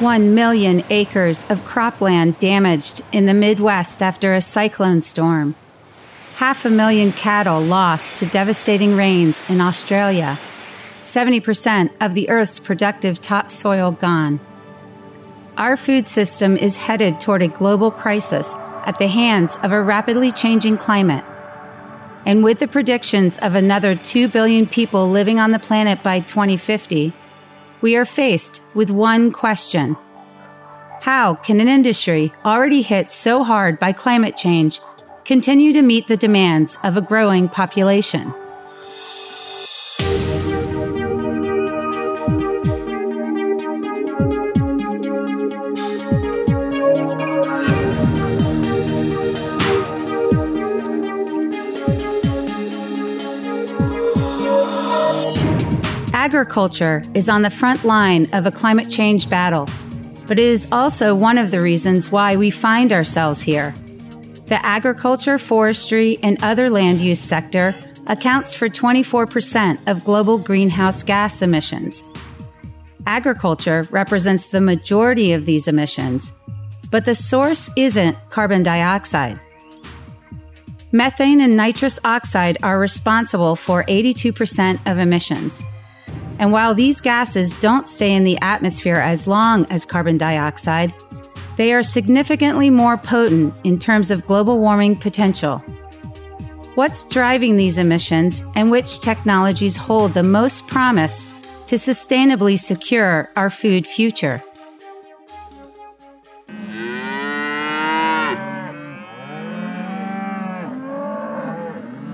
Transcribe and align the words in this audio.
1 0.00 0.34
million 0.34 0.84
acres 0.90 1.50
of 1.50 1.62
cropland 1.62 2.38
damaged 2.38 3.00
in 3.12 3.24
the 3.24 3.32
Midwest 3.32 4.02
after 4.02 4.34
a 4.34 4.42
cyclone 4.42 5.00
storm. 5.00 5.54
Half 6.34 6.66
a 6.66 6.70
million 6.70 7.12
cattle 7.12 7.62
lost 7.62 8.18
to 8.18 8.26
devastating 8.26 8.94
rains 8.94 9.42
in 9.48 9.58
Australia. 9.58 10.38
70% 11.04 11.92
of 11.98 12.14
the 12.14 12.28
Earth's 12.28 12.58
productive 12.58 13.22
topsoil 13.22 13.92
gone. 13.92 14.38
Our 15.56 15.78
food 15.78 16.08
system 16.08 16.58
is 16.58 16.76
headed 16.76 17.18
toward 17.18 17.40
a 17.40 17.48
global 17.48 17.90
crisis 17.90 18.54
at 18.84 18.98
the 18.98 19.08
hands 19.08 19.56
of 19.62 19.72
a 19.72 19.80
rapidly 19.80 20.30
changing 20.30 20.76
climate. 20.76 21.24
And 22.26 22.44
with 22.44 22.58
the 22.58 22.68
predictions 22.68 23.38
of 23.38 23.54
another 23.54 23.94
2 23.94 24.28
billion 24.28 24.66
people 24.66 25.08
living 25.08 25.38
on 25.38 25.52
the 25.52 25.58
planet 25.58 26.02
by 26.02 26.20
2050, 26.20 27.14
we 27.80 27.96
are 27.96 28.04
faced 28.04 28.62
with 28.74 28.90
one 28.90 29.30
question. 29.32 29.96
How 31.02 31.34
can 31.34 31.60
an 31.60 31.68
industry 31.68 32.32
already 32.44 32.82
hit 32.82 33.10
so 33.10 33.44
hard 33.44 33.78
by 33.78 33.92
climate 33.92 34.36
change 34.36 34.80
continue 35.24 35.72
to 35.72 35.82
meet 35.82 36.08
the 36.08 36.16
demands 36.16 36.78
of 36.82 36.96
a 36.96 37.00
growing 37.00 37.48
population? 37.48 38.34
Agriculture 56.26 57.02
is 57.14 57.28
on 57.28 57.42
the 57.42 57.50
front 57.50 57.84
line 57.84 58.28
of 58.32 58.46
a 58.46 58.50
climate 58.50 58.90
change 58.90 59.30
battle, 59.30 59.68
but 60.26 60.40
it 60.40 60.44
is 60.44 60.66
also 60.72 61.14
one 61.14 61.38
of 61.38 61.52
the 61.52 61.60
reasons 61.60 62.10
why 62.10 62.34
we 62.34 62.50
find 62.50 62.92
ourselves 62.92 63.40
here. 63.40 63.72
The 64.46 64.58
agriculture, 64.66 65.38
forestry, 65.38 66.18
and 66.24 66.42
other 66.42 66.68
land 66.68 67.00
use 67.00 67.20
sector 67.20 67.76
accounts 68.08 68.54
for 68.54 68.68
24% 68.68 69.88
of 69.88 70.04
global 70.04 70.36
greenhouse 70.36 71.04
gas 71.04 71.42
emissions. 71.42 72.02
Agriculture 73.06 73.84
represents 73.92 74.48
the 74.48 74.60
majority 74.60 75.32
of 75.32 75.46
these 75.46 75.68
emissions, 75.68 76.32
but 76.90 77.04
the 77.04 77.14
source 77.14 77.70
isn't 77.76 78.16
carbon 78.30 78.64
dioxide. 78.64 79.38
Methane 80.90 81.40
and 81.40 81.56
nitrous 81.56 82.00
oxide 82.04 82.58
are 82.64 82.80
responsible 82.80 83.54
for 83.54 83.84
82% 83.84 84.90
of 84.90 84.98
emissions. 84.98 85.62
And 86.38 86.52
while 86.52 86.74
these 86.74 87.00
gases 87.00 87.54
don't 87.60 87.88
stay 87.88 88.12
in 88.12 88.24
the 88.24 88.38
atmosphere 88.42 88.96
as 88.96 89.26
long 89.26 89.66
as 89.70 89.84
carbon 89.84 90.18
dioxide, 90.18 90.92
they 91.56 91.72
are 91.72 91.82
significantly 91.82 92.68
more 92.68 92.98
potent 92.98 93.54
in 93.64 93.78
terms 93.78 94.10
of 94.10 94.26
global 94.26 94.58
warming 94.58 94.96
potential. 94.96 95.58
What's 96.74 97.08
driving 97.08 97.56
these 97.56 97.78
emissions 97.78 98.42
and 98.54 98.70
which 98.70 99.00
technologies 99.00 99.78
hold 99.78 100.12
the 100.12 100.22
most 100.22 100.68
promise 100.68 101.24
to 101.66 101.76
sustainably 101.76 102.58
secure 102.58 103.30
our 103.34 103.48
food 103.48 103.86
future? 103.86 104.42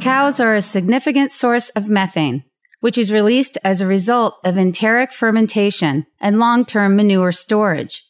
Cows 0.01 0.39
are 0.41 0.55
a 0.55 0.63
significant 0.63 1.33
source 1.33 1.71
of 1.71 1.89
methane, 1.89 2.45
which 2.83 2.99
is 2.99 3.13
released 3.13 3.57
as 3.63 3.81
a 3.81 3.87
result 3.87 4.41
of 4.45 4.59
enteric 4.59 5.13
fermentation 5.13 6.05
and 6.21 6.41
long-term 6.41 6.97
manure 6.97 7.31
storage. 7.31 8.03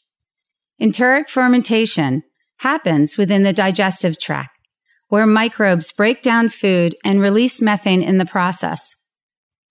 Enteric 0.81 1.28
fermentation 1.28 2.23
happens 2.61 3.19
within 3.19 3.43
the 3.43 3.53
digestive 3.53 4.19
tract, 4.19 4.59
where 5.09 5.27
microbes 5.27 5.93
break 5.93 6.22
down 6.22 6.49
food 6.49 6.97
and 7.05 7.21
release 7.21 7.60
methane 7.60 8.03
in 8.03 8.16
the 8.16 8.25
process. 8.25 8.97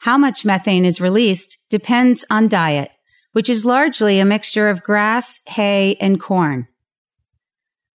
How 0.01 0.19
much 0.19 0.45
methane 0.45 0.85
is 0.85 1.01
released 1.01 1.57
depends 1.71 2.23
on 2.29 2.47
diet, 2.47 2.91
which 3.31 3.49
is 3.49 3.65
largely 3.65 4.19
a 4.19 4.25
mixture 4.25 4.69
of 4.69 4.83
grass, 4.83 5.39
hay, 5.47 5.95
and 5.99 6.21
corn. 6.21 6.67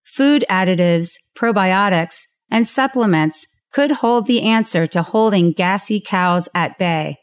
Food 0.03 0.43
additives, 0.49 1.13
probiotics, 1.37 2.25
and 2.51 2.67
supplements 2.67 3.47
could 3.77 3.91
hold 3.91 4.25
the 4.25 4.41
answer 4.41 4.87
to 4.87 5.03
holding 5.03 5.51
gassy 5.51 6.01
cows 6.03 6.49
at 6.55 6.79
bay. 6.79 7.15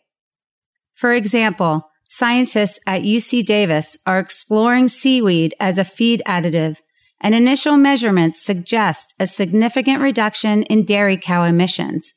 For 0.95 1.13
example, 1.13 1.91
scientists 2.09 2.79
at 2.87 3.03
UC 3.03 3.45
Davis 3.45 3.99
are 4.07 4.21
exploring 4.21 4.87
seaweed 4.87 5.53
as 5.59 5.79
a 5.79 5.85
feed 5.85 6.23
additive, 6.25 6.79
and 7.21 7.35
initial 7.35 7.77
measurements 7.77 8.41
suggest 8.41 9.17
a 9.19 9.27
significant 9.27 10.01
reduction 10.01 10.63
in 10.63 10.85
dairy 10.85 11.17
cow 11.17 11.43
emissions. 11.43 12.15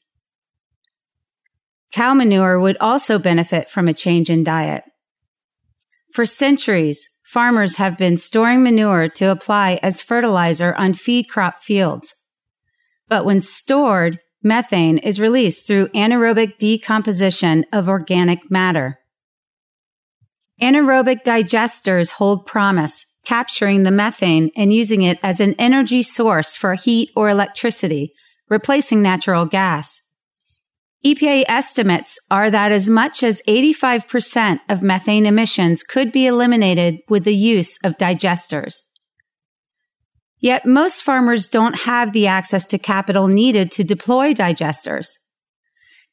Cow 1.91 2.13
manure 2.13 2.59
would 2.59 2.77
also 2.79 3.17
benefit 3.17 3.71
from 3.71 3.87
a 3.87 3.93
change 4.03 4.29
in 4.29 4.43
diet. 4.43 4.83
For 6.13 6.27
centuries, 6.27 7.09
farmers 7.25 7.77
have 7.77 7.97
been 7.97 8.19
storing 8.19 8.61
manure 8.61 9.09
to 9.09 9.31
apply 9.31 9.79
as 9.81 9.99
fertilizer 9.99 10.75
on 10.75 10.93
feed 10.93 11.27
crop 11.27 11.57
fields. 11.57 12.13
But 13.09 13.25
when 13.25 13.41
stored, 13.41 14.19
Methane 14.43 14.97
is 14.99 15.19
released 15.19 15.67
through 15.67 15.87
anaerobic 15.89 16.57
decomposition 16.57 17.65
of 17.73 17.89
organic 17.89 18.49
matter. 18.51 18.99
Anaerobic 20.61 21.23
digesters 21.23 22.13
hold 22.13 22.45
promise, 22.45 23.05
capturing 23.25 23.83
the 23.83 23.91
methane 23.91 24.49
and 24.55 24.73
using 24.73 25.01
it 25.01 25.19
as 25.21 25.39
an 25.39 25.53
energy 25.59 26.01
source 26.01 26.55
for 26.55 26.75
heat 26.75 27.09
or 27.15 27.29
electricity, 27.29 28.13
replacing 28.49 29.01
natural 29.01 29.45
gas. 29.45 30.01
EPA 31.05 31.43
estimates 31.47 32.19
are 32.31 32.49
that 32.49 32.71
as 32.71 32.89
much 32.89 33.21
as 33.21 33.41
85% 33.47 34.59
of 34.67 34.81
methane 34.81 35.25
emissions 35.25 35.83
could 35.83 36.11
be 36.11 36.25
eliminated 36.25 36.99
with 37.07 37.23
the 37.23 37.35
use 37.35 37.77
of 37.83 37.97
digesters. 37.97 38.83
Yet 40.39 40.65
most 40.65 41.03
farmers 41.03 41.47
don't 41.47 41.81
have 41.81 42.13
the 42.13 42.27
access 42.27 42.65
to 42.65 42.77
capital 42.77 43.27
needed 43.27 43.71
to 43.71 43.83
deploy 43.83 44.33
digesters. 44.33 45.17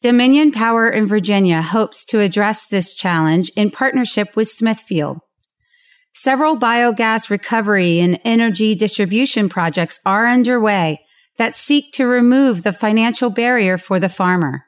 Dominion 0.01 0.53
Power 0.53 0.89
in 0.89 1.07
Virginia 1.07 1.63
hopes 1.63 2.05
to 2.07 2.21
address 2.21 2.67
this 2.67 2.95
challenge 2.95 3.51
in 3.57 3.71
partnership 3.71 4.37
with 4.37 4.49
Smithfield. 4.49 5.21
Several 6.15 6.57
biogas 6.57 7.29
recovery 7.29 7.99
and 8.01 8.21
energy 8.25 8.75
distribution 8.75 9.49
projects 9.49 9.99
are 10.07 10.27
underway 10.27 11.01
that 11.39 11.55
seek 11.55 11.93
to 11.93 12.07
remove 12.07 12.63
the 12.63 12.73
financial 12.73 13.31
barrier 13.31 13.77
for 13.77 13.99
the 13.99 14.09
farmer. 14.09 14.65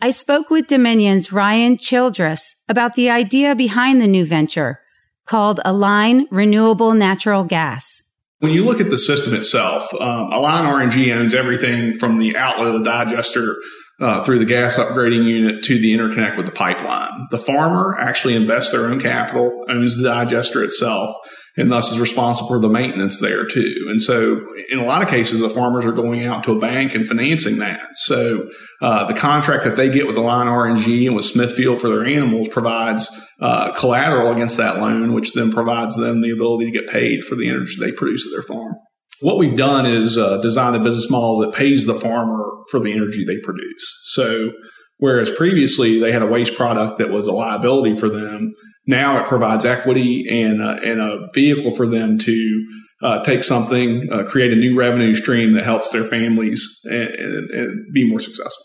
I 0.00 0.10
spoke 0.10 0.50
with 0.50 0.68
Dominion's 0.68 1.32
Ryan 1.32 1.76
Childress 1.76 2.62
about 2.68 2.94
the 2.94 3.10
idea 3.10 3.54
behind 3.54 4.00
the 4.00 4.06
new 4.06 4.24
venture 4.24 4.80
called 5.26 5.60
Align 5.64 6.26
Renewable 6.30 6.94
Natural 6.94 7.44
Gas. 7.44 8.02
When 8.38 8.52
you 8.52 8.64
look 8.64 8.80
at 8.80 8.90
the 8.90 8.98
system 8.98 9.34
itself, 9.34 9.92
um, 9.94 10.32
Align 10.32 10.64
RNG 10.64 11.14
owns 11.14 11.34
everything 11.34 11.94
from 11.94 12.18
the 12.18 12.36
outlet 12.36 12.74
of 12.74 12.84
the 12.84 12.90
digester 12.90 13.56
uh, 13.98 14.22
through 14.24 14.38
the 14.38 14.44
gas 14.44 14.76
upgrading 14.76 15.24
unit 15.24 15.64
to 15.64 15.78
the 15.78 15.96
interconnect 15.96 16.36
with 16.36 16.46
the 16.46 16.52
pipeline. 16.52 17.26
The 17.30 17.38
farmer 17.38 17.96
actually 17.98 18.34
invests 18.34 18.72
their 18.72 18.86
own 18.86 19.00
capital, 19.00 19.64
owns 19.68 19.96
the 19.96 20.04
digester 20.04 20.62
itself, 20.62 21.16
and 21.56 21.72
thus 21.72 21.90
is 21.90 21.98
responsible 21.98 22.48
for 22.48 22.58
the 22.58 22.68
maintenance 22.68 23.20
there 23.20 23.46
too. 23.46 23.86
And 23.88 24.00
so, 24.02 24.44
in 24.68 24.78
a 24.78 24.84
lot 24.84 25.02
of 25.02 25.08
cases, 25.08 25.40
the 25.40 25.48
farmers 25.48 25.86
are 25.86 25.92
going 25.92 26.24
out 26.24 26.44
to 26.44 26.52
a 26.52 26.58
bank 26.58 26.94
and 26.94 27.08
financing 27.08 27.58
that. 27.58 27.80
So, 27.94 28.48
uh, 28.82 29.06
the 29.06 29.18
contract 29.18 29.64
that 29.64 29.76
they 29.76 29.88
get 29.88 30.06
with 30.06 30.16
Align 30.16 30.46
RNG 30.46 31.06
and 31.06 31.16
with 31.16 31.24
Smithfield 31.24 31.80
for 31.80 31.88
their 31.88 32.04
animals 32.04 32.48
provides 32.48 33.08
uh, 33.40 33.72
collateral 33.72 34.32
against 34.32 34.58
that 34.58 34.76
loan, 34.76 35.14
which 35.14 35.32
then 35.32 35.50
provides 35.50 35.96
them 35.96 36.20
the 36.20 36.30
ability 36.30 36.66
to 36.66 36.78
get 36.78 36.90
paid 36.90 37.24
for 37.24 37.34
the 37.34 37.48
energy 37.48 37.76
they 37.80 37.92
produce 37.92 38.26
at 38.26 38.32
their 38.32 38.42
farm. 38.42 38.74
What 39.20 39.38
we've 39.38 39.56
done 39.56 39.86
is 39.86 40.18
uh, 40.18 40.38
a 40.38 40.42
business 40.42 41.10
model 41.10 41.38
that 41.40 41.54
pays 41.54 41.86
the 41.86 41.94
farmer 41.94 42.50
for 42.70 42.80
the 42.80 42.92
energy 42.92 43.24
they 43.24 43.38
produce. 43.38 44.00
So, 44.04 44.50
whereas 44.98 45.30
previously 45.30 45.98
they 45.98 46.12
had 46.12 46.22
a 46.22 46.26
waste 46.26 46.54
product 46.54 46.98
that 46.98 47.10
was 47.10 47.26
a 47.26 47.32
liability 47.32 47.96
for 47.96 48.10
them, 48.10 48.54
now 48.86 49.20
it 49.20 49.28
provides 49.28 49.64
equity 49.64 50.26
and, 50.30 50.62
uh, 50.62 50.76
and 50.84 51.00
a 51.00 51.28
vehicle 51.34 51.74
for 51.74 51.86
them 51.86 52.18
to 52.18 52.66
uh, 53.02 53.22
take 53.24 53.44
something, 53.44 54.08
uh, 54.12 54.22
create 54.24 54.52
a 54.52 54.56
new 54.56 54.78
revenue 54.78 55.14
stream 55.14 55.52
that 55.52 55.64
helps 55.64 55.90
their 55.90 56.04
families 56.04 56.80
and, 56.84 57.08
and, 57.08 57.50
and 57.50 57.92
be 57.92 58.08
more 58.08 58.20
successful. 58.20 58.64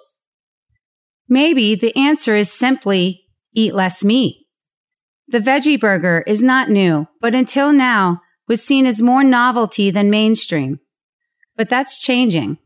Maybe 1.28 1.76
the 1.76 1.96
answer 1.98 2.36
is 2.36 2.52
simply 2.52 3.24
eat 3.54 3.74
less 3.74 4.04
meat. 4.04 4.46
The 5.28 5.40
veggie 5.40 5.80
burger 5.80 6.24
is 6.28 6.44
not 6.44 6.70
new, 6.70 7.08
but 7.20 7.34
until 7.34 7.74
now 7.74 8.22
was 8.52 8.62
seen 8.62 8.86
as 8.86 9.02
more 9.02 9.24
novelty 9.24 9.90
than 9.92 10.10
mainstream. 10.10 10.82
But 11.56 11.70
that's 11.70 12.02
changing. 12.02 12.58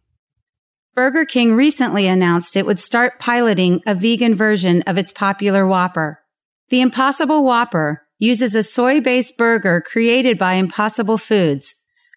Burger 0.96 1.26
King 1.26 1.54
recently 1.54 2.08
announced 2.08 2.58
it 2.58 2.66
would 2.66 2.80
start 2.80 3.20
piloting 3.20 3.84
a 3.86 3.94
vegan 3.94 4.34
version 4.34 4.82
of 4.88 4.98
its 4.98 5.12
popular 5.12 5.68
Whopper. 5.68 6.24
The 6.70 6.82
Impossible 6.82 7.44
Whopper, 7.44 8.02
uses 8.18 8.56
a 8.56 8.64
soy 8.64 9.00
based 9.00 9.38
burger 9.38 9.80
created 9.80 10.40
by 10.40 10.54
Impossible 10.54 11.20
Foods, 11.20 11.76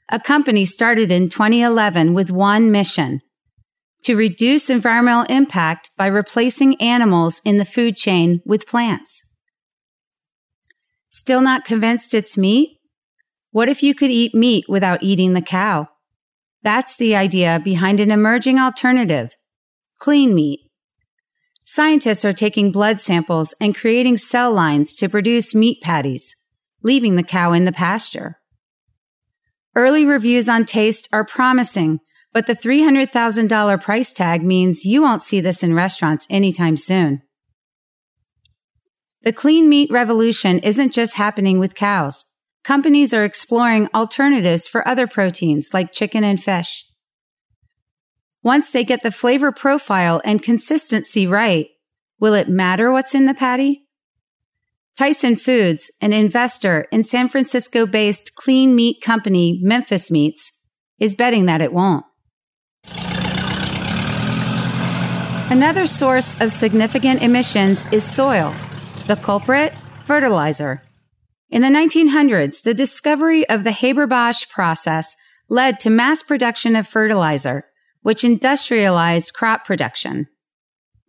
a 0.09 0.19
company 0.19 0.65
started 0.65 1.12
in 1.12 1.29
2011 1.29 2.15
with 2.15 2.31
one 2.31 2.73
mission 2.73 3.20
to 4.03 4.17
reduce 4.17 4.70
environmental 4.70 5.25
impact 5.25 5.91
by 5.99 6.06
replacing 6.06 6.81
animals 6.81 7.43
in 7.44 7.59
the 7.59 7.67
food 7.67 7.97
chain 7.97 8.41
with 8.47 8.67
plants. 8.67 9.31
Still 11.11 11.43
not 11.43 11.67
convinced 11.67 12.15
it's 12.15 12.38
meat? 12.38 12.78
What 13.50 13.69
if 13.69 13.83
you 13.83 13.95
could 13.95 14.11
eat 14.11 14.35
meat 14.35 14.67
without 14.69 15.03
eating 15.03 15.33
the 15.33 15.43
cow? 15.43 15.89
That's 16.62 16.97
the 16.97 17.17
idea 17.17 17.61
behind 17.62 18.00
an 18.00 18.11
emerging 18.11 18.59
alternative 18.59 19.37
clean 19.99 20.35
meat. 20.35 20.61
Scientists 21.65 22.25
are 22.25 22.33
taking 22.33 22.71
blood 22.71 23.00
samples 23.00 23.55
and 23.61 23.75
creating 23.75 24.17
cell 24.17 24.53
lines 24.53 24.95
to 24.97 25.09
produce 25.09 25.55
meat 25.55 25.83
patties, 25.83 26.35
leaving 26.83 27.17
the 27.17 27.23
cow 27.23 27.53
in 27.53 27.65
the 27.65 27.73
pasture. 27.73 28.39
Early 29.75 30.05
reviews 30.05 30.49
on 30.49 30.65
taste 30.65 31.09
are 31.12 31.25
promising, 31.25 32.01
but 32.33 32.47
the 32.47 32.55
$300,000 32.55 33.83
price 33.83 34.12
tag 34.12 34.43
means 34.43 34.85
you 34.85 35.03
won't 35.03 35.23
see 35.23 35.41
this 35.41 35.62
in 35.62 35.75
restaurants 35.75 36.27
anytime 36.31 36.77
soon. 36.77 37.23
The 39.23 39.33
clean 39.33 39.69
meat 39.69 39.91
revolution 39.91 40.61
isn't 40.61 40.93
just 40.93 41.17
happening 41.17 41.59
with 41.59 41.75
cows. 41.75 42.25
Companies 42.64 43.14
are 43.14 43.25
exploring 43.25 43.88
alternatives 43.94 44.69
for 44.69 44.87
other 44.87 45.06
proteins 45.06 45.70
like 45.72 45.93
chicken 45.93 46.25
and 46.25 46.43
fish. 46.43 46.84
Once 48.43 48.70
they 48.70 48.84
get 48.84 49.02
the 49.02 49.10
flavor 49.10 49.52
profile 49.52 50.20
and 50.25 50.43
consistency 50.43 51.26
right, 51.26 51.69
will 52.20 52.34
it 52.34 52.49
matter 52.49 52.93
what's 52.93 53.14
in 53.14 53.26
the 53.26 53.34
patty? 53.34 53.84
Tyson 54.96 55.37
Foods, 55.37 55.90
an 56.00 56.12
investor 56.12 56.87
in 56.90 57.05
San 57.05 57.28
Francisco 57.28 57.87
based 57.87 58.34
clean 58.34 58.75
meat 58.75 59.00
company 59.00 59.60
Memphis 59.62 60.10
Meats, 60.10 60.60
is 60.99 61.14
betting 61.14 61.46
that 61.46 61.60
it 61.60 61.72
won't. 61.72 62.05
Another 65.50 65.87
source 65.87 66.38
of 66.40 66.52
significant 66.52 67.22
emissions 67.22 67.90
is 67.93 68.05
soil. 68.05 68.52
The 69.06 69.16
culprit? 69.16 69.72
Fertilizer. 70.05 70.82
In 71.50 71.62
the 71.62 71.69
1900s, 71.69 72.62
the 72.62 72.75
discovery 72.75 73.49
of 73.49 73.65
the 73.65 73.73
Haber-Bosch 73.73 74.49
process 74.49 75.17
led 75.49 75.81
to 75.81 75.91
mass 75.91 76.23
production 76.23 76.77
of 76.77 76.87
fertilizer, 76.87 77.65
which 78.03 78.23
industrialized 78.23 79.33
crop 79.35 79.65
production. 79.65 80.29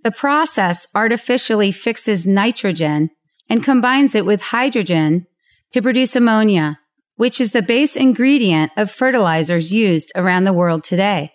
The 0.03 0.12
process 0.12 0.88
artificially 0.95 1.71
fixes 1.74 2.25
nitrogen 2.25 3.09
and 3.50 3.63
combines 3.63 4.15
it 4.15 4.25
with 4.25 4.41
hydrogen 4.41 5.27
to 5.71 5.81
produce 5.81 6.15
ammonia, 6.15 6.80
which 7.15 7.42
is 7.42 7.51
the 7.51 7.62
base 7.62 7.97
ingredient 7.97 8.71
of 8.77 8.89
fertilizers 8.89 9.74
used 9.74 10.12
around 10.15 10.45
the 10.45 10.53
world 10.53 10.85
today. 10.85 11.33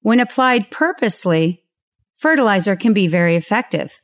When 0.00 0.20
applied 0.20 0.70
purposely, 0.70 1.64
fertilizer 2.14 2.76
can 2.76 2.92
be 2.92 3.08
very 3.08 3.34
effective. 3.34 4.00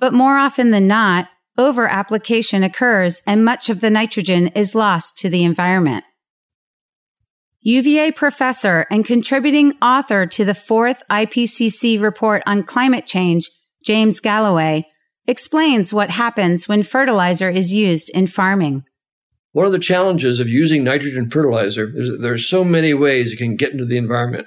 But 0.00 0.12
more 0.12 0.38
often 0.38 0.72
than 0.72 0.88
not, 0.88 1.28
over 1.60 1.86
application 1.86 2.64
occurs 2.64 3.22
and 3.26 3.44
much 3.44 3.68
of 3.68 3.80
the 3.80 3.90
nitrogen 3.90 4.48
is 4.48 4.74
lost 4.74 5.18
to 5.18 5.28
the 5.28 5.44
environment. 5.44 6.04
UVA 7.60 8.12
professor 8.12 8.86
and 8.90 9.04
contributing 9.04 9.74
author 9.82 10.26
to 10.26 10.46
the 10.46 10.54
fourth 10.54 11.02
IPCC 11.10 12.00
report 12.00 12.42
on 12.46 12.62
climate 12.62 13.04
change, 13.04 13.50
James 13.84 14.18
Galloway, 14.18 14.86
explains 15.26 15.92
what 15.92 16.10
happens 16.10 16.66
when 16.66 16.82
fertilizer 16.82 17.50
is 17.50 17.74
used 17.74 18.10
in 18.14 18.26
farming. 18.26 18.84
One 19.52 19.66
of 19.66 19.72
the 19.72 19.78
challenges 19.78 20.40
of 20.40 20.48
using 20.48 20.82
nitrogen 20.82 21.28
fertilizer 21.28 21.92
is 21.94 22.08
that 22.08 22.22
there 22.22 22.32
are 22.32 22.38
so 22.38 22.64
many 22.64 22.94
ways 22.94 23.32
it 23.32 23.36
can 23.36 23.56
get 23.56 23.72
into 23.72 23.84
the 23.84 23.98
environment. 23.98 24.46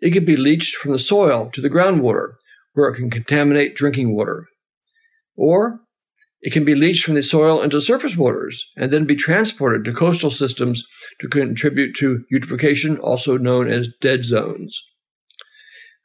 It 0.00 0.10
can 0.10 0.26
be 0.26 0.36
leached 0.36 0.76
from 0.76 0.92
the 0.92 0.98
soil 0.98 1.48
to 1.54 1.62
the 1.62 1.70
groundwater, 1.70 2.34
where 2.74 2.90
it 2.90 2.96
can 2.96 3.10
contaminate 3.10 3.74
drinking 3.74 4.14
water. 4.14 4.48
Or 5.34 5.80
it 6.42 6.52
can 6.52 6.64
be 6.64 6.74
leached 6.74 7.04
from 7.04 7.14
the 7.14 7.22
soil 7.22 7.62
into 7.62 7.80
surface 7.80 8.16
waters 8.16 8.66
and 8.76 8.92
then 8.92 9.06
be 9.06 9.14
transported 9.14 9.84
to 9.84 9.94
coastal 9.94 10.30
systems 10.30 10.84
to 11.20 11.28
contribute 11.28 11.94
to 11.96 12.24
eutrophication, 12.32 12.98
also 13.00 13.38
known 13.38 13.70
as 13.70 13.88
dead 14.00 14.24
zones. 14.24 14.80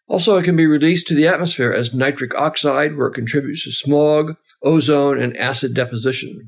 Also, 0.08 0.38
it 0.38 0.44
can 0.44 0.56
be 0.56 0.68
released 0.68 1.08
to 1.08 1.16
the 1.16 1.28
atmosphere 1.28 1.74
as 1.74 1.94
nitric 1.94 2.34
oxide, 2.36 2.96
where 2.96 3.08
it 3.08 3.16
contributes 3.16 3.64
to 3.64 3.72
smog, 3.72 4.36
ozone, 4.64 5.20
and 5.20 5.36
acid 5.36 5.74
deposition. 5.74 6.48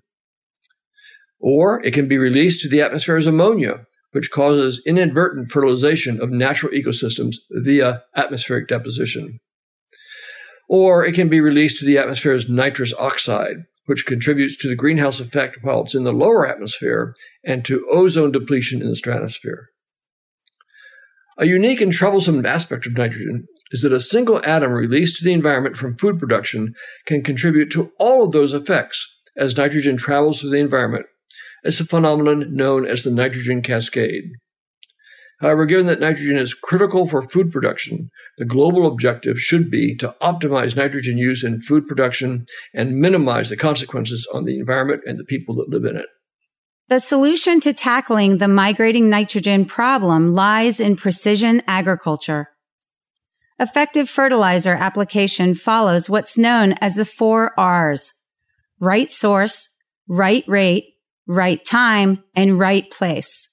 Or 1.39 1.83
it 1.83 1.93
can 1.93 2.07
be 2.07 2.17
released 2.17 2.61
to 2.61 2.69
the 2.69 2.81
atmosphere 2.81 3.17
as 3.17 3.25
ammonia, 3.25 3.85
which 4.11 4.31
causes 4.31 4.81
inadvertent 4.85 5.51
fertilization 5.51 6.21
of 6.21 6.29
natural 6.29 6.71
ecosystems 6.71 7.35
via 7.51 8.03
atmospheric 8.15 8.67
deposition. 8.67 9.39
Or 10.69 11.03
it 11.03 11.15
can 11.15 11.29
be 11.29 11.41
released 11.41 11.79
to 11.79 11.85
the 11.85 11.97
atmosphere 11.97 12.33
as 12.33 12.47
nitrous 12.47 12.93
oxide, 12.93 13.65
which 13.89 14.05
contributes 14.05 14.55
to 14.55 14.69
the 14.69 14.75
greenhouse 14.75 15.19
effect 15.19 15.57
while 15.63 15.81
it's 15.81 15.95
in 15.95 16.03
the 16.03 16.13
lower 16.13 16.47
atmosphere 16.47 17.15
and 17.43 17.65
to 17.65 17.87
ozone 17.91 18.31
depletion 18.31 18.83
in 18.83 18.87
the 18.87 18.95
stratosphere. 18.95 19.69
A 21.39 21.47
unique 21.47 21.81
and 21.81 21.91
troublesome 21.91 22.45
aspect 22.45 22.85
of 22.85 22.93
nitrogen 22.93 23.47
is 23.71 23.81
that 23.81 23.91
a 23.91 23.99
single 23.99 24.45
atom 24.45 24.73
released 24.73 25.17
to 25.17 25.25
the 25.25 25.33
environment 25.33 25.75
from 25.75 25.97
food 25.97 26.19
production 26.19 26.75
can 27.07 27.23
contribute 27.23 27.71
to 27.71 27.91
all 27.97 28.23
of 28.23 28.31
those 28.31 28.53
effects 28.53 29.03
as 29.35 29.57
nitrogen 29.57 29.97
travels 29.97 30.39
through 30.39 30.51
the 30.51 30.57
environment. 30.57 31.07
It's 31.63 31.79
a 31.79 31.85
phenomenon 31.85 32.55
known 32.55 32.85
as 32.85 33.01
the 33.01 33.09
nitrogen 33.09 33.63
cascade. 33.63 34.25
However, 35.39 35.65
given 35.65 35.85
that 35.85 36.01
nitrogen 36.01 36.37
is 36.37 36.53
critical 36.53 37.07
for 37.07 37.21
food 37.21 37.51
production, 37.51 38.09
the 38.37 38.45
global 38.45 38.85
objective 38.85 39.39
should 39.39 39.71
be 39.71 39.95
to 39.97 40.15
optimize 40.21 40.75
nitrogen 40.75 41.17
use 41.17 41.43
in 41.43 41.61
food 41.61 41.87
production 41.87 42.45
and 42.73 42.97
minimize 42.97 43.49
the 43.49 43.57
consequences 43.57 44.27
on 44.33 44.43
the 44.43 44.59
environment 44.59 45.01
and 45.05 45.17
the 45.17 45.23
people 45.23 45.55
that 45.55 45.69
live 45.69 45.85
in 45.85 45.95
it. 45.95 46.07
The 46.89 46.99
solution 46.99 47.59
to 47.61 47.73
tackling 47.73 48.39
the 48.39 48.47
migrating 48.47 49.09
nitrogen 49.09 49.63
problem 49.65 50.33
lies 50.33 50.79
in 50.79 50.95
precision 50.95 51.61
agriculture. 51.67 52.49
Effective 53.59 54.09
fertilizer 54.09 54.73
application 54.73 55.53
follows 55.53 56.09
what's 56.09 56.37
known 56.37 56.73
as 56.81 56.95
the 56.95 57.05
four 57.05 57.57
R's 57.59 58.13
right 58.79 59.11
source, 59.11 59.69
right 60.07 60.43
rate, 60.47 60.85
right 61.27 61.63
time, 61.63 62.23
and 62.35 62.57
right 62.57 62.89
place. 62.89 63.48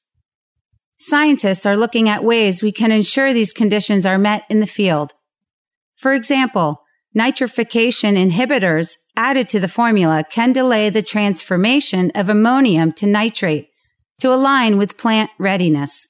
Scientists 0.98 1.66
are 1.66 1.76
looking 1.76 2.08
at 2.08 2.24
ways 2.24 2.62
we 2.62 2.72
can 2.72 2.90
ensure 2.90 3.32
these 3.32 3.52
conditions 3.52 4.06
are 4.06 4.18
met 4.18 4.44
in 4.48 4.60
the 4.60 4.66
field. 4.66 5.12
For 5.98 6.14
example, 6.14 6.82
nitrification 7.16 8.16
inhibitors 8.16 8.96
added 9.14 9.48
to 9.50 9.60
the 9.60 9.68
formula 9.68 10.24
can 10.30 10.52
delay 10.52 10.88
the 10.88 11.02
transformation 11.02 12.10
of 12.14 12.28
ammonium 12.28 12.92
to 12.92 13.06
nitrate 13.06 13.68
to 14.20 14.32
align 14.32 14.78
with 14.78 14.96
plant 14.96 15.30
readiness. 15.38 16.08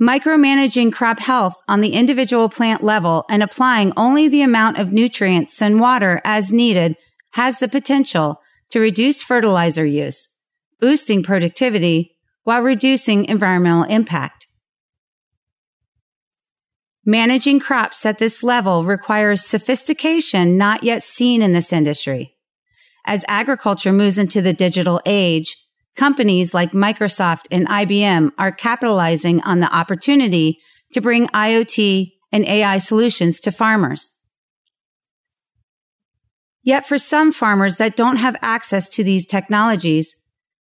Micromanaging 0.00 0.92
crop 0.92 1.18
health 1.18 1.60
on 1.66 1.80
the 1.80 1.92
individual 1.92 2.48
plant 2.48 2.84
level 2.84 3.24
and 3.28 3.42
applying 3.42 3.92
only 3.96 4.28
the 4.28 4.42
amount 4.42 4.78
of 4.78 4.92
nutrients 4.92 5.60
and 5.60 5.80
water 5.80 6.20
as 6.24 6.52
needed 6.52 6.96
has 7.32 7.58
the 7.58 7.66
potential 7.66 8.40
to 8.70 8.78
reduce 8.78 9.22
fertilizer 9.22 9.84
use, 9.84 10.36
boosting 10.78 11.24
productivity 11.24 12.14
while 12.48 12.62
reducing 12.62 13.26
environmental 13.26 13.82
impact. 13.82 14.46
Managing 17.04 17.60
crops 17.60 18.06
at 18.06 18.16
this 18.16 18.42
level 18.42 18.84
requires 18.84 19.44
sophistication 19.44 20.56
not 20.56 20.82
yet 20.82 21.02
seen 21.02 21.42
in 21.42 21.52
this 21.52 21.74
industry. 21.74 22.38
As 23.04 23.22
agriculture 23.28 23.92
moves 23.92 24.16
into 24.16 24.40
the 24.40 24.54
digital 24.54 24.98
age, 25.04 25.62
companies 25.94 26.54
like 26.54 26.70
Microsoft 26.70 27.48
and 27.50 27.68
IBM 27.68 28.32
are 28.38 28.50
capitalizing 28.50 29.42
on 29.42 29.60
the 29.60 29.70
opportunity 29.70 30.58
to 30.94 31.02
bring 31.02 31.26
IoT 31.28 32.12
and 32.32 32.46
AI 32.46 32.78
solutions 32.78 33.42
to 33.42 33.52
farmers. 33.52 34.14
Yet 36.62 36.86
for 36.86 36.96
some 36.96 37.30
farmers 37.30 37.76
that 37.76 37.94
don't 37.94 38.16
have 38.16 38.36
access 38.40 38.88
to 38.88 39.04
these 39.04 39.26
technologies, 39.26 40.14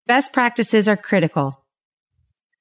best 0.06 0.32
practices 0.32 0.88
are 0.88 0.96
critical. 0.96 1.60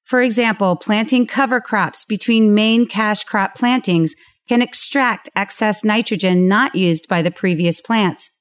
For 0.03 0.21
example, 0.21 0.75
planting 0.75 1.27
cover 1.27 1.61
crops 1.61 2.05
between 2.05 2.53
main 2.53 2.85
cash 2.87 3.23
crop 3.23 3.55
plantings 3.55 4.13
can 4.47 4.61
extract 4.61 5.29
excess 5.35 5.83
nitrogen 5.83 6.47
not 6.47 6.75
used 6.75 7.07
by 7.07 7.21
the 7.21 7.31
previous 7.31 7.79
plants 7.79 8.39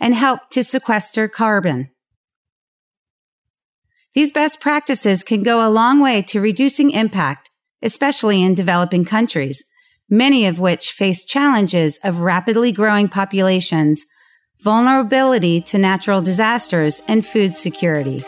and 0.00 0.14
help 0.14 0.50
to 0.50 0.64
sequester 0.64 1.28
carbon. 1.28 1.90
These 4.14 4.32
best 4.32 4.60
practices 4.60 5.24
can 5.24 5.42
go 5.42 5.66
a 5.66 5.70
long 5.70 6.00
way 6.00 6.22
to 6.22 6.40
reducing 6.40 6.90
impact, 6.90 7.50
especially 7.82 8.42
in 8.42 8.54
developing 8.54 9.04
countries, 9.04 9.64
many 10.08 10.46
of 10.46 10.60
which 10.60 10.92
face 10.92 11.24
challenges 11.24 11.98
of 12.04 12.20
rapidly 12.20 12.70
growing 12.70 13.08
populations, 13.08 14.04
vulnerability 14.62 15.60
to 15.60 15.78
natural 15.78 16.20
disasters, 16.20 17.02
and 17.08 17.26
food 17.26 17.54
security. 17.54 18.24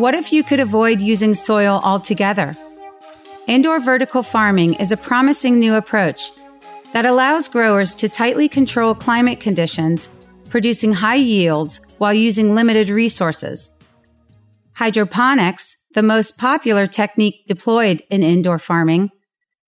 What 0.00 0.14
if 0.14 0.32
you 0.32 0.42
could 0.42 0.60
avoid 0.60 1.02
using 1.02 1.34
soil 1.34 1.78
altogether? 1.84 2.56
Indoor 3.46 3.80
vertical 3.80 4.22
farming 4.22 4.72
is 4.76 4.92
a 4.92 4.96
promising 4.96 5.58
new 5.58 5.74
approach 5.74 6.32
that 6.94 7.04
allows 7.04 7.50
growers 7.50 7.94
to 7.96 8.08
tightly 8.08 8.48
control 8.48 8.94
climate 8.94 9.40
conditions, 9.40 10.08
producing 10.48 10.94
high 10.94 11.16
yields 11.16 11.82
while 11.98 12.14
using 12.14 12.54
limited 12.54 12.88
resources. 12.88 13.76
Hydroponics, 14.72 15.76
the 15.92 16.02
most 16.02 16.38
popular 16.38 16.86
technique 16.86 17.46
deployed 17.46 18.02
in 18.08 18.22
indoor 18.22 18.58
farming, 18.58 19.10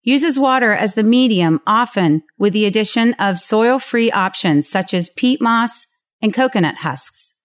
uses 0.01 0.39
water 0.39 0.71
as 0.71 0.95
the 0.95 1.03
medium 1.03 1.59
often 1.67 2.23
with 2.37 2.53
the 2.53 2.65
addition 2.65 3.13
of 3.15 3.37
soil-free 3.37 4.13
options 4.13 4.65
such 4.65 4.93
as 4.93 5.09
peat 5.09 5.41
moss 5.41 5.87
and 6.21 6.33
coconut 6.33 6.75
husks. 6.77 7.40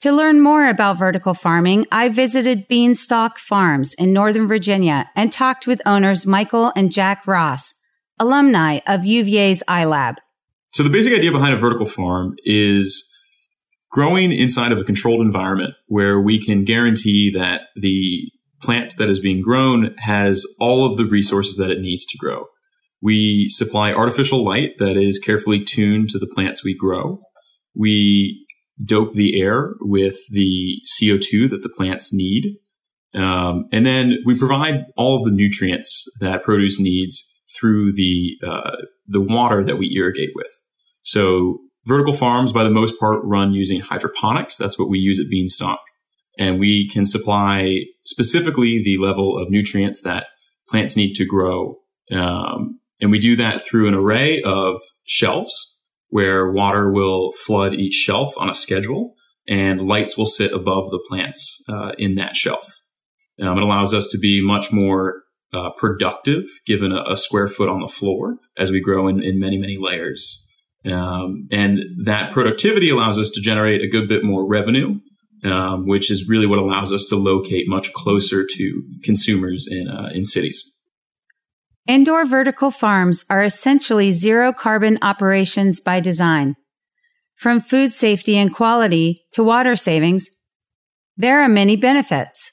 To 0.00 0.12
learn 0.12 0.40
more 0.40 0.66
about 0.66 0.98
vertical 0.98 1.34
farming, 1.34 1.84
I 1.92 2.08
visited 2.08 2.68
Beanstalk 2.68 3.36
Farms 3.36 3.92
in 3.92 4.14
Northern 4.14 4.48
Virginia 4.48 5.10
and 5.14 5.30
talked 5.30 5.66
with 5.66 5.82
owners 5.84 6.24
Michael 6.24 6.72
and 6.74 6.90
Jack 6.90 7.26
Ross, 7.26 7.74
alumni 8.18 8.78
of 8.86 9.04
UVA's 9.04 9.62
iLab. 9.68 10.16
So 10.70 10.82
the 10.82 10.88
basic 10.88 11.12
idea 11.12 11.30
behind 11.32 11.52
a 11.52 11.58
vertical 11.58 11.84
farm 11.84 12.36
is 12.44 13.12
growing 13.90 14.32
inside 14.32 14.72
of 14.72 14.78
a 14.78 14.84
controlled 14.84 15.20
environment 15.20 15.74
where 15.86 16.18
we 16.18 16.42
can 16.42 16.64
guarantee 16.64 17.30
that 17.34 17.62
the 17.76 18.22
plant 18.62 18.96
that 18.96 19.10
is 19.10 19.20
being 19.20 19.42
grown 19.42 19.94
has 19.98 20.46
all 20.58 20.90
of 20.90 20.96
the 20.96 21.04
resources 21.04 21.58
that 21.58 21.70
it 21.70 21.80
needs 21.80 22.06
to 22.06 22.16
grow. 22.16 22.46
We 23.02 23.50
supply 23.50 23.92
artificial 23.92 24.42
light 24.42 24.78
that 24.78 24.96
is 24.96 25.18
carefully 25.18 25.62
tuned 25.62 26.08
to 26.10 26.18
the 26.18 26.26
plants 26.26 26.64
we 26.64 26.74
grow. 26.74 27.20
We 27.74 28.46
dope 28.84 29.12
the 29.12 29.40
air 29.40 29.74
with 29.80 30.16
the 30.30 30.78
CO2 30.86 31.48
that 31.50 31.62
the 31.62 31.68
plants 31.68 32.12
need. 32.12 32.56
Um, 33.14 33.66
and 33.72 33.84
then 33.84 34.18
we 34.24 34.38
provide 34.38 34.84
all 34.96 35.18
of 35.18 35.24
the 35.24 35.34
nutrients 35.34 36.06
that 36.20 36.42
produce 36.42 36.78
needs 36.80 37.26
through 37.58 37.92
the 37.92 38.36
uh, 38.46 38.76
the 39.06 39.20
water 39.20 39.64
that 39.64 39.78
we 39.78 39.94
irrigate 39.96 40.30
with. 40.34 40.52
So 41.02 41.58
vertical 41.84 42.12
farms, 42.12 42.52
by 42.52 42.62
the 42.62 42.70
most 42.70 42.98
part, 43.00 43.20
run 43.24 43.52
using 43.52 43.80
hydroponics. 43.80 44.56
That's 44.56 44.78
what 44.78 44.88
we 44.88 45.00
use 45.00 45.18
at 45.18 45.28
Beanstalk, 45.28 45.80
and 46.38 46.60
we 46.60 46.88
can 46.88 47.04
supply 47.04 47.80
specifically 48.04 48.80
the 48.82 48.98
level 48.98 49.36
of 49.36 49.50
nutrients 49.50 50.02
that 50.02 50.28
plants 50.68 50.96
need 50.96 51.14
to 51.14 51.26
grow. 51.26 51.78
Um, 52.12 52.78
and 53.00 53.10
we 53.10 53.18
do 53.18 53.34
that 53.36 53.62
through 53.62 53.88
an 53.88 53.94
array 53.94 54.40
of 54.42 54.80
shelves 55.04 55.79
where 56.10 56.50
water 56.50 56.92
will 56.92 57.32
flood 57.32 57.74
each 57.74 57.94
shelf 57.94 58.34
on 58.36 58.50
a 58.50 58.54
schedule 58.54 59.14
and 59.48 59.80
lights 59.80 60.16
will 60.16 60.26
sit 60.26 60.52
above 60.52 60.90
the 60.90 61.04
plants 61.08 61.62
uh, 61.68 61.92
in 61.98 62.14
that 62.16 62.36
shelf. 62.36 62.80
Um, 63.40 63.56
it 63.56 63.62
allows 63.62 63.94
us 63.94 64.08
to 64.08 64.18
be 64.18 64.44
much 64.44 64.70
more 64.70 65.22
uh, 65.52 65.70
productive 65.76 66.44
given 66.66 66.92
a, 66.92 67.02
a, 67.08 67.16
square 67.16 67.48
foot 67.48 67.68
on 67.68 67.80
the 67.80 67.88
floor 67.88 68.36
as 68.56 68.70
we 68.70 68.80
grow 68.80 69.08
in, 69.08 69.20
in 69.20 69.40
many, 69.40 69.58
many 69.58 69.76
layers. 69.80 70.46
Um, 70.84 71.48
and 71.50 71.80
that 72.04 72.32
productivity 72.32 72.88
allows 72.88 73.18
us 73.18 73.30
to 73.30 73.40
generate 73.40 73.82
a 73.82 73.88
good 73.88 74.08
bit 74.08 74.22
more 74.22 74.46
revenue, 74.46 75.00
um, 75.44 75.86
which 75.86 76.10
is 76.10 76.28
really 76.28 76.46
what 76.46 76.60
allows 76.60 76.92
us 76.92 77.04
to 77.06 77.16
locate 77.16 77.68
much 77.68 77.92
closer 77.92 78.46
to 78.46 78.82
consumers 79.02 79.66
in, 79.68 79.88
uh, 79.88 80.10
in 80.12 80.24
cities. 80.24 80.72
Indoor 81.86 82.26
vertical 82.26 82.70
farms 82.70 83.24
are 83.30 83.42
essentially 83.42 84.12
zero 84.12 84.52
carbon 84.52 84.98
operations 85.02 85.80
by 85.80 86.00
design. 86.00 86.56
From 87.36 87.60
food 87.60 87.92
safety 87.92 88.36
and 88.36 88.54
quality 88.54 89.24
to 89.32 89.42
water 89.42 89.76
savings, 89.76 90.28
there 91.16 91.40
are 91.40 91.48
many 91.48 91.76
benefits. 91.76 92.52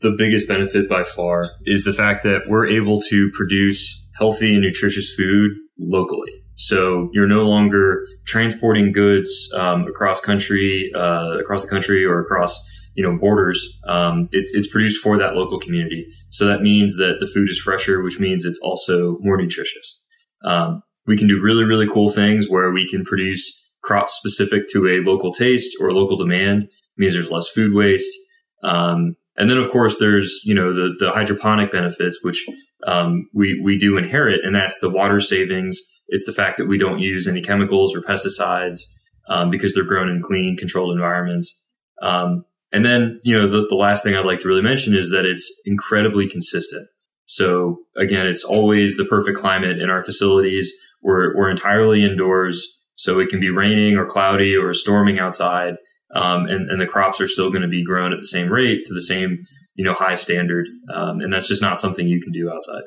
The 0.00 0.14
biggest 0.16 0.48
benefit 0.48 0.88
by 0.88 1.04
far 1.04 1.44
is 1.64 1.84
the 1.84 1.92
fact 1.92 2.22
that 2.22 2.42
we're 2.48 2.66
able 2.66 3.00
to 3.10 3.30
produce 3.34 4.08
healthy 4.16 4.54
and 4.54 4.62
nutritious 4.62 5.12
food 5.14 5.50
locally. 5.78 6.30
So 6.54 7.10
you're 7.12 7.26
no 7.26 7.42
longer 7.42 8.06
transporting 8.26 8.92
goods 8.92 9.50
um, 9.54 9.86
across 9.88 10.20
country, 10.20 10.92
uh, 10.94 11.38
across 11.38 11.62
the 11.62 11.68
country, 11.68 12.04
or 12.04 12.20
across 12.20 12.56
you 12.94 13.02
know 13.02 13.18
borders. 13.18 13.78
Um, 13.86 14.28
it's 14.32 14.52
it's 14.54 14.68
produced 14.68 15.02
for 15.02 15.18
that 15.18 15.34
local 15.34 15.58
community. 15.58 16.06
So 16.30 16.46
that 16.46 16.62
means 16.62 16.96
that 16.96 17.16
the 17.20 17.26
food 17.26 17.48
is 17.48 17.58
fresher, 17.58 18.02
which 18.02 18.20
means 18.20 18.44
it's 18.44 18.60
also 18.62 19.18
more 19.20 19.36
nutritious. 19.36 20.02
Um, 20.44 20.82
we 21.06 21.16
can 21.16 21.28
do 21.28 21.40
really 21.40 21.64
really 21.64 21.88
cool 21.88 22.10
things 22.10 22.48
where 22.48 22.70
we 22.70 22.88
can 22.88 23.04
produce 23.04 23.60
crops 23.82 24.14
specific 24.14 24.62
to 24.72 24.86
a 24.88 25.00
local 25.00 25.32
taste 25.32 25.76
or 25.80 25.92
local 25.92 26.16
demand. 26.16 26.64
It 26.64 26.70
means 26.96 27.14
there's 27.14 27.30
less 27.30 27.48
food 27.48 27.74
waste. 27.74 28.16
Um, 28.62 29.16
and 29.36 29.50
then 29.50 29.58
of 29.58 29.70
course 29.70 29.98
there's 29.98 30.40
you 30.44 30.54
know 30.54 30.72
the 30.72 30.94
the 30.98 31.10
hydroponic 31.10 31.72
benefits, 31.72 32.22
which 32.22 32.44
um, 32.86 33.28
we 33.32 33.60
we 33.62 33.78
do 33.78 33.96
inherit, 33.96 34.44
and 34.44 34.54
that's 34.54 34.78
the 34.80 34.90
water 34.90 35.20
savings. 35.20 35.80
It's 36.08 36.26
the 36.26 36.32
fact 36.32 36.58
that 36.58 36.66
we 36.66 36.78
don't 36.78 36.98
use 36.98 37.26
any 37.26 37.40
chemicals 37.40 37.96
or 37.96 38.02
pesticides 38.02 38.80
um, 39.28 39.50
because 39.50 39.72
they're 39.72 39.84
grown 39.84 40.08
in 40.08 40.22
clean, 40.22 40.56
controlled 40.56 40.92
environments. 40.92 41.64
Um, 42.02 42.44
and 42.72 42.84
then, 42.84 43.20
you 43.22 43.38
know, 43.38 43.46
the, 43.46 43.66
the 43.68 43.74
last 43.74 44.02
thing 44.02 44.14
I'd 44.14 44.24
like 44.24 44.40
to 44.40 44.48
really 44.48 44.62
mention 44.62 44.96
is 44.96 45.10
that 45.10 45.26
it's 45.26 45.52
incredibly 45.64 46.28
consistent. 46.28 46.88
So 47.26 47.78
again, 47.96 48.26
it's 48.26 48.44
always 48.44 48.96
the 48.96 49.04
perfect 49.04 49.38
climate 49.38 49.80
in 49.80 49.90
our 49.90 50.02
facilities. 50.02 50.72
We're, 51.02 51.36
we're 51.36 51.50
entirely 51.50 52.04
indoors. 52.04 52.78
So 52.96 53.18
it 53.18 53.30
can 53.30 53.40
be 53.40 53.50
raining 53.50 53.96
or 53.96 54.06
cloudy 54.06 54.56
or 54.56 54.72
storming 54.74 55.18
outside. 55.18 55.74
Um, 56.14 56.46
and, 56.46 56.68
and 56.70 56.80
the 56.80 56.86
crops 56.86 57.20
are 57.20 57.28
still 57.28 57.50
going 57.50 57.62
to 57.62 57.68
be 57.68 57.84
grown 57.84 58.12
at 58.12 58.18
the 58.18 58.26
same 58.26 58.52
rate 58.52 58.84
to 58.84 58.94
the 58.94 59.00
same, 59.00 59.44
you 59.74 59.84
know, 59.84 59.94
high 59.94 60.14
standard. 60.14 60.66
Um, 60.92 61.20
and 61.20 61.32
that's 61.32 61.48
just 61.48 61.62
not 61.62 61.80
something 61.80 62.06
you 62.06 62.20
can 62.20 62.32
do 62.32 62.50
outside. 62.50 62.82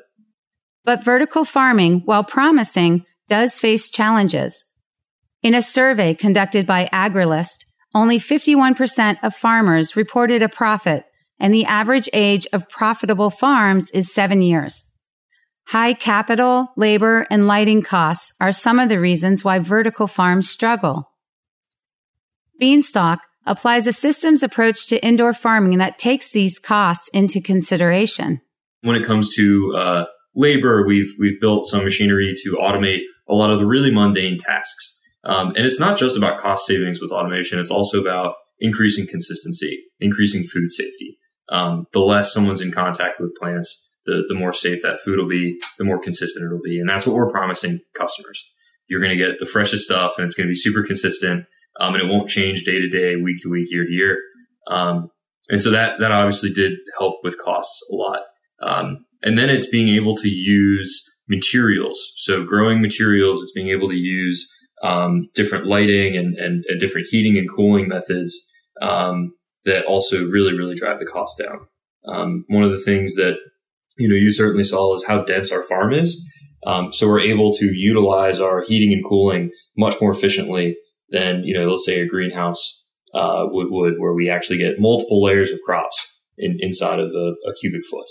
But 0.84 1.02
vertical 1.02 1.44
farming, 1.44 2.02
while 2.04 2.22
promising, 2.22 3.04
does 3.28 3.58
face 3.58 3.90
challenges. 3.90 4.64
In 5.42 5.54
a 5.54 5.62
survey 5.62 6.14
conducted 6.14 6.66
by 6.66 6.88
Agrilyst, 6.92 7.65
only 7.96 8.18
51% 8.18 9.16
of 9.22 9.34
farmers 9.34 9.96
reported 9.96 10.42
a 10.42 10.50
profit, 10.50 11.06
and 11.40 11.52
the 11.52 11.64
average 11.64 12.10
age 12.12 12.46
of 12.52 12.68
profitable 12.68 13.30
farms 13.30 13.90
is 13.90 14.12
seven 14.12 14.42
years. 14.42 14.92
High 15.68 15.94
capital, 15.94 16.68
labor, 16.76 17.26
and 17.30 17.46
lighting 17.46 17.82
costs 17.82 18.34
are 18.38 18.52
some 18.52 18.78
of 18.78 18.90
the 18.90 19.00
reasons 19.00 19.42
why 19.42 19.60
vertical 19.60 20.06
farms 20.06 20.46
struggle. 20.46 21.10
Beanstalk 22.60 23.20
applies 23.46 23.86
a 23.86 23.94
systems 23.94 24.42
approach 24.42 24.86
to 24.88 25.02
indoor 25.02 25.32
farming 25.32 25.78
that 25.78 25.98
takes 25.98 26.32
these 26.32 26.58
costs 26.58 27.08
into 27.14 27.40
consideration. 27.40 28.42
When 28.82 28.96
it 28.96 29.04
comes 29.04 29.34
to 29.36 29.74
uh, 29.74 30.04
labor, 30.34 30.86
we've 30.86 31.14
we've 31.18 31.40
built 31.40 31.66
some 31.66 31.82
machinery 31.82 32.34
to 32.44 32.56
automate 32.56 33.00
a 33.26 33.34
lot 33.34 33.50
of 33.50 33.58
the 33.58 33.66
really 33.66 33.90
mundane 33.90 34.36
tasks. 34.36 34.95
Um, 35.26 35.48
and 35.56 35.66
it's 35.66 35.80
not 35.80 35.98
just 35.98 36.16
about 36.16 36.38
cost 36.38 36.66
savings 36.66 37.00
with 37.00 37.10
automation. 37.10 37.58
It's 37.58 37.70
also 37.70 38.00
about 38.00 38.34
increasing 38.60 39.06
consistency, 39.06 39.84
increasing 40.00 40.44
food 40.44 40.70
safety. 40.70 41.18
Um, 41.48 41.86
the 41.92 42.00
less 42.00 42.32
someone's 42.32 42.60
in 42.60 42.72
contact 42.72 43.20
with 43.20 43.36
plants, 43.36 43.88
the, 44.06 44.24
the 44.28 44.34
more 44.34 44.52
safe 44.52 44.82
that 44.82 44.98
food 44.98 45.18
will 45.18 45.28
be, 45.28 45.60
the 45.78 45.84
more 45.84 45.98
consistent 45.98 46.46
it'll 46.46 46.62
be. 46.62 46.78
And 46.78 46.88
that's 46.88 47.06
what 47.06 47.16
we're 47.16 47.30
promising 47.30 47.80
customers. 47.94 48.42
You're 48.88 49.00
going 49.00 49.16
to 49.16 49.22
get 49.22 49.38
the 49.38 49.46
freshest 49.46 49.84
stuff 49.84 50.14
and 50.16 50.24
it's 50.24 50.34
going 50.34 50.46
to 50.46 50.50
be 50.50 50.56
super 50.56 50.84
consistent. 50.84 51.46
Um, 51.78 51.94
and 51.94 52.02
it 52.02 52.08
won't 52.08 52.30
change 52.30 52.62
day 52.62 52.78
to 52.78 52.88
day, 52.88 53.16
week 53.16 53.42
to 53.42 53.50
week, 53.50 53.66
year 53.70 53.84
to 53.84 53.92
year. 53.92 54.18
Um, 54.68 55.10
and 55.50 55.60
so 55.60 55.70
that, 55.70 56.00
that 56.00 56.12
obviously 56.12 56.50
did 56.52 56.78
help 56.98 57.16
with 57.22 57.38
costs 57.38 57.82
a 57.92 57.94
lot. 57.94 58.20
Um, 58.62 59.04
and 59.22 59.36
then 59.36 59.50
it's 59.50 59.66
being 59.66 59.88
able 59.88 60.16
to 60.16 60.28
use 60.28 61.04
materials. 61.28 62.12
So 62.16 62.44
growing 62.44 62.80
materials, 62.80 63.42
it's 63.42 63.52
being 63.52 63.68
able 63.68 63.88
to 63.88 63.96
use 63.96 64.50
um, 64.82 65.24
different 65.34 65.66
lighting 65.66 66.16
and, 66.16 66.34
and, 66.36 66.64
and, 66.68 66.80
different 66.80 67.06
heating 67.10 67.38
and 67.38 67.50
cooling 67.50 67.88
methods 67.88 68.38
um, 68.82 69.32
that 69.64 69.86
also 69.86 70.26
really, 70.26 70.52
really 70.52 70.74
drive 70.74 70.98
the 70.98 71.06
cost 71.06 71.38
down. 71.38 71.66
Um, 72.06 72.44
one 72.48 72.62
of 72.62 72.70
the 72.70 72.78
things 72.78 73.14
that 73.14 73.36
you 73.98 74.08
know 74.08 74.14
you 74.14 74.30
certainly 74.30 74.64
saw 74.64 74.94
is 74.94 75.04
how 75.06 75.24
dense 75.24 75.50
our 75.50 75.62
farm 75.62 75.92
is. 75.92 76.24
Um, 76.66 76.92
so 76.92 77.08
we're 77.08 77.20
able 77.20 77.52
to 77.54 77.66
utilize 77.66 78.38
our 78.40 78.62
heating 78.62 78.92
and 78.92 79.04
cooling 79.04 79.50
much 79.76 80.00
more 80.00 80.10
efficiently 80.10 80.76
than 81.10 81.44
you 81.44 81.58
know, 81.58 81.68
let's 81.68 81.86
say 81.86 82.00
a 82.00 82.06
greenhouse 82.06 82.84
uh, 83.14 83.44
would 83.46 83.68
would, 83.70 83.94
where 83.98 84.14
we 84.14 84.28
actually 84.28 84.58
get 84.58 84.78
multiple 84.78 85.22
layers 85.22 85.52
of 85.52 85.58
crops 85.64 86.20
in, 86.36 86.58
inside 86.60 86.98
of 86.98 87.10
a, 87.10 87.34
a 87.48 87.54
cubic 87.60 87.82
foot. 87.90 88.06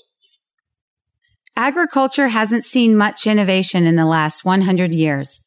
Agriculture 1.55 2.27
hasn't 2.27 2.65
seen 2.65 2.97
much 2.97 3.25
innovation 3.25 3.85
in 3.85 3.95
the 3.95 4.05
last 4.05 4.43
100 4.43 4.93
years. 4.93 5.44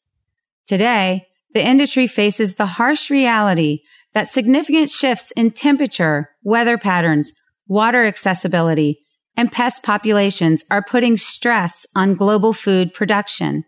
Today, 0.69 1.27
the 1.55 1.67
industry 1.67 2.07
faces 2.07 2.55
the 2.55 2.67
harsh 2.67 3.11
reality 3.11 3.81
that 4.13 4.29
significant 4.29 4.91
shifts 4.91 5.33
in 5.33 5.51
temperature, 5.51 6.31
weather 6.45 6.79
patterns, 6.79 7.33
water 7.67 8.05
accessibility, 8.05 9.01
and 9.37 9.51
pest 9.51 9.83
populations 9.83 10.65
are 10.71 10.83
putting 10.83 11.17
stress 11.17 11.87
on 11.97 12.15
global 12.15 12.53
food 12.53 12.93
production. 12.93 13.65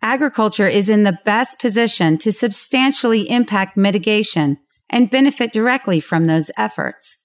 Agriculture 0.00 0.68
is 0.68 0.88
in 0.88 1.02
the 1.02 1.18
best 1.24 1.60
position 1.60 2.16
to 2.18 2.32
substantially 2.32 3.28
impact 3.28 3.76
mitigation 3.76 4.56
and 4.88 5.10
benefit 5.10 5.52
directly 5.52 6.00
from 6.00 6.24
those 6.24 6.50
efforts. 6.56 7.24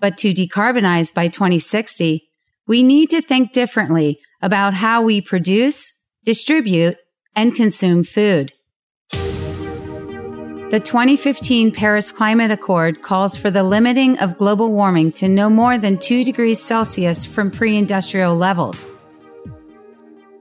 But 0.00 0.18
to 0.18 0.32
decarbonize 0.32 1.14
by 1.14 1.28
2060, 1.28 2.28
we 2.66 2.82
need 2.82 3.10
to 3.10 3.20
think 3.20 3.52
differently 3.52 4.18
about 4.40 4.74
how 4.74 5.02
we 5.02 5.20
produce, 5.20 6.01
distribute, 6.24 6.96
and 7.34 7.54
consume 7.54 8.04
food. 8.04 8.52
The 9.10 10.80
2015 10.82 11.72
Paris 11.72 12.10
Climate 12.10 12.50
Accord 12.50 13.02
calls 13.02 13.36
for 13.36 13.50
the 13.50 13.62
limiting 13.62 14.18
of 14.20 14.38
global 14.38 14.72
warming 14.72 15.12
to 15.12 15.28
no 15.28 15.50
more 15.50 15.76
than 15.76 15.98
2 15.98 16.24
degrees 16.24 16.62
Celsius 16.62 17.26
from 17.26 17.50
pre 17.50 17.76
industrial 17.76 18.34
levels. 18.34 18.88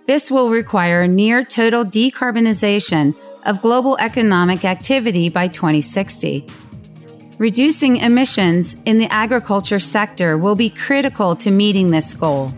This 0.07 0.31
will 0.31 0.49
require 0.49 1.05
near 1.07 1.43
total 1.43 1.83
decarbonization 1.83 3.13
of 3.45 3.61
global 3.61 3.97
economic 3.99 4.63
activity 4.63 5.29
by 5.29 5.47
2060. 5.47 6.47
Reducing 7.37 7.97
emissions 7.97 8.81
in 8.85 8.99
the 8.99 9.11
agriculture 9.11 9.79
sector 9.79 10.37
will 10.37 10.55
be 10.55 10.69
critical 10.69 11.35
to 11.35 11.51
meeting 11.51 11.87
this 11.87 12.13
goal. 12.13 12.53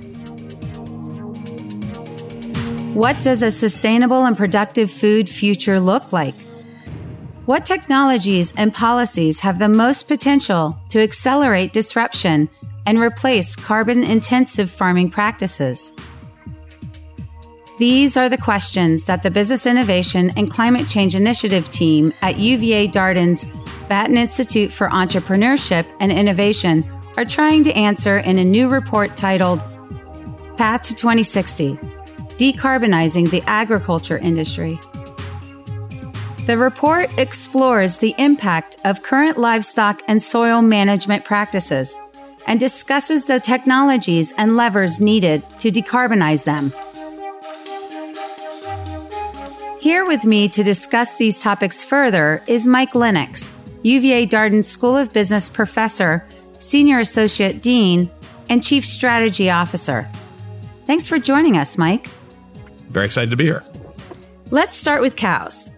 What 2.93 3.19
does 3.23 3.41
a 3.41 3.49
sustainable 3.49 4.25
and 4.25 4.37
productive 4.37 4.91
food 4.91 5.27
future 5.27 5.79
look 5.79 6.13
like? 6.13 6.35
What 7.47 7.65
technologies 7.65 8.53
and 8.55 8.71
policies 8.71 9.39
have 9.39 9.57
the 9.57 9.67
most 9.67 10.07
potential 10.07 10.77
to 10.89 11.01
accelerate 11.01 11.73
disruption 11.73 12.49
and 12.85 12.99
replace 12.99 13.55
carbon 13.55 14.03
intensive 14.03 14.69
farming 14.69 15.09
practices? 15.09 15.91
These 17.79 18.15
are 18.15 18.29
the 18.29 18.37
questions 18.37 19.05
that 19.05 19.23
the 19.23 19.31
Business 19.31 19.65
Innovation 19.65 20.29
and 20.37 20.47
Climate 20.47 20.87
Change 20.87 21.15
Initiative 21.15 21.71
team 21.71 22.13
at 22.21 22.37
UVA 22.37 22.89
Darden's 22.89 23.45
Batten 23.89 24.17
Institute 24.17 24.71
for 24.71 24.87
Entrepreneurship 24.89 25.87
and 25.99 26.11
Innovation 26.11 26.87
are 27.17 27.25
trying 27.25 27.63
to 27.63 27.73
answer 27.73 28.19
in 28.19 28.37
a 28.37 28.45
new 28.45 28.69
report 28.69 29.17
titled 29.17 29.63
Path 30.57 30.83
to 30.83 30.95
2060 30.95 31.79
Decarbonizing 32.33 33.29
the 33.29 33.43
Agriculture 33.47 34.17
Industry. 34.17 34.79
The 36.45 36.57
report 36.57 37.17
explores 37.17 37.97
the 37.97 38.13
impact 38.17 38.77
of 38.83 39.01
current 39.01 39.37
livestock 39.37 40.01
and 40.07 40.21
soil 40.21 40.61
management 40.61 41.23
practices 41.23 41.95
and 42.47 42.59
discusses 42.59 43.25
the 43.25 43.39
technologies 43.39 44.33
and 44.37 44.57
levers 44.57 44.99
needed 44.99 45.43
to 45.59 45.71
decarbonize 45.71 46.43
them. 46.43 46.73
Here 49.79 50.05
with 50.05 50.25
me 50.25 50.49
to 50.49 50.63
discuss 50.63 51.17
these 51.17 51.39
topics 51.39 51.83
further 51.83 52.41
is 52.47 52.67
Mike 52.67 52.95
Lenox, 52.95 53.53
UVA 53.83 54.27
Darden 54.27 54.63
School 54.63 54.95
of 54.95 55.13
Business 55.13 55.49
professor, 55.49 56.25
senior 56.59 56.99
associate 56.99 57.61
dean, 57.61 58.09
and 58.49 58.63
chief 58.63 58.85
strategy 58.85 59.49
officer. 59.49 60.09
Thanks 60.85 61.07
for 61.07 61.19
joining 61.19 61.57
us, 61.57 61.77
Mike. 61.77 62.09
Very 62.93 63.05
excited 63.05 63.31
to 63.31 63.35
be 63.35 63.45
here. 63.45 63.63
Let's 64.51 64.75
start 64.75 65.01
with 65.01 65.15
cows. 65.15 65.69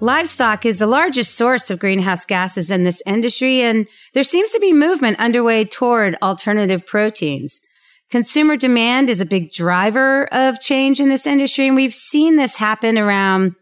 Livestock 0.00 0.66
is 0.66 0.80
the 0.80 0.86
largest 0.86 1.34
source 1.34 1.70
of 1.70 1.78
greenhouse 1.78 2.24
gases 2.24 2.70
in 2.70 2.84
this 2.84 3.02
industry, 3.06 3.62
and 3.62 3.86
there 4.12 4.24
seems 4.24 4.52
to 4.52 4.60
be 4.60 4.72
movement 4.72 5.18
underway 5.18 5.64
toward 5.64 6.16
alternative 6.20 6.84
proteins. 6.84 7.62
Consumer 8.10 8.56
demand 8.56 9.10
is 9.10 9.20
a 9.20 9.26
big 9.26 9.52
driver 9.52 10.24
of 10.32 10.60
change 10.60 10.98
in 10.98 11.10
this 11.10 11.26
industry. 11.26 11.66
And 11.66 11.76
we've 11.76 11.94
seen 11.94 12.36
this 12.36 12.56
happen 12.56 12.98
around 12.98 13.54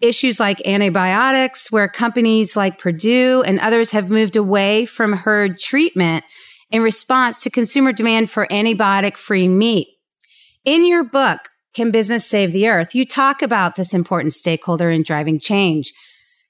issues 0.00 0.40
like 0.40 0.66
antibiotics, 0.66 1.70
where 1.70 1.88
companies 1.88 2.56
like 2.56 2.78
Perdue 2.78 3.42
and 3.46 3.60
others 3.60 3.90
have 3.90 4.10
moved 4.10 4.34
away 4.34 4.86
from 4.86 5.12
herd 5.12 5.58
treatment 5.58 6.24
in 6.70 6.82
response 6.82 7.42
to 7.42 7.50
consumer 7.50 7.92
demand 7.92 8.30
for 8.30 8.46
antibiotic 8.46 9.16
free 9.16 9.46
meat. 9.46 9.88
In 10.64 10.86
your 10.86 11.04
book, 11.04 11.40
Can 11.76 11.90
Business 11.90 12.26
Save 12.26 12.52
the 12.52 12.68
Earth? 12.68 12.94
You 12.94 13.04
talk 13.04 13.42
about 13.42 13.76
this 13.76 13.92
important 13.92 14.32
stakeholder 14.32 14.90
in 14.90 15.02
driving 15.02 15.38
change. 15.38 15.92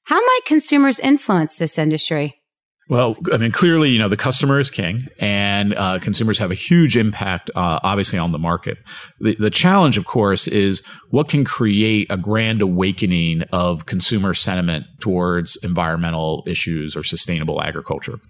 How 0.04 0.20
might 0.20 0.40
consumers 0.46 1.00
influence 1.00 1.56
this 1.56 1.80
industry? 1.80 2.40
Well, 2.88 3.16
I 3.32 3.36
mean, 3.38 3.50
clearly, 3.50 3.90
you 3.90 3.98
know, 3.98 4.08
the 4.08 4.16
customer 4.16 4.60
is 4.60 4.70
king 4.70 5.08
and 5.18 5.74
uh, 5.74 5.98
consumers 5.98 6.38
have 6.38 6.52
a 6.52 6.54
huge 6.54 6.96
impact, 6.96 7.50
uh, 7.56 7.80
obviously, 7.82 8.20
on 8.20 8.30
the 8.30 8.38
market. 8.38 8.78
The, 9.18 9.34
the 9.34 9.50
challenge, 9.50 9.98
of 9.98 10.06
course, 10.06 10.46
is 10.46 10.86
what 11.10 11.28
can 11.28 11.44
create 11.44 12.06
a 12.08 12.16
grand 12.16 12.62
awakening 12.62 13.42
of 13.50 13.84
consumer 13.84 14.32
sentiment 14.32 14.86
towards 15.00 15.56
environmental 15.64 16.44
issues 16.46 16.94
or 16.94 17.02
sustainable 17.02 17.60
agriculture. 17.60 18.20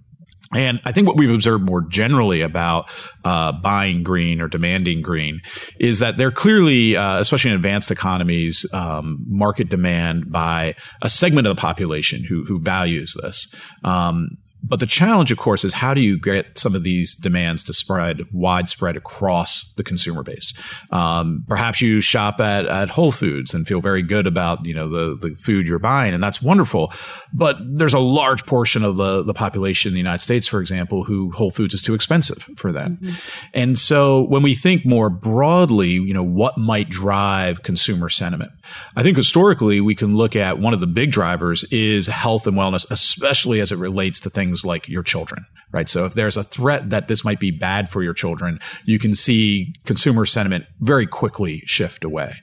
And 0.56 0.80
I 0.86 0.92
think 0.92 1.06
what 1.06 1.18
we've 1.18 1.30
observed 1.30 1.64
more 1.64 1.82
generally 1.82 2.40
about 2.40 2.88
uh, 3.26 3.52
buying 3.52 4.02
green 4.02 4.40
or 4.40 4.48
demanding 4.48 5.02
green 5.02 5.42
is 5.78 5.98
that 5.98 6.16
there 6.16 6.30
clearly, 6.30 6.96
uh, 6.96 7.18
especially 7.18 7.50
in 7.50 7.56
advanced 7.56 7.90
economies, 7.90 8.64
um, 8.72 9.18
market 9.26 9.68
demand 9.68 10.32
by 10.32 10.74
a 11.02 11.10
segment 11.10 11.46
of 11.46 11.54
the 11.54 11.60
population 11.60 12.24
who 12.24 12.44
who 12.44 12.58
values 12.58 13.14
this. 13.22 13.54
Um, 13.84 14.38
but 14.68 14.80
the 14.80 14.86
challenge, 14.86 15.30
of 15.30 15.38
course, 15.38 15.64
is 15.64 15.74
how 15.74 15.94
do 15.94 16.00
you 16.00 16.18
get 16.18 16.58
some 16.58 16.74
of 16.74 16.82
these 16.82 17.14
demands 17.14 17.62
to 17.64 17.72
spread 17.72 18.22
widespread 18.32 18.96
across 18.96 19.72
the 19.76 19.84
consumer 19.84 20.22
base? 20.22 20.52
Um, 20.90 21.44
perhaps 21.46 21.80
you 21.80 22.00
shop 22.00 22.40
at, 22.40 22.66
at 22.66 22.90
Whole 22.90 23.12
Foods 23.12 23.54
and 23.54 23.66
feel 23.66 23.80
very 23.80 24.02
good 24.02 24.26
about 24.26 24.64
you 24.64 24.74
know 24.74 24.88
the 24.88 25.16
the 25.16 25.34
food 25.36 25.68
you're 25.68 25.78
buying, 25.78 26.14
and 26.14 26.22
that's 26.22 26.42
wonderful. 26.42 26.92
But 27.32 27.58
there's 27.60 27.94
a 27.94 28.00
large 28.00 28.44
portion 28.44 28.84
of 28.84 28.96
the 28.96 29.22
the 29.22 29.34
population 29.34 29.90
in 29.90 29.94
the 29.94 30.00
United 30.00 30.22
States, 30.22 30.48
for 30.48 30.60
example, 30.60 31.04
who 31.04 31.30
Whole 31.32 31.50
Foods 31.50 31.74
is 31.74 31.82
too 31.82 31.94
expensive 31.94 32.48
for 32.56 32.72
them. 32.72 32.98
Mm-hmm. 33.00 33.14
And 33.54 33.78
so 33.78 34.24
when 34.24 34.42
we 34.42 34.54
think 34.54 34.84
more 34.84 35.10
broadly, 35.10 35.90
you 35.90 36.14
know, 36.14 36.24
what 36.24 36.58
might 36.58 36.88
drive 36.88 37.62
consumer 37.62 38.08
sentiment? 38.08 38.52
I 38.96 39.02
think 39.02 39.16
historically 39.16 39.80
we 39.80 39.94
can 39.94 40.16
look 40.16 40.34
at 40.34 40.58
one 40.58 40.74
of 40.74 40.80
the 40.80 40.86
big 40.86 41.12
drivers 41.12 41.64
is 41.64 42.06
health 42.06 42.46
and 42.46 42.56
wellness, 42.56 42.90
especially 42.90 43.60
as 43.60 43.70
it 43.70 43.78
relates 43.78 44.20
to 44.20 44.30
things 44.30 44.55
things 44.56 44.64
like 44.66 44.88
your 44.88 45.02
children, 45.02 45.46
right? 45.72 45.88
So 45.88 46.06
if 46.06 46.14
there's 46.14 46.36
a 46.36 46.44
threat 46.44 46.90
that 46.90 47.08
this 47.08 47.24
might 47.24 47.40
be 47.40 47.50
bad 47.50 47.88
for 47.88 48.02
your 48.02 48.14
children, 48.14 48.58
you 48.84 48.98
can 48.98 49.14
see 49.14 49.74
consumer 49.84 50.26
sentiment 50.26 50.66
very 50.80 51.06
quickly 51.06 51.62
shift 51.66 52.04
away. 52.04 52.34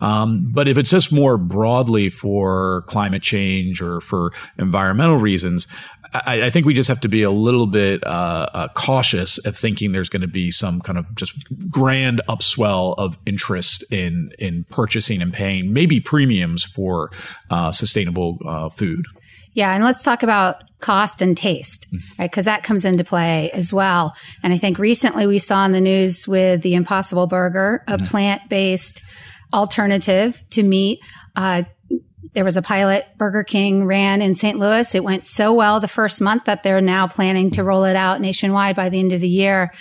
Um, 0.00 0.50
but 0.52 0.68
if 0.68 0.78
it's 0.78 0.90
just 0.90 1.12
more 1.12 1.38
broadly 1.38 2.10
for 2.10 2.82
climate 2.88 3.22
change 3.22 3.80
or 3.80 4.00
for 4.00 4.32
environmental 4.58 5.18
reasons, 5.18 5.68
I, 6.14 6.46
I, 6.46 6.50
think 6.50 6.66
we 6.66 6.74
just 6.74 6.90
have 6.90 7.00
to 7.00 7.08
be 7.08 7.22
a 7.22 7.30
little 7.30 7.66
bit 7.66 8.06
uh, 8.06 8.46
uh, 8.52 8.68
cautious 8.74 9.38
of 9.46 9.56
thinking 9.56 9.92
there's 9.92 10.10
going 10.10 10.20
to 10.20 10.28
be 10.28 10.50
some 10.50 10.80
kind 10.82 10.98
of 10.98 11.14
just 11.14 11.32
grand 11.70 12.20
upswell 12.28 12.94
of 12.98 13.16
interest 13.24 13.84
in 13.90 14.30
in 14.38 14.64
purchasing 14.64 15.22
and 15.22 15.32
paying 15.32 15.72
maybe 15.72 16.00
premiums 16.00 16.64
for 16.64 17.10
uh, 17.48 17.72
sustainable 17.72 18.38
uh, 18.44 18.68
food. 18.68 19.06
Yeah, 19.54 19.74
and 19.74 19.84
let's 19.84 20.02
talk 20.02 20.22
about 20.22 20.62
cost 20.80 21.22
and 21.22 21.36
taste, 21.36 21.86
right? 22.18 22.30
Because 22.30 22.46
that 22.46 22.62
comes 22.62 22.84
into 22.84 23.04
play 23.04 23.50
as 23.52 23.72
well. 23.72 24.14
And 24.42 24.52
I 24.52 24.58
think 24.58 24.78
recently 24.78 25.26
we 25.26 25.38
saw 25.38 25.64
in 25.64 25.72
the 25.72 25.80
news 25.80 26.26
with 26.26 26.62
the 26.62 26.74
Impossible 26.74 27.26
Burger, 27.26 27.84
a 27.86 27.96
mm-hmm. 27.96 28.06
plant 28.06 28.48
based 28.48 29.02
alternative 29.52 30.42
to 30.50 30.62
meat. 30.62 31.00
Uh, 31.36 31.62
there 32.34 32.44
was 32.44 32.56
a 32.56 32.62
pilot 32.62 33.06
Burger 33.18 33.44
King 33.44 33.84
ran 33.84 34.22
in 34.22 34.34
St. 34.34 34.58
Louis. 34.58 34.94
It 34.94 35.04
went 35.04 35.26
so 35.26 35.52
well 35.52 35.80
the 35.80 35.88
first 35.88 36.20
month 36.20 36.44
that 36.44 36.62
they're 36.62 36.80
now 36.80 37.06
planning 37.06 37.50
to 37.52 37.64
roll 37.64 37.84
it 37.84 37.96
out 37.96 38.20
nationwide 38.20 38.74
by 38.74 38.88
the 38.88 38.98
end 38.98 39.12
of 39.12 39.20
the 39.20 39.28
year. 39.28 39.72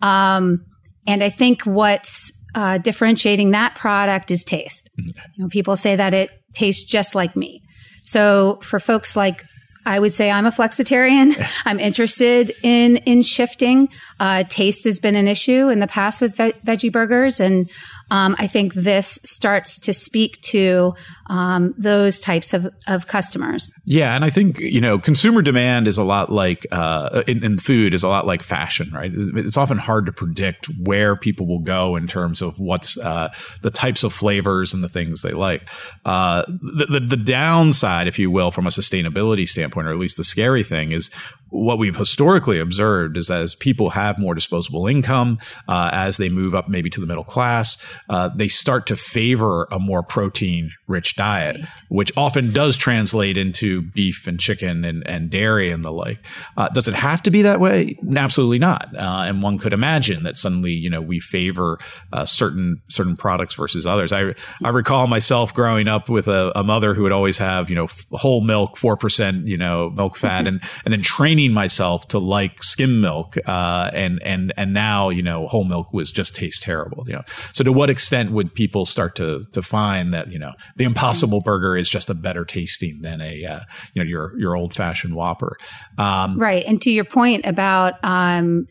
Um, 0.00 0.64
and 1.06 1.22
I 1.22 1.28
think 1.28 1.62
what's 1.62 2.32
uh, 2.54 2.78
differentiating 2.78 3.50
that 3.50 3.74
product 3.74 4.30
is 4.30 4.44
taste. 4.44 4.90
Mm-hmm. 4.98 5.08
You 5.34 5.44
know, 5.44 5.48
people 5.48 5.76
say 5.76 5.96
that 5.96 6.14
it 6.14 6.30
tastes 6.54 6.84
just 6.84 7.14
like 7.14 7.36
meat. 7.36 7.62
So 8.08 8.58
for 8.62 8.80
folks 8.80 9.16
like 9.16 9.44
I 9.84 9.98
would 9.98 10.14
say 10.14 10.30
I'm 10.30 10.46
a 10.46 10.50
flexitarian. 10.50 11.34
I'm 11.66 11.78
interested 11.78 12.54
in 12.62 12.96
in 12.98 13.20
shifting. 13.22 13.90
Uh, 14.20 14.44
taste 14.44 14.84
has 14.84 14.98
been 14.98 15.16
an 15.16 15.28
issue 15.28 15.68
in 15.68 15.78
the 15.78 15.86
past 15.86 16.20
with 16.20 16.36
ve- 16.36 16.52
veggie 16.64 16.92
burgers, 16.92 17.40
and 17.40 17.68
um, 18.10 18.36
I 18.38 18.46
think 18.46 18.74
this 18.74 19.18
starts 19.24 19.78
to 19.80 19.92
speak 19.92 20.40
to 20.42 20.94
um, 21.28 21.74
those 21.76 22.20
types 22.20 22.54
of, 22.54 22.74
of 22.86 23.06
customers. 23.06 23.70
Yeah, 23.84 24.14
and 24.14 24.24
I 24.24 24.30
think 24.30 24.58
you 24.60 24.80
know 24.80 24.98
consumer 24.98 25.42
demand 25.42 25.86
is 25.86 25.98
a 25.98 26.04
lot 26.04 26.32
like 26.32 26.66
uh, 26.72 27.22
in, 27.28 27.44
in, 27.44 27.58
food 27.58 27.92
is 27.92 28.02
a 28.02 28.08
lot 28.08 28.26
like 28.26 28.42
fashion, 28.42 28.90
right? 28.92 29.12
It's 29.14 29.58
often 29.58 29.76
hard 29.76 30.06
to 30.06 30.12
predict 30.12 30.66
where 30.82 31.16
people 31.16 31.46
will 31.46 31.58
go 31.58 31.96
in 31.96 32.06
terms 32.06 32.40
of 32.40 32.58
what's 32.58 32.96
uh, 32.98 33.32
the 33.62 33.70
types 33.70 34.04
of 34.04 34.12
flavors 34.12 34.72
and 34.72 34.82
the 34.82 34.88
things 34.88 35.20
they 35.20 35.32
like. 35.32 35.68
Uh, 36.04 36.44
the, 36.46 36.86
the, 36.86 37.00
the 37.00 37.16
downside, 37.16 38.08
if 38.08 38.18
you 38.18 38.30
will, 38.30 38.50
from 38.50 38.66
a 38.66 38.70
sustainability 38.70 39.46
standpoint, 39.46 39.86
or 39.86 39.90
at 39.90 39.98
least 39.98 40.16
the 40.16 40.24
scary 40.24 40.62
thing, 40.62 40.92
is 40.92 41.10
what 41.50 41.78
we've 41.78 41.96
historically 41.96 42.58
observed 42.58 43.16
is 43.16 43.28
that 43.28 43.40
as 43.40 43.54
people 43.54 43.90
have 43.90 44.18
more 44.18 44.34
disposable 44.34 44.86
income, 44.86 45.38
uh, 45.66 45.90
as 45.92 46.16
they 46.16 46.28
move 46.28 46.54
up 46.54 46.68
maybe 46.68 46.90
to 46.90 47.00
the 47.00 47.06
middle 47.06 47.24
class, 47.24 47.82
uh, 48.08 48.28
they 48.28 48.48
start 48.48 48.86
to 48.86 48.96
favor 48.96 49.66
a 49.70 49.78
more 49.78 50.02
protein 50.02 50.70
rich 50.86 51.16
diet, 51.16 51.56
right. 51.56 51.68
which 51.88 52.12
often 52.16 52.52
does 52.52 52.76
translate 52.76 53.36
into 53.36 53.82
beef 53.82 54.26
and 54.26 54.40
chicken 54.40 54.84
and, 54.84 55.06
and 55.06 55.30
dairy 55.30 55.70
and 55.70 55.84
the 55.84 55.92
like. 55.92 56.24
Uh, 56.56 56.68
does 56.68 56.88
it 56.88 56.94
have 56.94 57.22
to 57.22 57.30
be 57.30 57.42
that 57.42 57.60
way? 57.60 57.96
Absolutely 58.16 58.58
not. 58.58 58.88
Uh, 58.94 59.24
and 59.26 59.42
one 59.42 59.58
could 59.58 59.72
imagine 59.72 60.22
that 60.24 60.36
suddenly, 60.36 60.72
you 60.72 60.90
know, 60.90 61.00
we 61.00 61.20
favor 61.20 61.78
uh, 62.12 62.24
certain 62.24 62.80
certain 62.88 63.16
products 63.16 63.54
versus 63.54 63.86
others. 63.86 64.12
I 64.12 64.34
I 64.62 64.70
recall 64.70 65.06
myself 65.06 65.54
growing 65.54 65.88
up 65.88 66.08
with 66.08 66.28
a, 66.28 66.52
a 66.58 66.64
mother 66.64 66.94
who 66.94 67.02
would 67.02 67.12
always 67.12 67.38
have, 67.38 67.70
you 67.70 67.76
know, 67.76 67.88
whole 68.12 68.40
milk, 68.40 68.76
four 68.76 68.96
percent, 68.96 69.46
you 69.46 69.56
know, 69.56 69.90
milk 69.90 70.16
fat, 70.16 70.46
and 70.46 70.62
and 70.84 70.92
then 70.92 71.02
training 71.38 71.54
myself 71.54 72.08
to 72.08 72.18
like 72.18 72.62
skim 72.62 73.00
milk, 73.00 73.36
uh, 73.46 73.90
and 73.92 74.20
and 74.24 74.52
and 74.56 74.72
now, 74.72 75.08
you 75.08 75.22
know, 75.22 75.46
whole 75.46 75.64
milk 75.64 75.92
was 75.92 76.10
just 76.10 76.34
taste 76.34 76.62
terrible. 76.62 77.04
You 77.06 77.14
know, 77.14 77.22
so 77.52 77.62
to 77.64 77.72
what 77.72 77.90
extent 77.90 78.32
would 78.32 78.54
people 78.54 78.84
start 78.84 79.14
to 79.16 79.44
to 79.52 79.62
find 79.62 80.12
that 80.12 80.32
you 80.32 80.38
know 80.38 80.54
the 80.76 80.84
Impossible 80.84 81.40
Burger 81.40 81.76
is 81.76 81.88
just 81.88 82.10
a 82.10 82.14
better 82.14 82.44
tasting 82.44 83.02
than 83.02 83.20
a 83.20 83.44
uh, 83.44 83.60
you 83.94 84.02
know 84.02 84.08
your 84.08 84.38
your 84.38 84.56
old 84.56 84.74
fashioned 84.74 85.14
Whopper. 85.14 85.56
Um, 85.96 86.38
right, 86.38 86.64
and 86.66 86.82
to 86.82 86.90
your 86.90 87.04
point 87.04 87.46
about 87.46 87.94
um, 88.02 88.66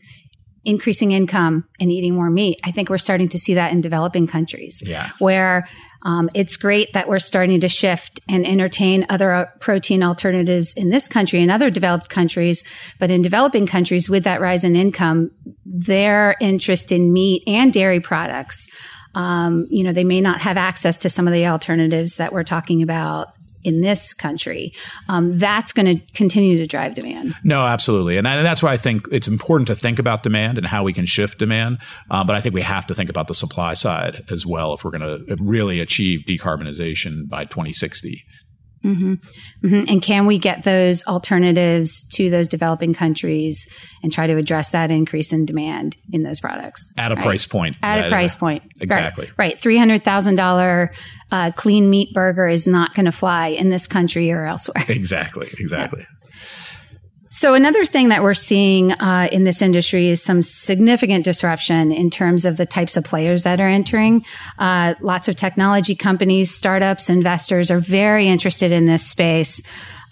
increasing 0.64 1.12
income 1.12 1.64
and 1.80 1.90
eating 1.90 2.14
more 2.14 2.30
meat, 2.30 2.60
I 2.64 2.70
think 2.70 2.88
we're 2.90 2.98
starting 2.98 3.28
to 3.28 3.38
see 3.38 3.54
that 3.54 3.72
in 3.72 3.80
developing 3.80 4.26
countries. 4.26 4.82
Yeah, 4.84 5.08
where 5.18 5.68
um, 6.02 6.30
it's 6.34 6.56
great 6.56 6.92
that 6.92 7.08
we're 7.08 7.18
starting 7.18 7.60
to 7.60 7.68
shift 7.68 8.20
and 8.28 8.46
entertain 8.46 9.04
other 9.08 9.32
uh, 9.32 9.46
protein 9.60 10.02
alternatives 10.02 10.74
in 10.76 10.90
this 10.90 11.08
country 11.08 11.42
and 11.42 11.50
other 11.50 11.70
developed 11.70 12.08
countries. 12.08 12.62
But 12.98 13.10
in 13.10 13.22
developing 13.22 13.66
countries, 13.66 14.08
with 14.08 14.24
that 14.24 14.40
rise 14.40 14.64
in 14.64 14.76
income, 14.76 15.30
their 15.64 16.36
interest 16.40 16.92
in 16.92 17.12
meat 17.12 17.42
and 17.46 17.72
dairy 17.72 18.00
products 18.00 18.68
um, 19.14 19.66
you 19.70 19.82
know, 19.82 19.92
they 19.92 20.04
may 20.04 20.20
not 20.20 20.42
have 20.42 20.56
access 20.56 20.96
to 20.98 21.08
some 21.08 21.26
of 21.26 21.32
the 21.32 21.46
alternatives 21.46 22.18
that 22.18 22.32
we're 22.32 22.44
talking 22.44 22.82
about 22.82 23.28
in 23.64 23.80
this 23.80 24.14
country, 24.14 24.72
um, 25.08 25.38
that's 25.38 25.72
going 25.72 25.86
to 25.86 26.12
continue 26.14 26.56
to 26.58 26.66
drive 26.66 26.94
demand. 26.94 27.34
No, 27.44 27.66
absolutely, 27.66 28.16
and, 28.16 28.26
and, 28.26 28.44
that's 28.44 28.62
why 28.62 28.72
I 28.72 28.76
think 28.76 29.06
it's 29.12 29.28
important 29.28 29.68
to 29.68 29.74
think 29.74 29.98
about 29.98 30.22
demand 30.22 30.58
and 30.58 30.66
how 30.66 30.84
we 30.84 30.92
can 30.92 31.06
shift 31.06 31.38
demand. 31.38 31.78
Um, 32.10 32.26
but 32.26 32.36
I 32.36 32.40
think 32.40 32.54
we 32.54 32.62
have 32.62 32.86
to 32.86 32.94
think 32.94 33.10
about 33.10 33.28
the 33.28 33.34
supply 33.34 33.74
side 33.74 34.24
as 34.30 34.46
well 34.46 34.74
if 34.74 34.84
we're 34.84 34.96
going 34.96 35.26
to 35.26 35.36
really 35.40 35.80
achieve 35.80 36.24
decarbonization 36.26 37.28
by 37.28 37.44
2060. 37.44 38.24
Mm-hmm. 38.88 39.66
Mm-hmm. 39.66 39.88
And 39.88 40.02
can 40.02 40.26
we 40.26 40.38
get 40.38 40.64
those 40.64 41.06
alternatives 41.06 42.04
to 42.14 42.30
those 42.30 42.48
developing 42.48 42.94
countries 42.94 43.68
and 44.02 44.12
try 44.12 44.26
to 44.26 44.36
address 44.36 44.72
that 44.72 44.90
increase 44.90 45.32
in 45.32 45.44
demand 45.44 45.96
in 46.12 46.22
those 46.22 46.40
products 46.40 46.92
at 46.96 47.12
a 47.12 47.14
right? 47.14 47.24
price 47.24 47.46
point? 47.46 47.76
At 47.82 48.06
a 48.06 48.08
price 48.08 48.34
point, 48.34 48.62
exactly. 48.80 49.26
Right, 49.26 49.38
right. 49.38 49.58
three 49.58 49.76
hundred 49.76 50.04
thousand 50.04 50.38
uh, 50.40 51.50
clean 51.56 51.90
meat 51.90 52.14
burger 52.14 52.48
is 52.48 52.66
not 52.66 52.94
going 52.94 53.06
to 53.06 53.12
fly 53.12 53.48
in 53.48 53.68
this 53.68 53.86
country 53.86 54.30
or 54.32 54.46
elsewhere. 54.46 54.84
Exactly, 54.88 55.48
exactly. 55.58 56.00
Yeah. 56.00 56.17
So 57.30 57.54
another 57.54 57.84
thing 57.84 58.08
that 58.08 58.22
we're 58.22 58.34
seeing 58.34 58.92
uh, 58.92 59.28
in 59.30 59.44
this 59.44 59.60
industry 59.60 60.08
is 60.08 60.22
some 60.22 60.42
significant 60.42 61.24
disruption 61.24 61.92
in 61.92 62.10
terms 62.10 62.44
of 62.44 62.56
the 62.56 62.66
types 62.66 62.96
of 62.96 63.04
players 63.04 63.42
that 63.42 63.60
are 63.60 63.68
entering. 63.68 64.24
Uh, 64.58 64.94
lots 65.00 65.28
of 65.28 65.36
technology 65.36 65.94
companies, 65.94 66.50
startups, 66.50 67.10
investors 67.10 67.70
are 67.70 67.80
very 67.80 68.28
interested 68.28 68.72
in 68.72 68.86
this 68.86 69.06
space. 69.06 69.62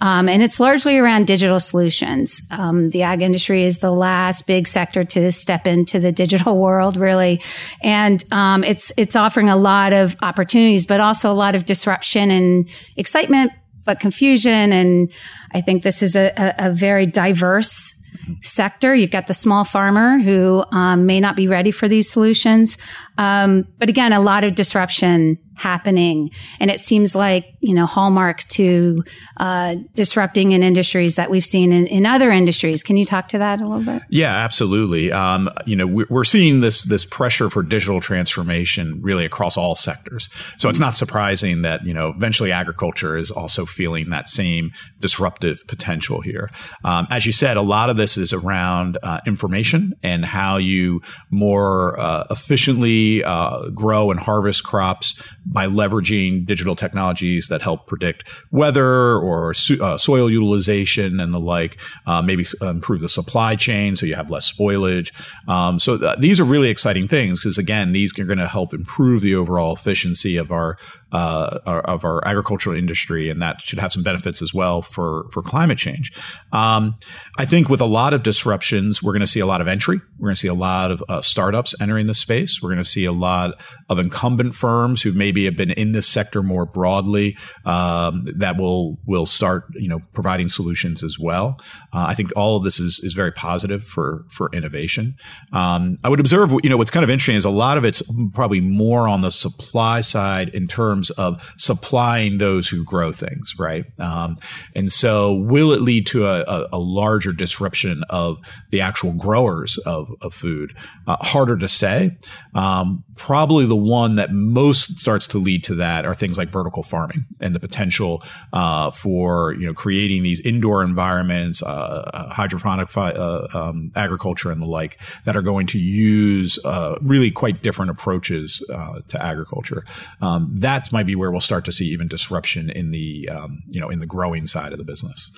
Um, 0.01 0.29
and 0.29 0.43
it's 0.43 0.61
largely 0.61 0.99
around 0.99 1.27
digital 1.27 1.59
solutions. 1.59 2.43
Um, 2.51 2.91
the 2.91 3.03
ag 3.03 3.23
industry 3.23 3.63
is 3.63 3.79
the 3.79 3.91
last 3.91 4.47
big 4.47 4.69
sector 4.69 5.05
to 5.05 5.33
step 5.33 5.67
into 5.67 5.99
the 5.99 6.13
digital 6.13 6.59
world, 6.61 6.99
really, 6.99 7.41
and 7.83 8.23
um, 8.31 8.63
it's 8.63 8.93
it's 8.99 9.17
offering 9.17 9.49
a 9.49 9.57
lot 9.57 9.95
of 9.95 10.15
opportunities, 10.21 10.85
but 10.85 11.01
also 11.01 11.33
a 11.33 11.35
lot 11.35 11.55
of 11.55 11.65
disruption 11.65 12.31
and 12.31 12.69
excitement, 12.97 13.53
but 13.87 14.01
confusion 14.01 14.73
and 14.73 15.11
I 15.53 15.63
think 15.63 15.83
this 15.83 16.03
is 16.03 16.15
a, 16.15 16.33
a, 16.37 16.67
a 16.67 16.71
very 16.71 17.07
diverse 17.07 17.95
sector. 18.43 18.95
You've 18.95 19.11
got 19.11 19.27
the 19.27 19.35
small 19.35 19.65
farmer 19.65 20.19
who 20.19 20.65
um, 20.73 21.07
may 21.07 21.21
not 21.21 21.37
be 21.37 21.49
ready 21.49 21.71
for 21.71 21.89
these 21.89 22.11
solutions. 22.11 22.77
Um, 23.19 23.67
but 23.79 23.89
again, 23.89 24.13
a 24.13 24.21
lot 24.21 24.45
of 24.45 24.55
disruption 24.55 25.39
happening. 25.57 26.31
And 26.61 26.71
it 26.71 26.79
seems 26.81 27.15
like, 27.15 27.55
you 27.61 27.75
know, 27.75 27.87
hallmark 27.87 28.41
to 28.51 29.03
uh, 29.39 29.77
disrupting 29.95 30.53
in 30.53 30.63
industries 30.63 31.17
that 31.17 31.31
we've 31.31 31.45
seen 31.45 31.73
in, 31.73 31.87
in, 31.87 32.07
other 32.07 32.31
industries. 32.31 32.83
Can 32.83 32.97
you 32.97 33.05
talk 33.05 33.29
to 33.29 33.39
that 33.39 33.61
a 33.61 33.67
little 33.67 33.85
bit? 33.85 34.03
Yeah, 34.09 34.33
absolutely. 34.33 35.11
Um, 35.11 35.51
you 35.65 35.75
know, 35.75 35.87
we're 35.87 36.25
seeing 36.25 36.61
this 36.61 36.85
this 36.85 37.05
pressure 37.05 37.51
for 37.51 37.63
digital 37.63 38.01
transformation 38.01 39.01
really 39.03 39.25
across 39.25 39.57
all 39.57 39.75
sectors. 39.75 40.29
So 40.59 40.69
it's 40.69 40.79
not 40.79 40.95
surprising 40.95 41.63
that, 41.63 41.85
you 41.85 41.95
know, 41.95 42.11
eventually 42.11 42.53
agriculture 42.53 43.17
is 43.17 43.31
also 43.31 43.67
feeling 43.67 44.11
that 44.11 44.29
same 44.29 44.71
disruptive 45.01 45.67
potential 45.67 46.21
here. 46.21 46.51
Um, 46.85 47.07
as 47.11 47.27
you 47.27 47.33
said, 47.33 47.57
a 47.57 47.63
lot 47.63 47.91
of 47.91 47.97
this 47.97 48.17
is 48.17 48.33
around 48.33 48.99
uh, 49.03 49.21
information 49.27 49.95
and 50.03 50.25
how 50.25 50.59
you 50.59 51.01
more 51.31 51.99
uh, 51.99 52.27
efficiently 52.31 53.25
uh, 53.25 53.71
grow 53.71 54.11
and 54.11 54.21
harvest 54.21 54.65
crops 54.65 55.21
by 55.47 55.67
leveraging 55.67 56.45
digital 56.45 56.75
technologies 56.75 57.49
that 57.49 57.63
help 57.63 57.87
predict 57.87 58.25
weather 58.51 59.17
or 59.17 59.55
uh, 59.81 59.97
soil 59.97 60.29
utilization 60.31 61.21
and 61.21 61.33
the 61.33 61.41
like, 61.41 61.79
uh, 62.07 62.21
maybe 62.21 62.45
improve 62.61 63.01
the 63.01 63.09
supply 63.09 63.55
chain 63.55 63.95
so 63.95 64.05
you 64.05 64.17
have 64.17 64.31
less 64.31 64.51
spoilage. 64.53 65.13
Um, 65.49 65.79
so 65.79 65.99
th- 65.99 66.19
these 66.19 66.41
are 66.41 66.45
really 66.45 66.69
exciting 66.69 67.07
things 67.07 67.41
because 67.41 67.59
again, 67.59 67.93
these 67.93 68.19
are 68.19 68.25
going 68.25 68.39
to 68.39 68.49
help 68.49 68.75
improve 68.75 69.23
the 69.23 69.35
overall 69.37 69.73
efficiency 69.73 70.37
of 70.37 70.51
our, 70.51 70.79
uh, 71.13 71.61
of 71.65 72.05
our 72.05 72.27
agricultural 72.27 72.77
industry, 72.77 73.31
and 73.31 73.41
that 73.41 73.61
should 73.61 73.79
have 73.79 73.93
some 73.93 74.03
benefits 74.03 74.43
as 74.43 74.53
well 74.53 74.83
for 74.83 75.29
for 75.33 75.43
climate 75.43 75.79
change. 75.79 76.13
Um, 76.53 76.97
I 77.39 77.45
think 77.45 77.69
with 77.69 77.81
a 77.81 77.87
lot 77.87 78.13
of 78.13 78.23
disruptions, 78.23 79.03
we're 79.03 79.13
going 79.13 79.21
to 79.21 79.27
see 79.27 79.41
a 79.41 79.47
lot 79.47 79.61
of 79.61 79.69
entry. 79.69 80.01
We're 80.19 80.29
going 80.29 80.35
to 80.35 80.41
see 80.41 80.49
a 80.49 80.55
lot 80.55 80.91
of 80.91 81.05
uh, 81.09 81.23
startups 81.23 81.75
entering 81.81 82.07
the 82.07 82.15
space. 82.15 82.61
We're 82.61 82.71
going 82.71 82.79
to 82.79 82.85
see 82.85 83.05
a 83.05 83.13
lot 83.13 83.61
of 83.89 83.99
incumbent 83.99 84.55
firms 84.55 85.03
who 85.03 85.13
maybe 85.13 85.45
have 85.45 85.57
been 85.57 85.71
in 85.71 85.93
this 85.93 86.09
sector 86.09 86.43
more 86.43 86.67
broadly 86.67 87.37
um, 87.65 88.23
that 88.37 88.57
will 88.57 88.99
will 89.07 89.27
start 89.27 89.67
you 89.75 89.89
know 89.89 90.01
providing 90.13 90.49
solutions 90.49 91.05
as 91.05 91.19
well. 91.19 91.61
Uh, 91.93 92.07
I 92.09 92.15
think 92.15 92.33
all 92.35 92.57
of 92.57 92.65
this 92.65 92.81
is 92.81 93.01
is 93.03 93.15
very 93.15 93.33
positive 93.33 93.85
for 93.85 94.25
for 94.31 94.51
innovation. 94.53 95.15
Um, 95.53 95.99
I 96.03 96.09
would 96.09 96.21
observe 96.21 96.53
you 96.63 96.71
know 96.71 96.77
what's 96.77 96.91
kind 96.91 97.05
of 97.05 97.11
interesting 97.11 97.37
is 97.37 97.45
a 97.45 97.51
lot 97.51 97.79
of 97.79 97.85
it's 97.85 98.03
probably 98.35 98.61
more 98.61 99.09
on 99.09 99.21
the 99.21 99.31
supply 99.31 100.01
side 100.01 100.49
in 100.51 100.67
terms 100.67 101.06
of 101.11 101.55
supplying 101.57 102.39
those 102.39 102.69
who 102.69 102.85
grow 102.85 103.13
things, 103.13 103.55
right? 103.59 103.85
Um, 103.99 104.37
and 104.75 104.91
so 104.91 105.35
will 105.35 105.73
it 105.73 105.83
lead 105.83 106.07
to 106.09 106.27
a, 106.27 106.43
a, 106.43 106.69
a, 106.73 106.79
larger 106.79 107.33
disruption 107.33 108.05
of 108.11 108.39
the 108.71 108.81
actual 108.81 109.13
growers 109.13 109.79
of, 109.79 110.11
of 110.23 110.35
food? 110.35 110.75
Uh, 111.07 111.17
harder 111.21 111.57
to 111.57 111.69
say. 111.69 112.17
Um, 112.55 113.05
probably 113.17 113.67
the 113.67 113.77
one 113.77 114.17
that 114.17 114.33
most 114.33 114.99
starts 114.99 115.27
to 115.29 115.39
lead 115.39 115.63
to 115.65 115.75
that 115.77 116.05
are 116.05 116.15
things 116.15 116.39
like 116.39 116.49
vertical 116.49 116.83
farming 116.83 117.27
and 117.41 117.55
the 117.55 117.61
potential 117.61 118.23
uh, 118.53 118.91
for 118.91 119.55
you 119.55 119.67
know 119.67 119.75
creating 119.75 120.23
these 120.23 120.41
indoor 120.41 120.83
environments, 120.83 121.63
uh, 121.63 122.11
uh 122.13 122.29
hydroponic 122.31 122.89
fi- 122.89 123.13
uh, 123.13 123.47
um, 123.55 123.93
agriculture 123.95 124.51
and 124.51 124.61
the 124.61 124.67
like 124.67 124.99
that 125.25 125.37
are 125.37 125.43
going 125.43 125.67
to 125.67 125.79
use 125.79 126.59
uh, 126.65 126.97
really 127.01 127.31
quite 127.31 127.63
different 127.63 127.91
approaches 127.91 128.65
to 129.09 129.23
agriculture. 129.23 129.85
Um, 130.21 130.51
that 130.53 130.86
might 130.93 131.07
be 131.07 131.15
where 131.15 131.31
we'll 131.31 131.41
start 131.41 131.65
to 131.67 131.73
see 131.73 131.87
even 131.87 132.09
disruption 132.09 132.71
in 132.71 132.91
the 132.91 133.29
um, 133.29 133.63
you 133.69 133.81
know 133.81 133.89
in 133.89 134.01
the 134.01 134.07
growing 134.07 134.47
side 134.47 134.73
of 134.73 134.79
the 134.79 134.85
business. 134.85 135.31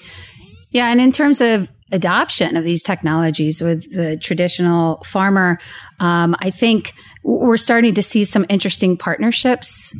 Yeah, 0.70 0.90
and 0.90 1.00
in 1.00 1.12
terms 1.12 1.40
of 1.40 1.70
adoption 1.92 2.56
of 2.56 2.64
these 2.64 2.82
technologies 2.82 3.62
with 3.62 3.90
the 3.92 4.16
traditional 4.18 5.02
farmer, 5.04 5.58
um, 5.98 6.36
I 6.40 6.50
think 6.50 6.92
we're 7.22 7.56
starting 7.56 7.94
to 7.94 8.02
see 8.02 8.24
some 8.24 8.44
interesting 8.48 8.96
partnerships 8.96 9.94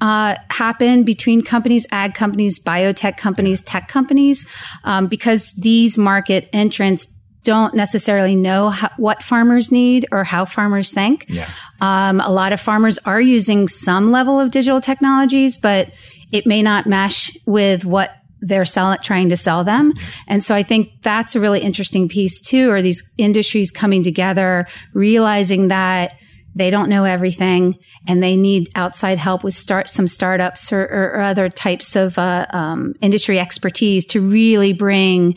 uh, 0.00 0.36
happen 0.50 1.04
between 1.04 1.42
companies, 1.42 1.86
ag 1.92 2.14
companies, 2.14 2.58
biotech 2.58 3.16
companies, 3.16 3.62
tech 3.62 3.88
companies, 3.88 4.46
um, 4.84 5.06
because 5.06 5.52
these 5.52 5.98
market 5.98 6.48
entrants 6.52 7.16
don't 7.42 7.74
necessarily 7.74 8.36
know 8.36 8.70
how, 8.70 8.90
what 8.96 9.22
farmers 9.22 9.72
need 9.72 10.06
or 10.12 10.24
how 10.24 10.44
farmers 10.44 10.92
think. 10.92 11.26
Yeah. 11.28 11.48
Um, 11.80 12.20
a 12.20 12.30
lot 12.30 12.52
of 12.52 12.60
farmers 12.60 12.98
are 13.06 13.20
using 13.20 13.68
some 13.68 14.12
level 14.12 14.38
of 14.38 14.50
digital 14.50 14.80
technologies, 14.80 15.56
but 15.56 15.90
it 16.32 16.46
may 16.46 16.62
not 16.62 16.86
mesh 16.86 17.36
with 17.46 17.84
what 17.84 18.14
they're 18.40 18.64
selling, 18.64 18.98
trying 19.02 19.28
to 19.28 19.36
sell 19.36 19.64
them. 19.64 19.92
And 20.26 20.42
so 20.42 20.54
I 20.54 20.62
think 20.62 21.02
that's 21.02 21.34
a 21.34 21.40
really 21.40 21.60
interesting 21.60 22.08
piece 22.08 22.40
too, 22.40 22.70
are 22.70 22.82
these 22.82 23.12
industries 23.18 23.70
coming 23.70 24.02
together, 24.02 24.66
realizing 24.94 25.68
that 25.68 26.18
they 26.54 26.70
don't 26.70 26.88
know 26.88 27.04
everything 27.04 27.78
and 28.08 28.22
they 28.22 28.36
need 28.36 28.68
outside 28.74 29.18
help 29.18 29.44
with 29.44 29.54
start 29.54 29.88
some 29.88 30.08
startups 30.08 30.72
or, 30.72 30.82
or, 30.82 31.12
or 31.14 31.20
other 31.20 31.48
types 31.48 31.96
of 31.96 32.18
uh, 32.18 32.46
um, 32.50 32.94
industry 33.00 33.38
expertise 33.38 34.04
to 34.06 34.20
really 34.20 34.72
bring 34.72 35.36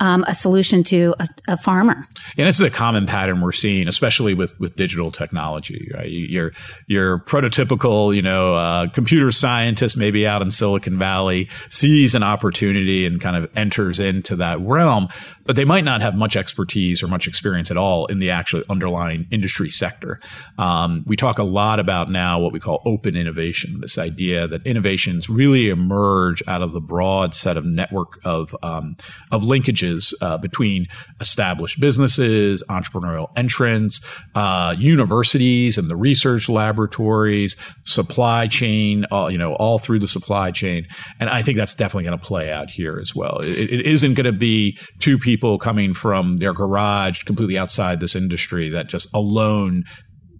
um, 0.00 0.24
a 0.26 0.34
solution 0.34 0.82
to 0.84 1.14
a, 1.20 1.26
a, 1.48 1.56
farmer. 1.56 2.08
And 2.36 2.48
this 2.48 2.56
is 2.56 2.66
a 2.66 2.70
common 2.70 3.06
pattern 3.06 3.40
we're 3.40 3.52
seeing, 3.52 3.86
especially 3.86 4.34
with 4.34 4.58
with 4.58 4.74
digital 4.76 5.12
technology. 5.12 5.88
Right? 5.94 6.10
Your 6.10 6.52
your 6.86 7.20
prototypical, 7.20 8.14
you 8.14 8.22
know, 8.22 8.54
uh, 8.54 8.88
computer 8.88 9.30
scientist, 9.30 9.96
maybe 9.96 10.26
out 10.26 10.42
in 10.42 10.50
Silicon 10.50 10.98
Valley, 10.98 11.48
sees 11.68 12.14
an 12.14 12.22
opportunity 12.22 13.06
and 13.06 13.20
kind 13.20 13.36
of 13.36 13.50
enters 13.56 14.00
into 14.00 14.36
that 14.36 14.60
realm, 14.60 15.08
but 15.44 15.56
they 15.56 15.64
might 15.64 15.84
not 15.84 16.00
have 16.00 16.14
much 16.14 16.36
expertise 16.36 17.02
or 17.02 17.08
much 17.08 17.28
experience 17.28 17.70
at 17.70 17.76
all 17.76 18.06
in 18.06 18.18
the 18.18 18.30
actual 18.30 18.62
underlying 18.68 19.26
industry 19.30 19.70
sector. 19.70 20.20
Um, 20.58 21.02
we 21.06 21.16
talk 21.16 21.38
a 21.38 21.44
lot 21.44 21.78
about 21.78 22.10
now 22.10 22.38
what 22.38 22.52
we 22.52 22.60
call 22.60 22.82
open 22.84 23.16
innovation. 23.16 23.80
This 23.80 23.98
idea 23.98 24.48
that 24.48 24.66
innovations 24.66 25.28
really 25.28 25.68
emerge 25.68 26.42
out 26.46 26.62
of 26.62 26.72
the 26.72 26.80
broad 26.80 27.34
set 27.34 27.56
of 27.56 27.64
network 27.64 28.18
of 28.24 28.56
um, 28.62 28.96
of 29.30 29.42
linkages 29.42 30.14
uh, 30.20 30.38
between 30.38 30.86
established 31.20 31.80
businesses, 31.80 32.62
entrepreneurial 32.70 33.30
entrants, 33.36 34.04
uh, 34.34 34.74
universities, 34.78 35.76
and 35.76 35.90
the 35.90 35.96
research 35.96 36.48
laboratories, 36.48 37.56
supply 37.84 38.46
chain. 38.46 39.04
Uh, 39.12 39.28
you 39.28 39.38
know, 39.38 39.54
all 39.54 39.78
through 39.78 39.98
the 39.98 40.08
supply 40.08 40.50
chain, 40.50 40.86
and 41.20 41.28
I 41.28 41.42
think 41.42 41.56
that's 41.56 41.74
definitely 41.74 42.04
going 42.04 42.18
to 42.18 42.24
play 42.24 42.50
out 42.50 42.70
here 42.70 42.98
as 42.98 43.14
well. 43.14 43.38
it, 43.40 43.70
it 43.70 43.86
isn't 43.86 44.14
going 44.14 44.24
to 44.24 44.32
be 44.32 44.78
two 44.98 45.18
people 45.18 45.33
coming 45.58 45.94
from 45.94 46.38
their 46.38 46.52
garage 46.52 47.24
completely 47.24 47.58
outside 47.58 48.00
this 48.00 48.14
industry 48.14 48.68
that 48.68 48.88
just 48.88 49.08
alone 49.14 49.84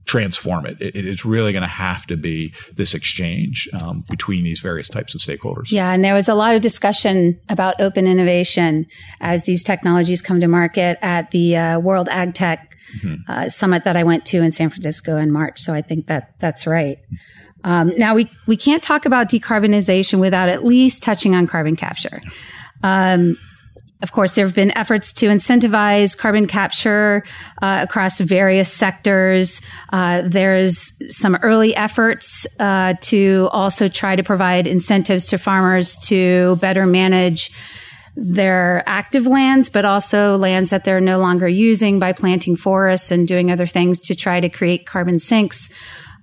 transform 0.07 0.67
it. 0.67 0.77
it 0.81 0.95
it's 1.07 1.25
really 1.25 1.53
going 1.53 1.63
to 1.63 1.69
have 1.69 2.07
to 2.07 2.17
be 2.17 2.53
this 2.75 2.95
exchange 2.95 3.69
um, 3.83 4.05
between 4.11 4.45
these 4.45 4.61
various 4.61 4.89
types 4.89 5.15
of 5.15 5.21
stakeholders. 5.21 5.71
Yeah, 5.71 5.93
and 5.93 6.05
there 6.05 6.15
was 6.15 6.29
a 6.29 6.35
lot 6.35 6.55
of 6.55 6.61
discussion 6.61 7.41
about 7.49 7.81
open 7.81 8.07
innovation 8.07 8.87
as 9.21 9.45
these 9.45 9.63
technologies 9.63 10.23
come 10.23 10.41
to 10.41 10.49
market 10.49 10.99
at 11.03 11.31
the 11.31 11.57
uh, 11.57 11.79
World 11.79 12.09
Ag 12.11 12.35
Tech 12.35 12.77
mm-hmm. 12.99 13.31
uh, 13.31 13.49
summit 13.49 13.85
that 13.85 13.97
I 13.97 14.05
went 14.05 14.27
to 14.27 14.43
in 14.43 14.53
San 14.53 14.71
Francisco 14.71 15.17
in 15.17 15.33
March. 15.33 15.61
So 15.61 15.73
I 15.73 15.83
think 15.83 16.07
that 16.07 16.39
that's 16.39 16.67
right. 16.67 16.99
Um, 17.65 17.97
now 17.97 18.15
we 18.15 18.31
we 18.47 18.57
can't 18.57 18.83
talk 18.83 19.07
about 19.07 19.31
decarbonization 19.31 20.21
without 20.21 20.51
at 20.51 20.65
least 20.65 21.03
touching 21.03 21.35
on 21.35 21.47
carbon 21.47 21.77
capture. 21.77 22.21
Um, 22.83 23.39
of 24.05 24.13
course, 24.13 24.35
there 24.35 24.45
have 24.45 24.55
been 24.55 24.77
efforts 24.77 25.15
to 25.15 25.29
incentivize 25.29 26.15
carbon 26.15 26.47
capture 26.47 27.25
uh, 27.63 27.81
across 27.89 28.21
various 28.21 28.71
sectors. 28.71 29.63
Uh, 29.95 30.21
there's 30.27 30.93
some 31.09 31.37
early 31.37 31.75
efforts 31.75 32.47
uh, 32.61 32.93
to 33.01 33.49
also 33.51 33.89
try 33.89 34.15
to 34.15 34.23
provide 34.23 34.67
incentives 34.67 35.27
to 35.29 35.39
farmers 35.39 35.97
to 36.01 36.57
better 36.57 36.85
manage 36.85 37.51
their 38.15 38.83
active 38.85 39.27
lands, 39.27 39.71
but 39.71 39.87
also 39.87 40.37
lands 40.37 40.69
that 40.69 40.85
they're 40.85 41.01
no 41.01 41.19
longer 41.19 41.49
using 41.49 41.99
by 41.99 42.13
planting 42.13 42.57
forests 42.57 43.11
and 43.11 43.27
doing 43.27 43.51
other 43.51 43.65
things 43.65 44.03
to 44.03 44.15
try 44.15 44.39
to 44.39 44.51
create 44.51 44.85
carbon 44.85 45.19
sinks. 45.19 45.73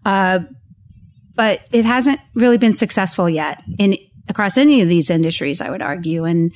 Uh, 0.05 0.37
but 1.35 1.61
it 1.71 1.83
hasn't 1.83 2.19
really 2.35 2.59
been 2.59 2.73
successful 2.73 3.27
yet 3.27 3.63
in 3.79 3.97
across 4.29 4.55
any 4.55 4.81
of 4.81 4.87
these 4.87 5.09
industries, 5.09 5.61
I 5.61 5.71
would 5.71 5.81
argue. 5.81 6.25
And 6.25 6.53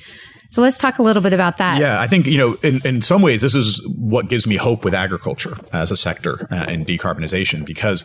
so 0.50 0.62
let's 0.62 0.78
talk 0.78 0.98
a 0.98 1.02
little 1.02 1.22
bit 1.22 1.32
about 1.32 1.58
that. 1.58 1.78
Yeah, 1.78 2.00
I 2.00 2.06
think, 2.06 2.26
you 2.26 2.38
know, 2.38 2.54
in, 2.62 2.80
in 2.86 3.02
some 3.02 3.22
ways, 3.22 3.40
this 3.40 3.54
is 3.54 3.86
what 3.88 4.28
gives 4.28 4.46
me 4.46 4.56
hope 4.56 4.84
with 4.84 4.94
agriculture 4.94 5.56
as 5.72 5.90
a 5.90 5.96
sector 5.96 6.46
uh, 6.50 6.66
and 6.68 6.86
decarbonization 6.86 7.64
because 7.64 8.04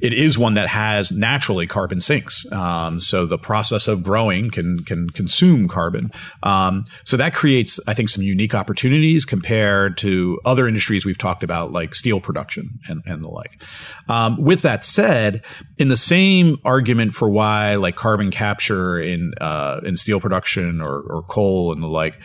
it 0.00 0.12
is 0.12 0.38
one 0.38 0.54
that 0.54 0.68
has 0.68 1.12
naturally 1.12 1.66
carbon 1.66 2.00
sinks. 2.00 2.50
Um, 2.52 3.00
so 3.00 3.26
the 3.26 3.38
process 3.38 3.88
of 3.88 4.02
growing 4.02 4.50
can 4.50 4.84
can 4.84 5.10
consume 5.10 5.68
carbon. 5.68 6.10
Um, 6.42 6.84
so 7.04 7.16
that 7.16 7.34
creates, 7.34 7.80
I 7.86 7.94
think, 7.94 8.08
some 8.08 8.22
unique 8.22 8.54
opportunities 8.54 9.24
compared 9.24 9.96
to 9.98 10.40
other 10.44 10.66
industries 10.66 11.04
we've 11.04 11.18
talked 11.18 11.42
about, 11.42 11.72
like 11.72 11.94
steel 11.94 12.20
production 12.20 12.80
and, 12.88 13.02
and 13.06 13.22
the 13.22 13.28
like. 13.28 13.62
Um, 14.08 14.36
with 14.42 14.62
that 14.62 14.84
said, 14.84 15.44
in 15.78 15.88
the 15.88 15.96
same 15.96 16.58
argument 16.64 17.14
for 17.14 17.28
why 17.28 17.76
like 17.76 17.96
carbon 17.96 18.30
capture 18.30 19.00
in 19.00 19.32
uh, 19.40 19.80
in 19.84 19.96
steel 19.96 20.20
production 20.20 20.80
or, 20.80 21.00
or 21.00 21.22
coal 21.22 21.72
and 21.72 21.82
the 21.82 21.88
like 21.88 22.20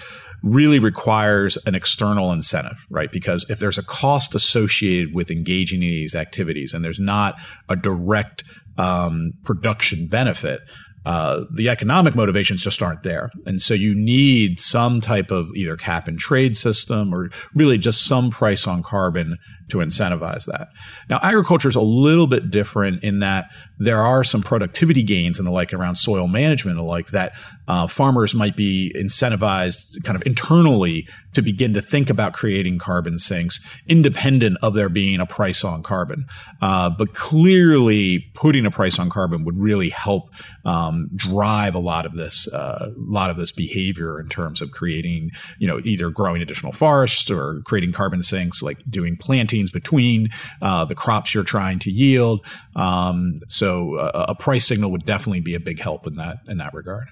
really 0.45 0.77
requires 0.77 1.57
an 1.65 1.73
external 1.73 2.31
incentive, 2.31 2.85
right? 2.89 3.11
Because 3.11 3.49
if 3.49 3.57
there's 3.57 3.79
a 3.79 3.83
cost 3.83 4.35
associated 4.35 5.13
with 5.13 5.31
engaging 5.31 5.81
in 5.81 5.89
these 5.89 6.13
activities 6.15 6.73
and 6.73 6.85
there's 6.85 6.99
not 6.99 7.35
a 7.67 7.75
direct 7.75 8.43
um, 8.77 9.31
production 9.43 10.05
benefit, 10.05 10.61
uh, 11.03 11.45
the 11.51 11.67
economic 11.67 12.15
motivations 12.15 12.63
just 12.63 12.81
aren't 12.81 13.03
there. 13.03 13.31
And 13.45 13.59
so 13.59 13.73
you 13.73 13.95
need 13.95 14.59
some 14.59 15.01
type 15.01 15.31
of 15.31 15.49
either 15.55 15.77
cap 15.77 16.07
and 16.07 16.17
trade 16.17 16.55
system 16.55 17.13
or 17.13 17.31
really 17.55 17.77
just 17.79 18.05
some 18.05 18.29
price 18.29 18.67
on 18.67 18.83
carbon 18.83 19.37
to 19.69 19.77
incentivize 19.77 20.45
that. 20.45 20.69
Now, 21.09 21.19
agriculture 21.23 21.69
is 21.69 21.75
a 21.75 21.81
little 21.81 22.27
bit 22.27 22.51
different 22.51 23.03
in 23.03 23.19
that 23.19 23.49
there 23.79 24.01
are 24.01 24.23
some 24.23 24.41
productivity 24.41 25.03
gains 25.03 25.39
and 25.39 25.47
the 25.47 25.51
like 25.51 25.73
around 25.73 25.95
soil 25.95 26.27
management 26.27 26.77
and 26.77 26.85
the 26.85 26.89
like 26.89 27.07
that 27.07 27.33
uh, 27.67 27.87
farmers 27.87 28.35
might 28.35 28.55
be 28.55 28.93
incentivized 28.95 30.03
kind 30.03 30.15
of 30.15 30.25
internally 30.25 31.07
to 31.33 31.41
begin 31.41 31.73
to 31.73 31.81
think 31.81 32.09
about 32.09 32.33
creating 32.33 32.77
carbon 32.77 33.19
sinks 33.19 33.59
independent 33.87 34.57
of 34.61 34.73
there 34.73 34.87
being 34.87 35.19
a 35.19 35.25
price 35.25 35.63
on 35.63 35.83
carbon. 35.83 36.25
Uh, 36.61 36.89
but 36.89 37.13
clearly, 37.13 38.19
putting 38.33 38.65
a 38.65 38.71
price 38.71 38.97
on 38.97 39.09
carbon 39.09 39.43
would 39.43 39.57
really 39.57 39.89
help 39.89 40.29
um, 40.63 41.09
drive 41.15 41.75
a 41.75 41.79
lot 41.79 42.05
of 42.05 42.13
this, 42.13 42.47
uh, 42.53 42.91
lot 42.95 43.29
of 43.29 43.37
this 43.37 43.51
behavior 43.51 44.19
in 44.19 44.29
terms 44.29 44.61
of 44.61 44.71
creating, 44.71 45.31
you 45.59 45.67
know, 45.67 45.81
either 45.83 46.09
growing 46.09 46.41
additional 46.41 46.71
forests 46.71 47.29
or 47.29 47.61
creating 47.65 47.91
carbon 47.91 48.23
sinks, 48.23 48.61
like 48.61 48.77
doing 48.89 49.17
plantings 49.55 49.71
between 49.71 50.29
uh, 50.61 50.85
the 50.85 50.95
crops 50.95 51.33
you're 51.33 51.43
trying 51.43 51.79
to 51.79 51.91
yield. 51.91 52.45
Um, 52.75 53.39
so 53.47 53.95
uh, 53.95 54.25
a 54.29 54.35
price 54.35 54.65
signal 54.65 54.91
would 54.91 55.05
definitely 55.05 55.41
be 55.41 55.55
a 55.55 55.59
big 55.59 55.79
help 55.79 56.07
in 56.07 56.15
that 56.15 56.37
in 56.47 56.57
that 56.57 56.73
regard. 56.73 57.07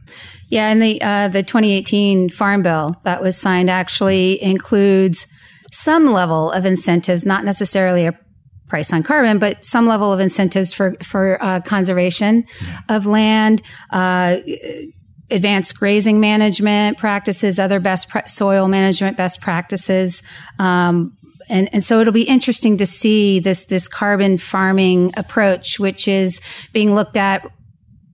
Yeah, 0.49 0.69
and 0.69 0.81
the 0.81 1.01
uh, 1.01 1.29
the 1.29 1.43
2018 1.43 2.29
Farm 2.29 2.61
Bill 2.61 2.95
that 3.03 3.21
was 3.21 3.37
signed 3.37 3.69
actually 3.69 4.41
includes 4.41 5.27
some 5.71 6.11
level 6.11 6.51
of 6.51 6.65
incentives, 6.65 7.25
not 7.25 7.43
necessarily 7.45 8.05
a 8.05 8.17
price 8.67 8.91
on 8.93 9.03
carbon, 9.03 9.39
but 9.39 9.63
some 9.63 9.87
level 9.87 10.11
of 10.11 10.19
incentives 10.19 10.73
for 10.73 10.95
for 11.03 11.41
uh, 11.41 11.61
conservation 11.61 12.43
of 12.89 13.05
land, 13.05 13.61
uh, 13.91 14.37
advanced 15.31 15.79
grazing 15.79 16.19
management 16.19 16.97
practices, 16.97 17.59
other 17.59 17.79
best 17.79 18.09
pra- 18.09 18.27
soil 18.27 18.67
management 18.67 19.17
best 19.17 19.41
practices. 19.41 20.21
Um, 20.59 21.17
and, 21.49 21.69
and 21.73 21.83
so 21.83 21.99
it'll 21.99 22.13
be 22.13 22.23
interesting 22.23 22.77
to 22.77 22.85
see 22.85 23.39
this 23.39 23.65
this 23.65 23.87
carbon 23.87 24.37
farming 24.37 25.13
approach, 25.17 25.79
which 25.79 26.07
is 26.07 26.41
being 26.71 26.93
looked 26.95 27.17
at 27.17 27.45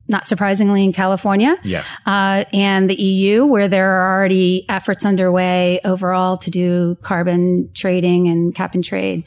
not 0.09 0.25
surprisingly, 0.25 0.83
in 0.83 0.91
California 0.91 1.55
yeah. 1.63 1.83
uh, 2.07 2.43
and 2.51 2.89
the 2.89 2.95
EU, 2.95 3.45
where 3.45 3.67
there 3.67 3.91
are 3.91 4.17
already 4.17 4.65
efforts 4.67 5.05
underway 5.05 5.79
overall 5.85 6.35
to 6.35 6.49
do 6.49 6.97
carbon 7.03 7.69
trading 7.75 8.27
and 8.27 8.53
cap 8.55 8.73
and 8.73 8.83
trade. 8.83 9.23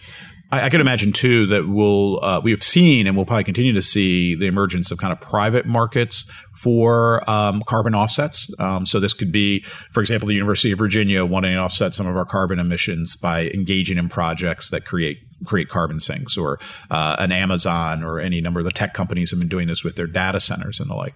I, 0.53 0.67
I 0.67 0.71
could 0.71 0.81
imagine 0.81 1.13
too 1.13 1.47
that 1.47 1.67
we'll 1.67 2.23
uh, 2.25 2.41
we 2.41 2.53
have 2.53 2.63
seen 2.63 3.07
and 3.07 3.17
we'll 3.17 3.27
probably 3.27 3.45
continue 3.45 3.73
to 3.73 3.83
see 3.83 4.35
the 4.37 4.47
emergence 4.47 4.91
of 4.91 4.99
kind 4.99 5.13
of 5.13 5.21
private 5.21 5.67
markets 5.67 6.31
for 6.53 7.29
um, 7.29 7.63
carbon 7.67 7.95
offsets. 7.95 8.53
Um, 8.61 8.87
so 8.87 9.01
this 9.01 9.15
could 9.15 9.33
be, 9.33 9.61
for 9.91 10.01
example, 10.01 10.29
the 10.29 10.35
University 10.35 10.71
of 10.71 10.79
Virginia 10.79 11.25
wanting 11.25 11.55
to 11.55 11.59
offset 11.59 11.95
some 11.95 12.07
of 12.07 12.17
our 12.17 12.27
carbon 12.27 12.61
emissions 12.61 13.17
by 13.17 13.49
engaging 13.49 13.99
in 13.99 14.09
projects 14.09 14.71
that 14.71 14.85
create 14.85 15.19
create 15.45 15.69
carbon 15.69 16.01
sinks, 16.01 16.37
or 16.37 16.59
uh, 16.91 17.17
an 17.19 17.33
Amazon, 17.33 18.03
or 18.03 18.21
any 18.21 18.41
number 18.41 18.61
of 18.61 18.65
the 18.65 18.73
tech 18.73 18.95
companies 18.95 19.31
have 19.31 19.41
been 19.41 19.49
doing 19.49 19.69
this 19.69 19.85
with 19.85 19.97
their 19.97 20.07
data 20.07 20.41
centers 20.41 20.81
and 20.81 20.91
the 20.91 20.95
like. 20.95 21.15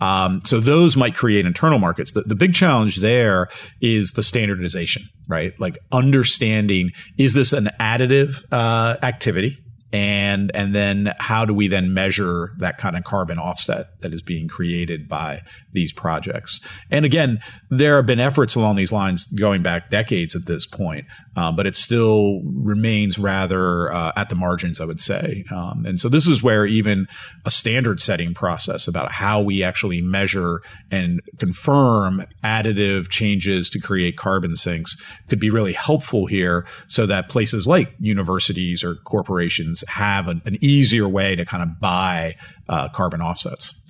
Um, 0.00 0.42
so 0.44 0.60
those 0.60 0.96
might 0.96 1.14
create 1.14 1.46
internal 1.46 1.78
markets. 1.78 2.12
The, 2.12 2.22
the 2.22 2.34
big 2.34 2.54
challenge 2.54 2.96
there 2.96 3.48
is 3.80 4.12
the 4.12 4.22
standardization, 4.22 5.04
right? 5.28 5.52
Like 5.58 5.78
understanding 5.92 6.90
is 7.16 7.34
this 7.34 7.52
an 7.52 7.70
additive 7.80 8.44
uh, 8.52 8.96
activity? 9.02 9.56
And 9.92 10.50
and 10.54 10.74
then 10.74 11.14
how 11.18 11.44
do 11.44 11.54
we 11.54 11.66
then 11.66 11.94
measure 11.94 12.52
that 12.58 12.76
kind 12.78 12.96
of 12.96 13.04
carbon 13.04 13.38
offset 13.38 14.00
that 14.02 14.12
is 14.12 14.20
being 14.20 14.46
created 14.46 15.08
by 15.08 15.42
these 15.72 15.92
projects? 15.92 16.60
And 16.90 17.04
again 17.04 17.40
there 17.70 17.96
have 17.96 18.06
been 18.06 18.20
efforts 18.20 18.54
along 18.54 18.76
these 18.76 18.92
lines 18.92 19.26
going 19.26 19.62
back 19.62 19.90
decades 19.90 20.36
at 20.36 20.46
this 20.46 20.66
point 20.66 21.06
um, 21.36 21.56
but 21.56 21.66
it 21.66 21.76
still 21.76 22.40
remains 22.44 23.18
rather 23.18 23.92
uh, 23.92 24.12
at 24.16 24.28
the 24.28 24.34
margins 24.34 24.80
i 24.80 24.84
would 24.84 25.00
say. 25.00 25.44
Um, 25.50 25.86
and 25.86 25.98
so 25.98 26.08
this 26.08 26.26
is 26.26 26.42
where 26.42 26.66
even 26.66 27.08
a 27.44 27.50
standard 27.50 28.00
setting 28.00 28.34
process 28.34 28.88
about 28.88 29.12
how 29.12 29.40
we 29.40 29.62
actually 29.62 30.02
measure 30.02 30.60
and 30.90 31.20
confirm 31.38 32.24
additive 32.44 33.08
changes 33.08 33.70
to 33.70 33.80
create 33.80 34.16
carbon 34.16 34.56
sinks 34.56 35.00
could 35.28 35.40
be 35.40 35.50
really 35.50 35.72
helpful 35.72 36.26
here 36.26 36.66
so 36.88 37.06
that 37.06 37.28
places 37.28 37.66
like 37.66 37.94
universities 37.98 38.84
or 38.84 38.96
corporations 38.96 39.77
have 39.88 40.28
an, 40.28 40.42
an 40.44 40.56
easier 40.60 41.08
way 41.08 41.34
to 41.34 41.44
kind 41.44 41.62
of 41.62 41.80
buy 41.80 42.34
uh, 42.68 42.88
carbon 42.88 43.20
offsets. 43.20 43.80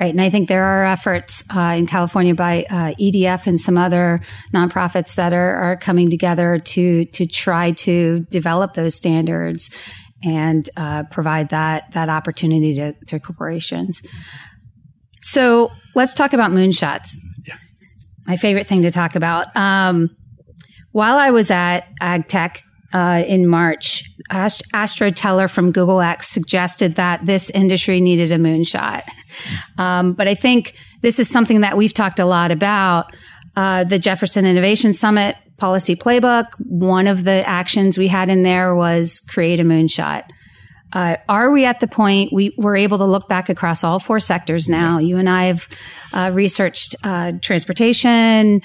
Right. 0.00 0.10
And 0.12 0.20
I 0.20 0.30
think 0.30 0.48
there 0.48 0.62
are 0.62 0.84
efforts 0.84 1.42
uh, 1.54 1.74
in 1.76 1.86
California 1.86 2.34
by 2.34 2.64
uh, 2.70 2.94
EDF 3.00 3.48
and 3.48 3.58
some 3.58 3.76
other 3.76 4.20
nonprofits 4.54 5.16
that 5.16 5.32
are, 5.32 5.54
are 5.56 5.76
coming 5.76 6.08
together 6.08 6.58
to 6.58 7.04
to 7.06 7.26
try 7.26 7.72
to 7.72 8.20
develop 8.30 8.74
those 8.74 8.94
standards 8.94 9.74
and 10.22 10.68
uh, 10.76 11.02
provide 11.10 11.48
that 11.48 11.90
that 11.92 12.08
opportunity 12.08 12.74
to, 12.76 12.94
to 13.06 13.18
corporations. 13.18 14.00
So 15.20 15.72
let's 15.96 16.14
talk 16.14 16.32
about 16.32 16.52
moonshots. 16.52 17.16
Yeah. 17.44 17.56
My 18.24 18.36
favorite 18.36 18.68
thing 18.68 18.82
to 18.82 18.92
talk 18.92 19.16
about. 19.16 19.54
Um, 19.56 20.10
while 20.92 21.16
I 21.16 21.30
was 21.30 21.50
at 21.50 21.88
AgTech 22.00 22.62
uh, 22.92 23.22
in 23.26 23.46
March, 23.46 24.10
Ast- 24.30 24.62
Astro 24.72 25.10
Teller 25.10 25.48
from 25.48 25.72
Google 25.72 26.00
X 26.00 26.28
suggested 26.28 26.94
that 26.94 27.26
this 27.26 27.50
industry 27.50 28.00
needed 28.00 28.32
a 28.32 28.36
moonshot. 28.38 29.02
Um, 29.76 30.14
but 30.14 30.26
I 30.26 30.34
think 30.34 30.74
this 31.02 31.18
is 31.18 31.28
something 31.28 31.60
that 31.60 31.76
we've 31.76 31.94
talked 31.94 32.18
a 32.18 32.24
lot 32.24 32.50
about. 32.50 33.14
Uh, 33.56 33.84
the 33.84 33.98
Jefferson 33.98 34.46
Innovation 34.46 34.94
Summit 34.94 35.36
policy 35.58 35.96
playbook, 35.96 36.46
one 36.58 37.06
of 37.06 37.24
the 37.24 37.46
actions 37.46 37.98
we 37.98 38.08
had 38.08 38.28
in 38.28 38.42
there 38.42 38.74
was 38.74 39.20
create 39.20 39.60
a 39.60 39.64
moonshot. 39.64 40.24
Uh, 40.92 41.16
are 41.28 41.50
we 41.50 41.66
at 41.66 41.80
the 41.80 41.88
point 41.88 42.32
we 42.32 42.54
were 42.56 42.76
able 42.76 42.96
to 42.98 43.04
look 43.04 43.28
back 43.28 43.48
across 43.48 43.84
all 43.84 43.98
four 43.98 44.20
sectors 44.20 44.68
now? 44.68 44.98
You 44.98 45.18
and 45.18 45.28
I 45.28 45.44
have 45.44 45.68
uh, 46.12 46.30
researched 46.32 46.96
uh, 47.04 47.32
transportation, 47.42 48.62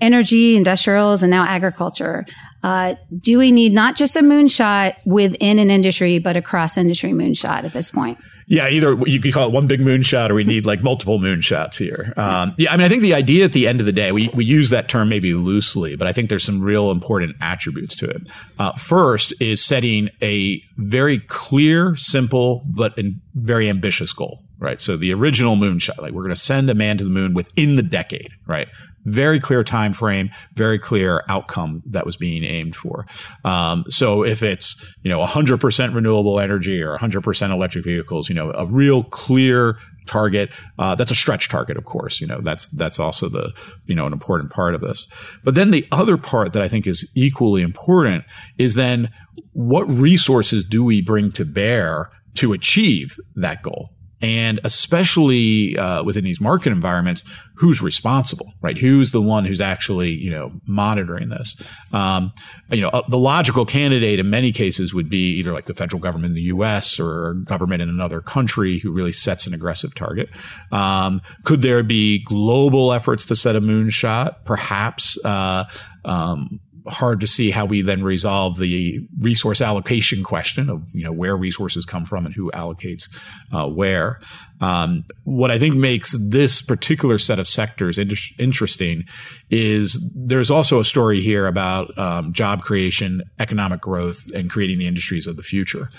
energy, 0.00 0.56
industrials, 0.56 1.22
and 1.22 1.30
now 1.30 1.44
agriculture. 1.44 2.26
Uh, 2.64 2.94
do 3.14 3.38
we 3.38 3.52
need 3.52 3.74
not 3.74 3.94
just 3.94 4.16
a 4.16 4.20
moonshot 4.20 4.96
within 5.04 5.58
an 5.58 5.70
industry, 5.70 6.18
but 6.18 6.34
a 6.34 6.40
cross 6.40 6.78
industry 6.78 7.10
moonshot 7.10 7.62
at 7.62 7.74
this 7.74 7.90
point? 7.90 8.16
Yeah, 8.46 8.68
either 8.68 8.96
you 9.06 9.20
could 9.20 9.34
call 9.34 9.48
it 9.48 9.52
one 9.52 9.66
big 9.66 9.80
moonshot, 9.80 10.30
or 10.30 10.34
we 10.34 10.44
need 10.44 10.64
like 10.64 10.82
multiple 10.82 11.18
moonshots 11.18 11.76
here. 11.76 12.14
Um, 12.16 12.54
yeah, 12.56 12.72
I 12.72 12.78
mean, 12.78 12.86
I 12.86 12.88
think 12.88 13.02
the 13.02 13.12
idea 13.12 13.44
at 13.44 13.52
the 13.52 13.68
end 13.68 13.80
of 13.80 13.86
the 13.86 13.92
day, 13.92 14.12
we 14.12 14.28
we 14.28 14.46
use 14.46 14.70
that 14.70 14.88
term 14.88 15.10
maybe 15.10 15.34
loosely, 15.34 15.94
but 15.94 16.06
I 16.06 16.12
think 16.12 16.30
there's 16.30 16.44
some 16.44 16.62
real 16.62 16.90
important 16.90 17.36
attributes 17.42 17.94
to 17.96 18.08
it. 18.08 18.22
Uh, 18.58 18.72
first 18.72 19.34
is 19.40 19.62
setting 19.62 20.08
a 20.22 20.62
very 20.78 21.18
clear, 21.18 21.96
simple, 21.96 22.64
but 22.66 22.98
very 23.34 23.68
ambitious 23.68 24.14
goal. 24.14 24.42
Right. 24.58 24.80
So 24.80 24.96
the 24.96 25.12
original 25.12 25.56
moonshot, 25.56 26.00
like 26.00 26.12
we're 26.12 26.22
going 26.22 26.34
to 26.34 26.40
send 26.40 26.70
a 26.70 26.74
man 26.74 26.96
to 26.96 27.04
the 27.04 27.10
moon 27.10 27.34
within 27.34 27.76
the 27.76 27.82
decade. 27.82 28.30
Right 28.46 28.68
very 29.04 29.40
clear 29.40 29.62
time 29.64 29.92
frame, 29.92 30.30
very 30.54 30.78
clear 30.78 31.22
outcome 31.28 31.82
that 31.86 32.06
was 32.06 32.16
being 32.16 32.44
aimed 32.44 32.76
for. 32.76 33.06
Um, 33.44 33.84
so 33.88 34.24
if 34.24 34.42
it's 34.42 34.84
you 35.02 35.10
know 35.10 35.24
100% 35.24 35.94
renewable 35.94 36.40
energy 36.40 36.82
or 36.82 36.96
100% 36.96 37.50
electric 37.50 37.84
vehicles, 37.84 38.28
you 38.28 38.34
know 38.34 38.50
a 38.52 38.66
real 38.66 39.04
clear 39.04 39.76
target. 40.06 40.50
Uh, 40.78 40.94
that's 40.94 41.10
a 41.10 41.14
stretch 41.14 41.48
target, 41.48 41.76
of 41.76 41.84
course. 41.84 42.20
You 42.20 42.26
know 42.26 42.40
that's 42.40 42.68
that's 42.68 42.98
also 42.98 43.28
the 43.28 43.52
you 43.86 43.94
know 43.94 44.06
an 44.06 44.12
important 44.12 44.50
part 44.50 44.74
of 44.74 44.80
this. 44.80 45.08
But 45.42 45.54
then 45.54 45.70
the 45.70 45.86
other 45.92 46.16
part 46.16 46.52
that 46.52 46.62
I 46.62 46.68
think 46.68 46.86
is 46.86 47.10
equally 47.14 47.62
important 47.62 48.24
is 48.58 48.74
then 48.74 49.10
what 49.52 49.88
resources 49.88 50.64
do 50.64 50.84
we 50.84 51.00
bring 51.00 51.32
to 51.32 51.44
bear 51.44 52.10
to 52.34 52.52
achieve 52.52 53.18
that 53.36 53.62
goal? 53.62 53.93
And 54.24 54.58
especially 54.64 55.76
uh, 55.76 56.02
within 56.02 56.24
these 56.24 56.40
market 56.40 56.72
environments, 56.72 57.22
who's 57.56 57.82
responsible, 57.82 58.54
right? 58.62 58.78
Who's 58.78 59.10
the 59.10 59.20
one 59.20 59.44
who's 59.44 59.60
actually, 59.60 60.12
you 60.12 60.30
know, 60.30 60.50
monitoring 60.66 61.28
this? 61.28 61.60
Um, 61.92 62.32
you 62.70 62.80
know, 62.80 62.88
uh, 62.88 63.02
the 63.06 63.18
logical 63.18 63.66
candidate 63.66 64.18
in 64.18 64.30
many 64.30 64.50
cases 64.50 64.94
would 64.94 65.10
be 65.10 65.34
either 65.34 65.52
like 65.52 65.66
the 65.66 65.74
federal 65.74 66.00
government 66.00 66.30
in 66.30 66.36
the 66.36 66.48
U.S. 66.54 66.98
or 66.98 67.34
government 67.34 67.82
in 67.82 67.90
another 67.90 68.22
country 68.22 68.78
who 68.78 68.92
really 68.92 69.12
sets 69.12 69.46
an 69.46 69.52
aggressive 69.52 69.94
target. 69.94 70.30
Um, 70.72 71.20
could 71.42 71.60
there 71.60 71.82
be 71.82 72.24
global 72.24 72.94
efforts 72.94 73.26
to 73.26 73.36
set 73.36 73.56
a 73.56 73.60
moonshot? 73.60 74.36
Perhaps. 74.46 75.22
Uh, 75.22 75.64
um, 76.06 76.60
hard 76.86 77.20
to 77.20 77.26
see 77.26 77.50
how 77.50 77.64
we 77.64 77.82
then 77.82 78.02
resolve 78.02 78.58
the 78.58 79.00
resource 79.18 79.60
allocation 79.60 80.22
question 80.22 80.68
of 80.68 80.88
you 80.92 81.04
know 81.04 81.12
where 81.12 81.36
resources 81.36 81.86
come 81.86 82.04
from 82.04 82.26
and 82.26 82.34
who 82.34 82.50
allocates 82.52 83.08
uh, 83.52 83.66
where. 83.66 84.20
Um, 84.60 85.04
what 85.24 85.50
I 85.50 85.58
think 85.58 85.74
makes 85.74 86.16
this 86.18 86.62
particular 86.62 87.18
set 87.18 87.38
of 87.38 87.48
sectors 87.48 87.98
inter- 87.98 88.16
interesting 88.38 89.04
is 89.50 90.12
there's 90.14 90.50
also 90.50 90.80
a 90.80 90.84
story 90.84 91.20
here 91.20 91.46
about 91.46 91.96
um, 91.98 92.32
job 92.32 92.62
creation, 92.62 93.22
economic 93.38 93.80
growth, 93.80 94.30
and 94.34 94.48
creating 94.48 94.78
the 94.78 94.86
industries 94.86 95.26
of 95.26 95.36
the 95.36 95.42
future, 95.42 95.90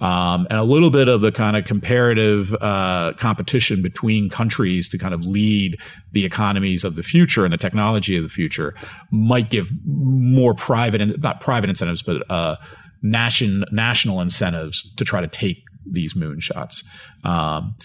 um, 0.00 0.46
and 0.48 0.58
a 0.58 0.62
little 0.62 0.90
bit 0.90 1.08
of 1.08 1.20
the 1.20 1.32
kind 1.32 1.56
of 1.56 1.64
comparative 1.64 2.54
uh, 2.60 3.12
competition 3.18 3.82
between 3.82 4.30
countries 4.30 4.88
to 4.88 4.98
kind 4.98 5.12
of 5.12 5.26
lead 5.26 5.78
the 6.12 6.24
economies 6.24 6.84
of 6.84 6.96
the 6.96 7.02
future 7.02 7.44
and 7.44 7.52
the 7.52 7.58
technology 7.58 8.16
of 8.16 8.22
the 8.22 8.28
future 8.28 8.74
might 9.10 9.50
give 9.50 9.70
more 9.84 10.54
private 10.54 11.00
and 11.00 11.20
not 11.20 11.40
private 11.40 11.68
incentives, 11.68 12.02
but 12.02 12.22
uh, 12.30 12.56
nation, 13.02 13.64
national 13.70 14.20
incentives 14.20 14.94
to 14.94 15.04
try 15.04 15.20
to 15.20 15.28
take 15.28 15.64
these 15.86 16.14
moonshots. 16.14 16.84
Um, 17.24 17.76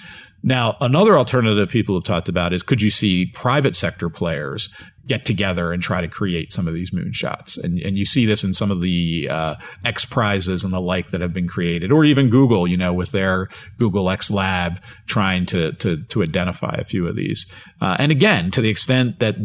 now, 0.42 0.78
another 0.80 1.18
alternative 1.18 1.70
people 1.70 1.96
have 1.96 2.04
talked 2.04 2.30
about 2.30 2.54
is 2.54 2.64
could 2.64 2.82
you 2.82 2.90
see 2.90 3.26
private 3.26 3.76
sector 3.76 4.10
players 4.10 4.74
get 5.06 5.26
together 5.26 5.74
and 5.74 5.82
try 5.82 6.02
to 6.02 6.08
create 6.08 6.54
some 6.54 6.68
of 6.68 6.74
these 6.74 6.92
moonshots? 6.92 7.62
And, 7.62 7.80
and 7.80 7.98
you 7.98 8.06
see 8.06 8.26
this 8.26 8.44
in 8.44 8.54
some 8.54 8.72
of 8.72 8.82
the 8.82 9.28
uh, 9.30 9.56
X 9.84 10.06
prizes 10.06 10.64
and 10.64 10.72
the 10.72 10.80
like 10.80 11.12
that 11.12 11.20
have 11.20 11.34
been 11.34 11.48
created, 11.48 11.92
or 11.92 12.06
even 12.06 12.30
Google, 12.30 12.68
you 12.68 12.78
know, 12.78 12.94
with 12.94 13.12
their 13.12 13.50
Google 13.78 14.10
X 14.10 14.32
Lab 14.32 14.82
trying 15.08 15.46
to 15.48 15.74
to, 15.74 16.04
to 16.04 16.24
identify 16.24 16.76
a 16.78 16.86
few 16.86 17.08
of 17.08 17.16
these. 17.16 17.52
Uh, 17.82 17.98
and 18.00 18.12
again, 18.12 18.50
to 18.52 18.62
the 18.62 18.70
extent 18.70 19.20
that 19.20 19.36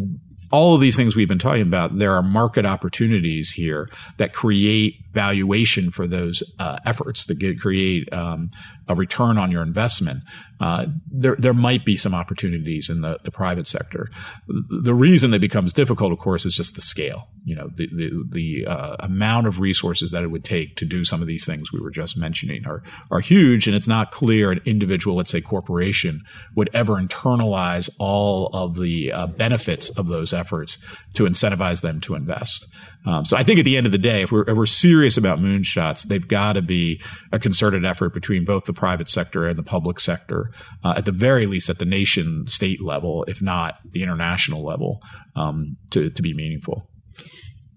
all 0.52 0.76
of 0.76 0.80
these 0.80 0.96
things 0.96 1.16
we've 1.16 1.26
been 1.26 1.38
talking 1.38 1.62
about, 1.62 1.98
there 1.98 2.12
are 2.12 2.22
market 2.22 2.64
opportunities 2.64 3.50
here 3.50 3.90
that 4.18 4.32
create 4.32 5.03
valuation 5.14 5.90
for 5.90 6.06
those 6.06 6.42
uh, 6.58 6.78
efforts 6.84 7.26
that 7.26 7.38
get, 7.38 7.60
create 7.60 8.12
um, 8.12 8.50
a 8.88 8.94
return 8.94 9.38
on 9.38 9.50
your 9.50 9.62
investment. 9.62 10.22
Uh, 10.60 10.86
there, 11.10 11.36
there 11.36 11.54
might 11.54 11.84
be 11.84 11.96
some 11.96 12.14
opportunities 12.14 12.88
in 12.88 13.00
the, 13.00 13.18
the 13.24 13.30
private 13.30 13.66
sector. 13.66 14.10
The 14.46 14.94
reason 14.94 15.34
it 15.34 15.40
becomes 15.40 15.72
difficult, 15.72 16.12
of 16.12 16.18
course, 16.18 16.44
is 16.44 16.56
just 16.56 16.74
the 16.74 16.80
scale. 16.80 17.28
You 17.44 17.54
know, 17.56 17.68
the 17.74 17.88
the, 17.88 18.24
the 18.30 18.66
uh, 18.66 18.96
amount 19.00 19.46
of 19.46 19.60
resources 19.60 20.10
that 20.12 20.22
it 20.22 20.28
would 20.28 20.44
take 20.44 20.76
to 20.76 20.86
do 20.86 21.04
some 21.04 21.20
of 21.20 21.26
these 21.26 21.44
things 21.44 21.72
we 21.72 21.80
were 21.80 21.90
just 21.90 22.16
mentioning 22.16 22.66
are 22.66 22.82
are 23.10 23.20
huge, 23.20 23.66
and 23.66 23.76
it's 23.76 23.88
not 23.88 24.12
clear 24.12 24.50
an 24.50 24.60
individual, 24.64 25.16
let's 25.16 25.30
say, 25.30 25.42
corporation, 25.42 26.22
would 26.54 26.70
ever 26.72 26.94
internalize 26.94 27.94
all 27.98 28.48
of 28.54 28.78
the 28.80 29.12
uh, 29.12 29.26
benefits 29.26 29.90
of 29.98 30.08
those 30.08 30.32
efforts 30.32 30.82
to 31.14 31.24
incentivize 31.24 31.82
them 31.82 32.00
to 32.00 32.14
invest. 32.14 32.66
Um, 33.06 33.26
so 33.26 33.36
I 33.36 33.42
think 33.42 33.58
at 33.58 33.66
the 33.66 33.76
end 33.76 33.84
of 33.84 33.92
the 33.92 33.98
day, 33.98 34.22
if 34.22 34.32
we're, 34.32 34.48
if 34.48 34.56
we're 34.56 34.64
serious 34.64 35.03
about 35.16 35.38
moonshots, 35.38 36.06
they've 36.06 36.26
got 36.26 36.54
to 36.54 36.62
be 36.62 37.00
a 37.32 37.38
concerted 37.38 37.84
effort 37.84 38.14
between 38.14 38.44
both 38.44 38.64
the 38.64 38.72
private 38.72 39.08
sector 39.08 39.46
and 39.46 39.58
the 39.58 39.62
public 39.62 40.00
sector, 40.00 40.50
uh, 40.82 40.94
at 40.96 41.04
the 41.04 41.12
very 41.12 41.46
least 41.46 41.68
at 41.68 41.78
the 41.78 41.84
nation 41.84 42.46
state 42.46 42.82
level, 42.82 43.24
if 43.28 43.42
not 43.42 43.78
the 43.92 44.02
international 44.02 44.64
level, 44.64 45.00
um, 45.36 45.76
to, 45.90 46.10
to 46.10 46.22
be 46.22 46.34
meaningful. 46.34 46.88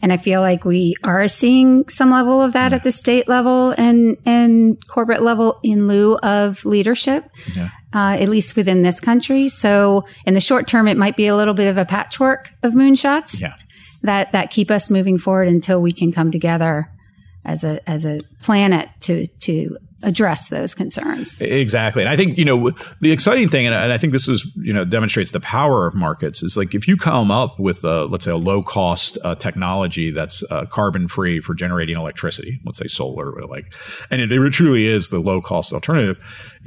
And 0.01 0.13
I 0.13 0.17
feel 0.17 0.41
like 0.41 0.63
we 0.63 0.95
are 1.03 1.27
seeing 1.27 1.89
some 1.89 2.11
level 2.11 2.41
of 2.41 2.53
that 2.53 2.71
yeah. 2.71 2.75
at 2.75 2.83
the 2.83 2.91
state 2.91 3.27
level 3.27 3.73
and, 3.77 4.15
and 4.25 4.77
corporate 4.87 5.23
level 5.23 5.59
in 5.63 5.87
lieu 5.87 6.17
of 6.17 6.63
leadership. 6.65 7.25
Yeah. 7.55 7.69
Uh, 7.93 8.17
at 8.19 8.27
least 8.27 8.55
within 8.55 8.83
this 8.83 8.99
country. 8.99 9.47
So 9.47 10.05
in 10.25 10.33
the 10.33 10.41
short 10.41 10.67
term, 10.67 10.87
it 10.87 10.97
might 10.97 11.15
be 11.15 11.25
a 11.25 11.35
little 11.35 11.53
bit 11.53 11.67
of 11.67 11.77
a 11.77 11.85
patchwork 11.85 12.51
of 12.61 12.73
moonshots. 12.73 13.39
Yeah 13.39 13.55
that 14.03 14.31
that 14.31 14.49
keep 14.49 14.71
us 14.71 14.89
moving 14.89 15.17
forward 15.17 15.47
until 15.47 15.81
we 15.81 15.91
can 15.91 16.11
come 16.11 16.31
together 16.31 16.91
as 17.47 17.63
a 17.63 17.89
as 17.89 18.05
a 18.05 18.21
planet 18.43 18.89
to 19.01 19.25
to 19.39 19.77
address 20.03 20.49
those 20.49 20.75
concerns. 20.75 21.39
Exactly. 21.41 22.03
And 22.03 22.09
I 22.09 22.15
think, 22.15 22.37
you 22.37 22.45
know, 22.45 22.71
the 23.01 23.11
exciting 23.11 23.49
thing, 23.49 23.65
and 23.65 23.73
I 23.73 23.97
think 23.97 24.13
this 24.13 24.27
is, 24.27 24.49
you 24.55 24.71
know, 24.71 24.85
demonstrates 24.85 25.31
the 25.31 25.39
power 25.39 25.87
of 25.87 25.95
markets 25.95 26.43
is 26.43 26.55
like 26.55 26.75
if 26.75 26.87
you 26.87 26.97
come 26.97 27.31
up 27.31 27.59
with, 27.59 27.83
a, 27.83 28.05
let's 28.05 28.25
say, 28.25 28.31
a 28.31 28.37
low 28.37 28.61
cost 28.61 29.17
uh, 29.23 29.33
technology 29.35 30.11
that's 30.11 30.43
uh, 30.51 30.65
carbon 30.65 31.07
free 31.07 31.39
for 31.39 31.55
generating 31.55 31.97
electricity, 31.97 32.59
let's 32.63 32.77
say 32.77 32.87
solar, 32.87 33.31
or 33.31 33.41
like, 33.45 33.73
and 34.11 34.21
it, 34.21 34.31
it, 34.31 34.53
truly 34.53 34.85
is 34.85 35.09
the 35.09 35.19
low 35.19 35.41
cost 35.41 35.73
alternative, 35.73 36.17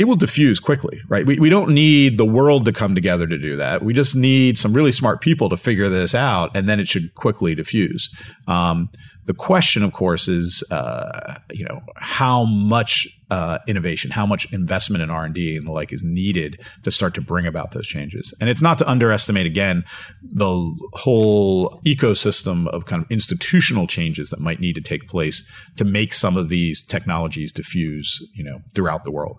it 0.01 0.07
will 0.09 0.17
diffuse 0.17 0.59
quickly, 0.59 0.99
right? 1.09 1.27
We, 1.27 1.39
we 1.39 1.51
don't 1.51 1.73
need 1.75 2.17
the 2.17 2.25
world 2.25 2.65
to 2.65 2.73
come 2.73 2.95
together 2.95 3.27
to 3.27 3.39
do 3.39 3.57
that. 3.57 3.83
We 3.83 3.93
just 3.93 4.17
need 4.17 4.59
some 4.59 4.73
really 4.73 4.93
smart 4.93 5.21
people 5.21 5.49
to 5.51 5.57
figure 5.57 5.91
this 5.91 6.15
out, 6.15 6.57
and 6.57 6.69
then 6.69 6.81
it 6.81 6.89
should 6.89 7.15
quickly 7.15 7.55
diffuse. 7.55 8.03
Um, 8.49 8.89
The 9.27 9.35
question, 9.35 9.85
of 9.85 9.93
course, 9.93 10.27
is 10.27 10.65
uh, 10.71 11.35
you 11.53 11.65
know 11.69 11.79
how 11.97 12.45
much 12.47 13.07
uh, 13.31 13.59
innovation, 13.67 14.11
how 14.11 14.27
much 14.27 14.53
investment 14.53 15.03
in 15.05 15.11
R 15.11 15.25
and 15.27 15.35
D 15.35 15.57
and 15.57 15.67
the 15.67 15.73
like 15.81 15.93
is 15.95 16.03
needed 16.03 16.59
to 16.83 16.91
start 16.91 17.15
to 17.15 17.21
bring 17.21 17.47
about 17.47 17.71
those 17.71 17.87
changes. 17.87 18.35
And 18.41 18.51
it's 18.51 18.63
not 18.63 18.79
to 18.79 18.91
underestimate 18.91 19.47
again 19.47 19.85
the 20.23 20.53
whole 20.95 21.81
ecosystem 21.85 22.67
of 22.69 22.87
kind 22.87 23.03
of 23.03 23.11
institutional 23.11 23.87
changes 23.87 24.31
that 24.31 24.41
might 24.41 24.61
need 24.61 24.75
to 24.75 24.89
take 24.93 25.07
place 25.07 25.47
to 25.77 25.85
make 25.85 26.13
some 26.15 26.41
of 26.41 26.49
these 26.49 26.85
technologies 26.95 27.53
diffuse, 27.53 28.09
you 28.35 28.43
know, 28.43 28.59
throughout 28.75 29.05
the 29.05 29.13
world. 29.13 29.37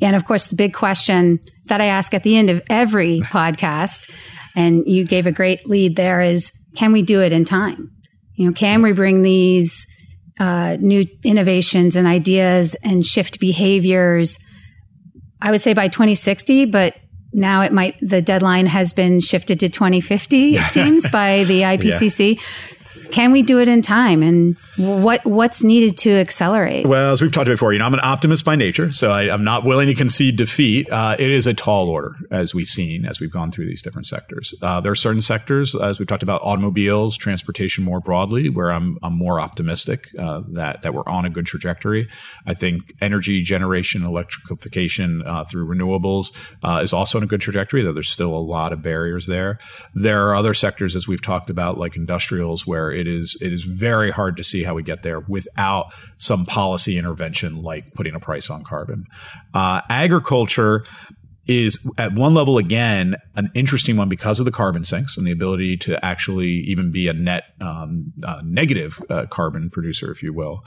And 0.00 0.16
of 0.16 0.24
course, 0.24 0.48
the 0.48 0.56
big 0.56 0.74
question 0.74 1.40
that 1.66 1.80
I 1.80 1.86
ask 1.86 2.14
at 2.14 2.22
the 2.22 2.36
end 2.36 2.50
of 2.50 2.62
every 2.68 3.20
podcast, 3.20 4.10
and 4.54 4.86
you 4.86 5.04
gave 5.04 5.26
a 5.26 5.32
great 5.32 5.66
lead 5.66 5.96
there, 5.96 6.20
is 6.20 6.52
can 6.76 6.92
we 6.92 7.02
do 7.02 7.22
it 7.22 7.32
in 7.32 7.44
time? 7.44 7.90
You 8.34 8.46
know, 8.46 8.52
can 8.52 8.82
we 8.82 8.92
bring 8.92 9.22
these 9.22 9.86
uh, 10.38 10.76
new 10.78 11.04
innovations 11.24 11.96
and 11.96 12.06
ideas 12.06 12.76
and 12.84 13.04
shift 13.04 13.40
behaviors? 13.40 14.38
I 15.40 15.50
would 15.50 15.60
say 15.60 15.74
by 15.74 15.88
2060, 15.88 16.66
but 16.66 16.96
now 17.32 17.62
it 17.62 17.72
might 17.72 17.96
the 18.00 18.22
deadline 18.22 18.66
has 18.66 18.92
been 18.92 19.20
shifted 19.20 19.60
to 19.60 19.68
2050 19.68 20.54
it 20.56 20.66
seems 20.70 21.06
by 21.08 21.44
the 21.44 21.62
IPCC. 21.62 22.38
Yeah 22.70 22.75
can 23.10 23.32
we 23.32 23.42
do 23.42 23.60
it 23.60 23.68
in 23.68 23.82
time? 23.82 24.22
And 24.22 24.56
what 24.76 25.24
what's 25.24 25.64
needed 25.64 25.96
to 25.98 26.10
accelerate? 26.10 26.86
Well 26.86 27.12
as 27.12 27.22
we've 27.22 27.32
talked 27.32 27.48
about 27.48 27.54
before 27.54 27.72
you 27.72 27.78
know 27.78 27.86
i'm 27.86 27.94
an 27.94 28.00
optimist 28.02 28.44
by 28.44 28.56
nature 28.56 28.92
so 28.92 29.10
I, 29.10 29.32
am 29.32 29.44
not 29.44 29.64
willing 29.64 29.86
to 29.88 29.94
concede 29.94 30.36
defeat. 30.36 30.90
Uh, 30.90 31.16
it 31.18 31.30
is 31.30 31.46
a 31.46 31.54
tall 31.54 31.88
order 31.88 32.16
as 32.30 32.54
we've 32.54 32.68
seen 32.68 33.06
as 33.06 33.20
we've 33.20 33.30
gone 33.30 33.50
through 33.50 33.66
these 33.66 33.82
different 33.82 34.06
sectors. 34.06 34.54
Uh, 34.60 34.80
there 34.80 34.92
are 34.92 34.96
certain 34.96 35.22
sectors 35.22 35.74
as 35.74 35.98
we've 35.98 36.08
talked 36.08 36.22
about 36.22 36.42
automobiles 36.42 37.16
transportation 37.16 37.84
more 37.84 38.00
broadly 38.00 38.48
where 38.48 38.70
i'm, 38.70 38.98
I'm 39.02 39.14
more 39.14 39.40
optimistic 39.40 40.10
uh, 40.18 40.42
that 40.48 40.82
that 40.82 40.94
we're 40.94 41.06
on 41.06 41.24
a 41.24 41.30
good 41.30 41.46
trajectory. 41.46 42.08
I 42.46 42.54
think 42.54 42.94
energy 43.00 43.42
generation 43.42 44.04
electrification 44.04 45.22
uh, 45.26 45.44
through 45.44 45.66
renewables 45.66 46.32
uh, 46.62 46.80
is 46.82 46.92
also 46.92 47.18
on 47.18 47.24
a 47.24 47.26
good 47.26 47.40
trajectory 47.40 47.82
though 47.82 47.92
there's 47.92 48.10
still 48.10 48.34
a 48.34 48.38
lot 48.38 48.72
of 48.72 48.82
barriers 48.82 49.26
there. 49.26 49.58
There 49.94 50.28
are 50.28 50.34
other 50.34 50.54
sectors 50.54 50.96
as 50.96 51.08
we've 51.08 51.22
talked 51.22 51.50
about 51.50 51.78
like 51.78 51.96
industrials 51.96 52.66
where 52.66 52.90
it 52.96 53.06
is 53.06 53.36
it 53.40 53.52
is 53.52 53.64
very 53.64 54.10
hard 54.10 54.36
to 54.36 54.44
see 54.44 54.62
how 54.64 54.74
we 54.74 54.82
get 54.82 55.02
there 55.02 55.20
without 55.20 55.92
some 56.16 56.46
policy 56.46 56.98
intervention 56.98 57.62
like 57.62 57.92
putting 57.94 58.14
a 58.14 58.20
price 58.20 58.50
on 58.50 58.64
carbon. 58.64 59.06
Uh, 59.54 59.82
agriculture 59.88 60.84
is 61.46 61.88
at 61.96 62.12
one 62.12 62.34
level 62.34 62.58
again 62.58 63.16
an 63.36 63.50
interesting 63.54 63.96
one 63.96 64.08
because 64.08 64.38
of 64.40 64.44
the 64.44 64.50
carbon 64.50 64.82
sinks 64.82 65.16
and 65.16 65.26
the 65.26 65.30
ability 65.30 65.76
to 65.76 66.04
actually 66.04 66.48
even 66.48 66.90
be 66.90 67.06
a 67.08 67.12
net 67.12 67.44
um, 67.60 68.12
uh, 68.24 68.42
negative 68.44 69.00
uh, 69.10 69.26
carbon 69.26 69.70
producer, 69.70 70.10
if 70.10 70.22
you 70.22 70.32
will. 70.32 70.64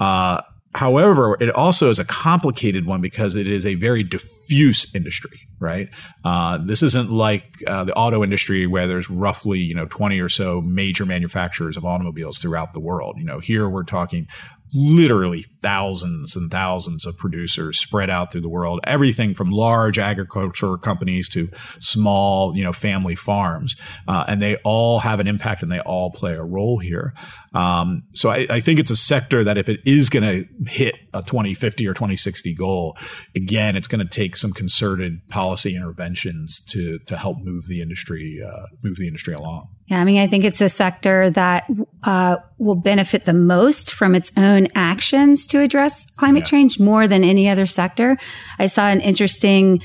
Uh, 0.00 0.40
However, 0.74 1.36
it 1.38 1.50
also 1.50 1.90
is 1.90 1.98
a 1.98 2.04
complicated 2.04 2.86
one 2.86 3.02
because 3.02 3.36
it 3.36 3.46
is 3.46 3.66
a 3.66 3.74
very 3.74 4.02
diffuse 4.02 4.92
industry, 4.94 5.40
right? 5.58 5.90
Uh, 6.24 6.58
this 6.64 6.82
isn't 6.82 7.10
like 7.10 7.62
uh, 7.66 7.84
the 7.84 7.94
auto 7.94 8.24
industry 8.24 8.66
where 8.66 8.86
there's 8.86 9.10
roughly, 9.10 9.58
you 9.58 9.74
know, 9.74 9.86
20 9.86 10.18
or 10.18 10.30
so 10.30 10.62
major 10.62 11.04
manufacturers 11.04 11.76
of 11.76 11.84
automobiles 11.84 12.38
throughout 12.38 12.72
the 12.72 12.80
world. 12.80 13.16
You 13.18 13.24
know, 13.24 13.38
here 13.38 13.68
we're 13.68 13.84
talking 13.84 14.28
literally 14.74 15.44
thousands 15.60 16.34
and 16.34 16.50
thousands 16.50 17.06
of 17.06 17.16
producers 17.16 17.78
spread 17.78 18.10
out 18.10 18.32
through 18.32 18.40
the 18.40 18.48
world. 18.48 18.80
Everything 18.84 19.34
from 19.34 19.50
large 19.50 19.98
agriculture 19.98 20.76
companies 20.76 21.28
to 21.30 21.48
small 21.78 22.56
you 22.56 22.64
know 22.64 22.72
family 22.72 23.14
farms. 23.14 23.76
Uh, 24.08 24.24
and 24.28 24.40
they 24.40 24.56
all 24.64 25.00
have 25.00 25.20
an 25.20 25.26
impact 25.26 25.62
and 25.62 25.70
they 25.70 25.80
all 25.80 26.10
play 26.10 26.34
a 26.34 26.42
role 26.42 26.78
here. 26.78 27.14
Um, 27.54 28.02
so 28.14 28.30
I, 28.30 28.46
I, 28.48 28.60
think 28.60 28.80
it's 28.80 28.90
a 28.90 28.96
sector 28.96 29.44
that 29.44 29.58
if 29.58 29.68
it 29.68 29.80
is 29.84 30.08
going 30.08 30.22
to 30.22 30.70
hit 30.70 30.94
a 31.12 31.22
2050 31.22 31.86
or 31.86 31.92
2060 31.92 32.54
goal 32.54 32.96
again 33.36 33.76
it's 33.76 33.88
going 33.88 34.04
to 34.04 34.08
take 34.08 34.36
some 34.36 34.52
concerted 34.52 35.28
policy 35.28 35.76
interventions 35.76 36.60
to 36.60 36.98
to 37.00 37.16
help 37.16 37.38
move 37.38 37.66
the 37.66 37.82
industry 37.82 38.40
uh, 38.42 38.66
move 38.82 38.96
the 38.96 39.06
industry 39.06 39.34
along 39.34 39.68
yeah, 39.92 40.00
I 40.00 40.04
mean, 40.04 40.20
I 40.20 40.26
think 40.26 40.44
it's 40.44 40.62
a 40.62 40.70
sector 40.70 41.28
that 41.30 41.68
uh, 42.02 42.38
will 42.56 42.76
benefit 42.76 43.24
the 43.24 43.34
most 43.34 43.92
from 43.92 44.14
its 44.14 44.32
own 44.38 44.68
actions 44.74 45.46
to 45.48 45.60
address 45.60 46.10
climate 46.12 46.44
yeah. 46.44 46.46
change 46.46 46.80
more 46.80 47.06
than 47.06 47.22
any 47.22 47.46
other 47.46 47.66
sector. 47.66 48.16
I 48.58 48.66
saw 48.66 48.88
an 48.88 49.02
interesting 49.02 49.82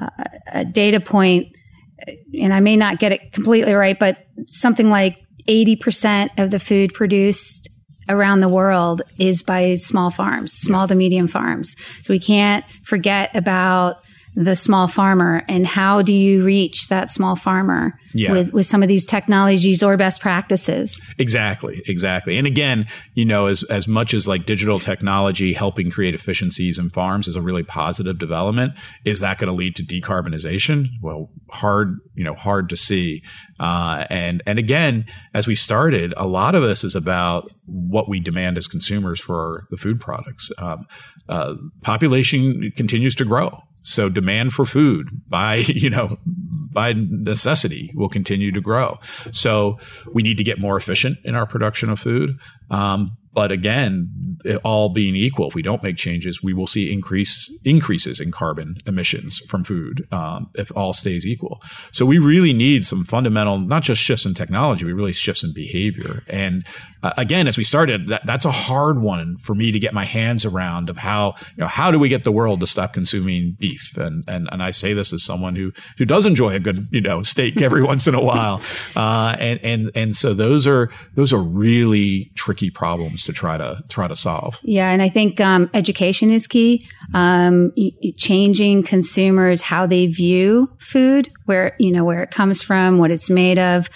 uh, 0.00 0.62
data 0.62 1.00
point, 1.00 1.48
and 2.40 2.54
I 2.54 2.60
may 2.60 2.76
not 2.76 3.00
get 3.00 3.10
it 3.10 3.32
completely 3.32 3.74
right, 3.74 3.98
but 3.98 4.28
something 4.46 4.90
like 4.90 5.18
80% 5.48 6.38
of 6.38 6.52
the 6.52 6.60
food 6.60 6.94
produced 6.94 7.68
around 8.08 8.38
the 8.38 8.48
world 8.48 9.02
is 9.18 9.42
by 9.42 9.74
small 9.74 10.12
farms, 10.12 10.52
small 10.52 10.84
yeah. 10.84 10.86
to 10.86 10.94
medium 10.94 11.26
farms. 11.26 11.74
So 12.04 12.14
we 12.14 12.20
can't 12.20 12.64
forget 12.84 13.34
about 13.34 13.96
the 14.38 14.54
small 14.54 14.86
farmer 14.86 15.42
and 15.48 15.66
how 15.66 16.00
do 16.00 16.12
you 16.14 16.44
reach 16.44 16.86
that 16.86 17.10
small 17.10 17.34
farmer 17.34 17.98
yeah. 18.14 18.30
with, 18.30 18.52
with 18.52 18.66
some 18.66 18.84
of 18.84 18.88
these 18.88 19.04
technologies 19.04 19.82
or 19.82 19.96
best 19.96 20.22
practices? 20.22 21.04
Exactly 21.18 21.82
exactly. 21.86 22.38
And 22.38 22.46
again 22.46 22.86
you 23.14 23.24
know 23.24 23.46
as, 23.46 23.64
as 23.64 23.88
much 23.88 24.14
as 24.14 24.28
like 24.28 24.46
digital 24.46 24.78
technology 24.78 25.54
helping 25.54 25.90
create 25.90 26.14
efficiencies 26.14 26.78
in 26.78 26.88
farms 26.90 27.26
is 27.26 27.34
a 27.34 27.42
really 27.42 27.64
positive 27.64 28.16
development 28.16 28.74
is 29.04 29.18
that 29.18 29.38
going 29.38 29.48
to 29.48 29.54
lead 29.54 29.74
to 29.74 29.82
decarbonization? 29.82 30.86
Well 31.02 31.30
hard 31.50 31.98
you 32.14 32.22
know 32.22 32.34
hard 32.34 32.68
to 32.68 32.76
see. 32.76 33.24
Uh, 33.58 34.06
and 34.08 34.40
and 34.46 34.60
again 34.60 35.04
as 35.34 35.48
we 35.48 35.56
started 35.56 36.14
a 36.16 36.28
lot 36.28 36.54
of 36.54 36.62
this 36.62 36.84
is 36.84 36.94
about 36.94 37.50
what 37.66 38.08
we 38.08 38.20
demand 38.20 38.56
as 38.56 38.68
consumers 38.68 39.18
for 39.18 39.64
the 39.70 39.76
food 39.76 40.00
products. 40.00 40.52
Um, 40.58 40.86
uh, 41.28 41.56
population 41.82 42.70
continues 42.76 43.16
to 43.16 43.24
grow 43.24 43.64
so 43.88 44.10
demand 44.10 44.52
for 44.52 44.66
food 44.66 45.08
by, 45.28 45.54
you 45.66 45.88
know, 45.88 46.18
by 46.26 46.92
necessity 46.94 47.90
will 47.94 48.10
continue 48.10 48.52
to 48.52 48.60
grow. 48.60 48.98
So 49.32 49.78
we 50.12 50.22
need 50.22 50.36
to 50.36 50.44
get 50.44 50.60
more 50.60 50.76
efficient 50.76 51.18
in 51.24 51.34
our 51.34 51.46
production 51.46 51.88
of 51.88 51.98
food. 51.98 52.38
Um, 52.70 53.16
but 53.32 53.50
again, 53.50 54.27
all 54.64 54.88
being 54.88 55.16
equal, 55.16 55.48
if 55.48 55.54
we 55.54 55.62
don't 55.62 55.82
make 55.82 55.96
changes, 55.96 56.42
we 56.42 56.52
will 56.52 56.66
see 56.66 56.92
increase 56.92 57.56
increases 57.64 58.20
in 58.20 58.30
carbon 58.30 58.76
emissions 58.86 59.38
from 59.48 59.64
food 59.64 60.06
um, 60.12 60.50
if 60.54 60.70
all 60.76 60.92
stays 60.92 61.26
equal. 61.26 61.62
So 61.92 62.06
we 62.06 62.18
really 62.18 62.52
need 62.52 62.84
some 62.84 63.04
fundamental, 63.04 63.58
not 63.58 63.82
just 63.82 64.02
shifts 64.02 64.24
in 64.24 64.34
technology, 64.34 64.84
we 64.84 64.92
really 64.92 65.12
shifts 65.12 65.42
in 65.42 65.52
behavior. 65.52 66.22
And 66.28 66.64
uh, 67.02 67.12
again, 67.16 67.46
as 67.46 67.56
we 67.56 67.64
started, 67.64 68.08
that, 68.08 68.26
that's 68.26 68.44
a 68.44 68.50
hard 68.50 69.00
one 69.00 69.36
for 69.36 69.54
me 69.54 69.70
to 69.70 69.78
get 69.78 69.94
my 69.94 70.04
hands 70.04 70.44
around 70.44 70.88
of 70.88 70.96
how 70.96 71.34
you 71.56 71.60
know 71.62 71.66
how 71.68 71.90
do 71.90 71.98
we 71.98 72.08
get 72.08 72.24
the 72.24 72.32
world 72.32 72.60
to 72.60 72.66
stop 72.66 72.92
consuming 72.92 73.56
beef? 73.58 73.96
And 73.96 74.24
and 74.26 74.48
and 74.50 74.62
I 74.62 74.72
say 74.72 74.94
this 74.94 75.12
as 75.12 75.22
someone 75.22 75.54
who 75.54 75.72
who 75.96 76.04
does 76.04 76.26
enjoy 76.26 76.54
a 76.54 76.60
good 76.60 76.88
you 76.90 77.00
know 77.00 77.22
steak 77.22 77.62
every 77.62 77.82
once 77.92 78.06
in 78.06 78.14
a 78.14 78.22
while. 78.22 78.60
Uh, 78.96 79.36
and 79.38 79.60
and 79.62 79.90
and 79.94 80.16
so 80.16 80.34
those 80.34 80.66
are 80.66 80.90
those 81.14 81.32
are 81.32 81.42
really 81.42 82.32
tricky 82.34 82.70
problems 82.70 83.24
to 83.24 83.32
try 83.32 83.56
to 83.56 83.84
try 83.88 84.08
to 84.08 84.16
solve. 84.16 84.27
Yeah, 84.62 84.90
and 84.90 85.02
I 85.02 85.08
think 85.08 85.40
um, 85.40 85.70
education 85.74 86.30
is 86.30 86.46
key. 86.46 86.88
Um, 87.14 87.72
changing 88.16 88.82
consumers 88.82 89.62
how 89.62 89.86
they 89.86 90.06
view 90.06 90.70
food, 90.78 91.28
where 91.46 91.74
you 91.78 91.92
know 91.92 92.04
where 92.04 92.22
it 92.22 92.30
comes 92.30 92.62
from, 92.62 92.98
what 92.98 93.10
it's 93.10 93.30
made 93.30 93.58
of. 93.58 93.88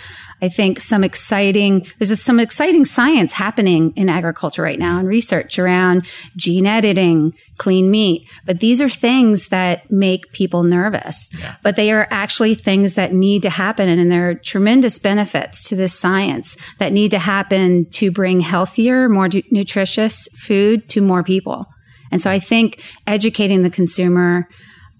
I 0.43 0.49
think 0.49 0.81
some 0.81 1.05
exciting, 1.05 1.87
there's 1.99 2.21
some 2.21 2.41
exciting 2.41 2.85
science 2.85 3.33
happening 3.33 3.93
in 3.95 4.11
agriculture 4.11 4.63
right 4.63 4.79
now 4.79 4.99
and 4.99 5.07
research 5.07 5.57
around 5.57 6.05
gene 6.37 6.67
editing, 6.67 7.35
clean 7.59 7.91
meat. 7.93 8.29
But 8.45 8.59
these 8.59 8.81
are 8.81 8.89
things 8.89 9.49
that 9.51 9.89
make 9.91 10.33
people 10.33 10.65
nervous, 10.65 11.31
yeah. 11.39 11.55
but 11.63 11.77
they 11.77 11.93
are 11.93 12.09
actually 12.11 12.57
things 12.57 12.97
that 12.97 13.13
need 13.13 13.45
to 13.45 13.51
happen. 13.51 13.89
And 13.89 14.11
there 14.11 14.31
are 14.31 14.35
tremendous 14.35 14.99
benefits 14.99 15.69
to 15.69 15.77
this 15.77 15.97
science 15.97 16.57
that 16.79 16.93
need 16.93 17.13
to 17.13 17.21
happen 17.21 17.89
to 17.91 18.11
bring 18.11 18.41
healthier, 18.41 19.09
more 19.09 19.29
nutritious 19.53 20.27
food 20.37 20.89
to 20.89 21.01
more 21.01 21.23
people. 21.23 21.67
And 22.11 22.21
so 22.21 22.31
I 22.31 22.41
think 22.41 22.83
educating 23.07 23.63
the 23.63 23.71
consumer 23.71 24.49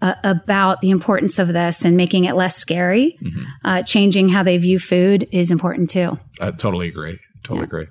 uh, 0.03 0.17
about 0.25 0.81
the 0.81 0.91
importance 0.91 1.39
of 1.39 1.49
this 1.49 1.85
and 1.85 1.97
making 1.97 2.25
it 2.25 2.35
less 2.35 2.57
scary, 2.57 3.17
mm-hmm. 3.23 3.45
uh, 3.65 3.83
changing 3.85 4.29
how 4.29 4.43
they 4.43 4.59
view 4.59 4.79
food 4.79 5.29
is 5.31 5.51
important 5.51 5.89
too. 5.89 6.19
I 6.41 6.51
totally 6.51 6.89
agree. 6.89 7.19
Totally 7.45 7.61
yeah. 7.61 7.65
agree. 7.65 7.87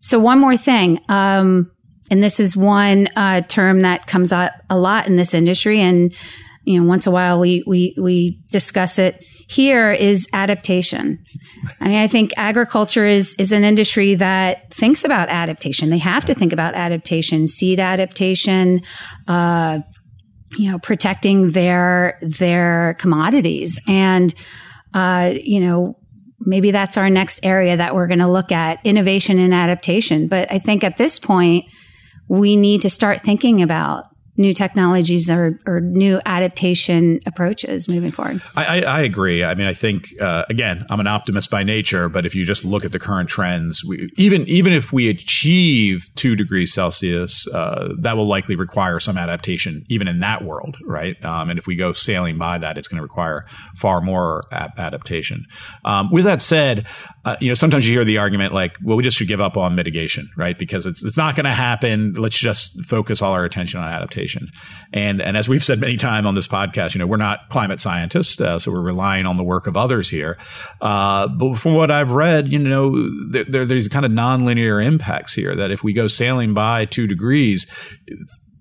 So 0.00 0.18
one 0.18 0.40
more 0.40 0.56
thing, 0.56 0.98
um, 1.08 1.70
and 2.10 2.22
this 2.22 2.40
is 2.40 2.56
one 2.56 3.08
uh, 3.14 3.42
term 3.42 3.82
that 3.82 4.06
comes 4.06 4.32
up 4.32 4.52
a 4.70 4.78
lot 4.78 5.06
in 5.06 5.16
this 5.16 5.34
industry, 5.34 5.80
and 5.80 6.14
you 6.64 6.80
know, 6.80 6.86
once 6.86 7.06
a 7.06 7.10
while 7.10 7.38
we 7.38 7.62
we 7.66 7.94
we 7.98 8.40
discuss 8.50 8.98
it. 8.98 9.24
Here 9.46 9.92
is 9.92 10.26
adaptation. 10.32 11.18
I 11.78 11.88
mean, 11.88 11.98
I 11.98 12.08
think 12.08 12.32
agriculture 12.38 13.06
is 13.06 13.34
is 13.38 13.52
an 13.52 13.64
industry 13.64 14.14
that 14.14 14.72
thinks 14.72 15.04
about 15.04 15.28
adaptation. 15.28 15.90
They 15.90 15.98
have 15.98 16.24
to 16.24 16.34
think 16.34 16.54
about 16.54 16.74
adaptation, 16.74 17.46
seed 17.46 17.78
adaptation, 17.78 18.80
uh, 19.28 19.80
you 20.56 20.70
know, 20.70 20.78
protecting 20.78 21.52
their 21.52 22.18
their 22.22 22.94
commodities. 22.98 23.80
And 23.88 24.34
uh, 24.92 25.34
you 25.42 25.60
know, 25.60 25.98
maybe 26.40 26.70
that's 26.70 26.96
our 26.96 27.10
next 27.10 27.44
area 27.44 27.76
that 27.76 27.94
we're 27.94 28.06
going 28.06 28.20
to 28.20 28.28
look 28.28 28.52
at 28.52 28.78
innovation 28.84 29.38
and 29.38 29.52
adaptation. 29.52 30.28
But 30.28 30.50
I 30.52 30.58
think 30.58 30.84
at 30.84 30.96
this 30.96 31.18
point, 31.18 31.64
we 32.28 32.56
need 32.56 32.82
to 32.82 32.90
start 32.90 33.22
thinking 33.22 33.62
about 33.62 34.04
new 34.36 34.52
technologies 34.52 35.30
or, 35.30 35.58
or 35.66 35.80
new 35.80 36.20
adaptation 36.26 37.20
approaches 37.26 37.88
moving 37.88 38.10
forward. 38.10 38.42
I, 38.56 38.64
I, 38.64 38.80
I 38.80 39.00
agree. 39.02 39.44
I 39.44 39.54
mean, 39.54 39.66
I 39.66 39.74
think 39.74 40.20
uh, 40.20 40.44
again, 40.48 40.84
I'm 40.90 41.00
an 41.00 41.06
optimist 41.06 41.50
by 41.50 41.62
nature, 41.62 42.08
but 42.08 42.26
if 42.26 42.34
you 42.34 42.44
just 42.44 42.64
look 42.64 42.84
at 42.84 42.92
the 42.92 42.98
current 42.98 43.28
trends, 43.28 43.84
we, 43.84 44.10
even 44.16 44.46
even 44.48 44.72
if 44.72 44.92
we 44.92 45.08
achieve 45.08 46.10
two 46.14 46.36
degrees 46.36 46.72
Celsius, 46.72 47.46
uh, 47.48 47.94
that 47.98 48.16
will 48.16 48.26
likely 48.26 48.56
require 48.56 49.00
some 49.00 49.16
adaptation, 49.16 49.84
even 49.88 50.08
in 50.08 50.20
that 50.20 50.44
world, 50.44 50.76
right? 50.84 51.22
Um, 51.24 51.50
and 51.50 51.58
if 51.58 51.66
we 51.66 51.76
go 51.76 51.92
sailing 51.92 52.38
by 52.38 52.58
that, 52.58 52.76
it's 52.78 52.88
going 52.88 52.98
to 52.98 53.02
require 53.02 53.46
far 53.76 54.00
more 54.00 54.44
adaptation. 54.52 55.46
Um, 55.84 56.10
with 56.10 56.24
that 56.24 56.42
said, 56.42 56.86
uh, 57.24 57.36
you 57.40 57.48
know, 57.48 57.54
sometimes 57.54 57.86
you 57.86 57.94
hear 57.94 58.04
the 58.04 58.18
argument 58.18 58.52
like, 58.52 58.76
well, 58.82 58.96
we 58.96 59.02
just 59.02 59.16
should 59.16 59.28
give 59.28 59.40
up 59.40 59.56
on 59.56 59.74
mitigation, 59.74 60.28
right? 60.36 60.58
Because 60.58 60.84
it's 60.84 61.02
it's 61.02 61.16
not 61.16 61.34
going 61.34 61.44
to 61.44 61.52
happen. 61.52 62.12
Let's 62.14 62.38
just 62.38 62.84
focus 62.84 63.22
all 63.22 63.32
our 63.32 63.44
attention 63.44 63.80
on 63.80 63.86
adaptation. 63.86 64.50
And 64.92 65.22
and 65.22 65.36
as 65.36 65.48
we've 65.48 65.64
said 65.64 65.80
many 65.80 65.96
times 65.96 66.26
on 66.26 66.34
this 66.34 66.46
podcast, 66.46 66.94
you 66.94 66.98
know, 66.98 67.06
we're 67.06 67.16
not 67.16 67.48
climate 67.48 67.80
scientists, 67.80 68.40
uh, 68.40 68.58
so 68.58 68.70
we're 68.70 68.82
relying 68.82 69.24
on 69.24 69.36
the 69.38 69.44
work 69.44 69.66
of 69.66 69.76
others 69.76 70.10
here. 70.10 70.36
Uh, 70.82 71.28
but 71.28 71.56
from 71.56 71.74
what 71.74 71.90
I've 71.90 72.10
read, 72.10 72.52
you 72.52 72.58
know, 72.58 73.08
there, 73.30 73.44
there, 73.44 73.64
there's 73.64 73.88
kind 73.88 74.04
of 74.04 74.12
nonlinear 74.12 74.84
impacts 74.84 75.32
here. 75.32 75.56
That 75.56 75.70
if 75.70 75.82
we 75.82 75.94
go 75.94 76.08
sailing 76.08 76.52
by 76.52 76.84
two 76.84 77.06
degrees, 77.06 77.70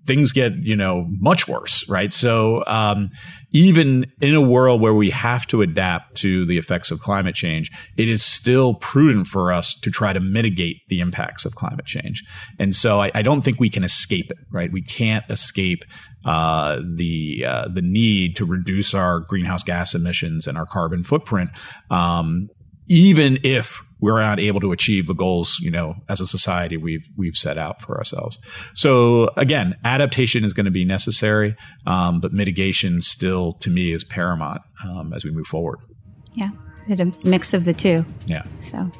things 0.05 0.31
get 0.31 0.55
you 0.57 0.75
know 0.75 1.07
much 1.19 1.47
worse, 1.47 1.87
right? 1.89 2.11
So 2.13 2.63
um, 2.67 3.09
even 3.51 4.11
in 4.21 4.33
a 4.33 4.41
world 4.41 4.81
where 4.81 4.93
we 4.93 5.09
have 5.11 5.45
to 5.47 5.61
adapt 5.61 6.15
to 6.17 6.45
the 6.45 6.57
effects 6.57 6.91
of 6.91 6.99
climate 6.99 7.35
change, 7.35 7.71
it 7.97 8.09
is 8.09 8.23
still 8.23 8.73
prudent 8.75 9.27
for 9.27 9.51
us 9.51 9.73
to 9.79 9.91
try 9.91 10.13
to 10.13 10.19
mitigate 10.19 10.77
the 10.89 10.99
impacts 10.99 11.45
of 11.45 11.55
climate 11.55 11.85
change. 11.85 12.23
And 12.59 12.75
so 12.75 13.01
I, 13.01 13.11
I 13.13 13.21
don't 13.21 13.41
think 13.41 13.59
we 13.59 13.69
can 13.69 13.83
escape 13.83 14.31
it, 14.31 14.39
right? 14.51 14.71
We 14.71 14.81
can't 14.81 15.25
escape 15.29 15.85
uh, 16.25 16.81
the 16.83 17.45
uh, 17.47 17.67
the 17.73 17.81
need 17.81 18.35
to 18.37 18.45
reduce 18.45 18.93
our 18.93 19.19
greenhouse 19.19 19.63
gas 19.63 19.93
emissions 19.93 20.47
and 20.47 20.57
our 20.57 20.65
carbon 20.65 21.03
footprint, 21.03 21.49
um, 21.89 22.47
even 22.87 23.39
if 23.43 23.81
we're 24.03 24.19
not 24.19 24.37
able 24.37 24.59
to 24.59 24.73
achieve 24.73 25.07
the 25.07 25.13
goals, 25.13 25.59
you 25.61 25.71
know, 25.71 25.95
as 26.09 26.19
a 26.19 26.27
society 26.27 26.75
we've 26.75 27.07
we've 27.15 27.37
set 27.37 27.57
out 27.57 27.81
for 27.81 27.97
ourselves. 27.97 28.37
So 28.73 29.29
again, 29.37 29.77
adaptation 29.85 30.43
is 30.43 30.53
going 30.53 30.65
to 30.65 30.71
be 30.71 30.83
necessary, 30.83 31.55
um, 31.87 32.19
but 32.19 32.33
mitigation 32.33 32.99
still, 32.99 33.53
to 33.61 33.69
me, 33.69 33.93
is 33.93 34.03
paramount 34.03 34.61
um, 34.83 35.13
as 35.13 35.23
we 35.23 35.31
move 35.31 35.47
forward. 35.47 35.79
Yeah, 36.33 36.49
a 36.89 37.11
mix 37.23 37.53
of 37.53 37.63
the 37.63 37.71
two. 37.71 38.05
Yeah. 38.25 38.43
So, 38.59 38.91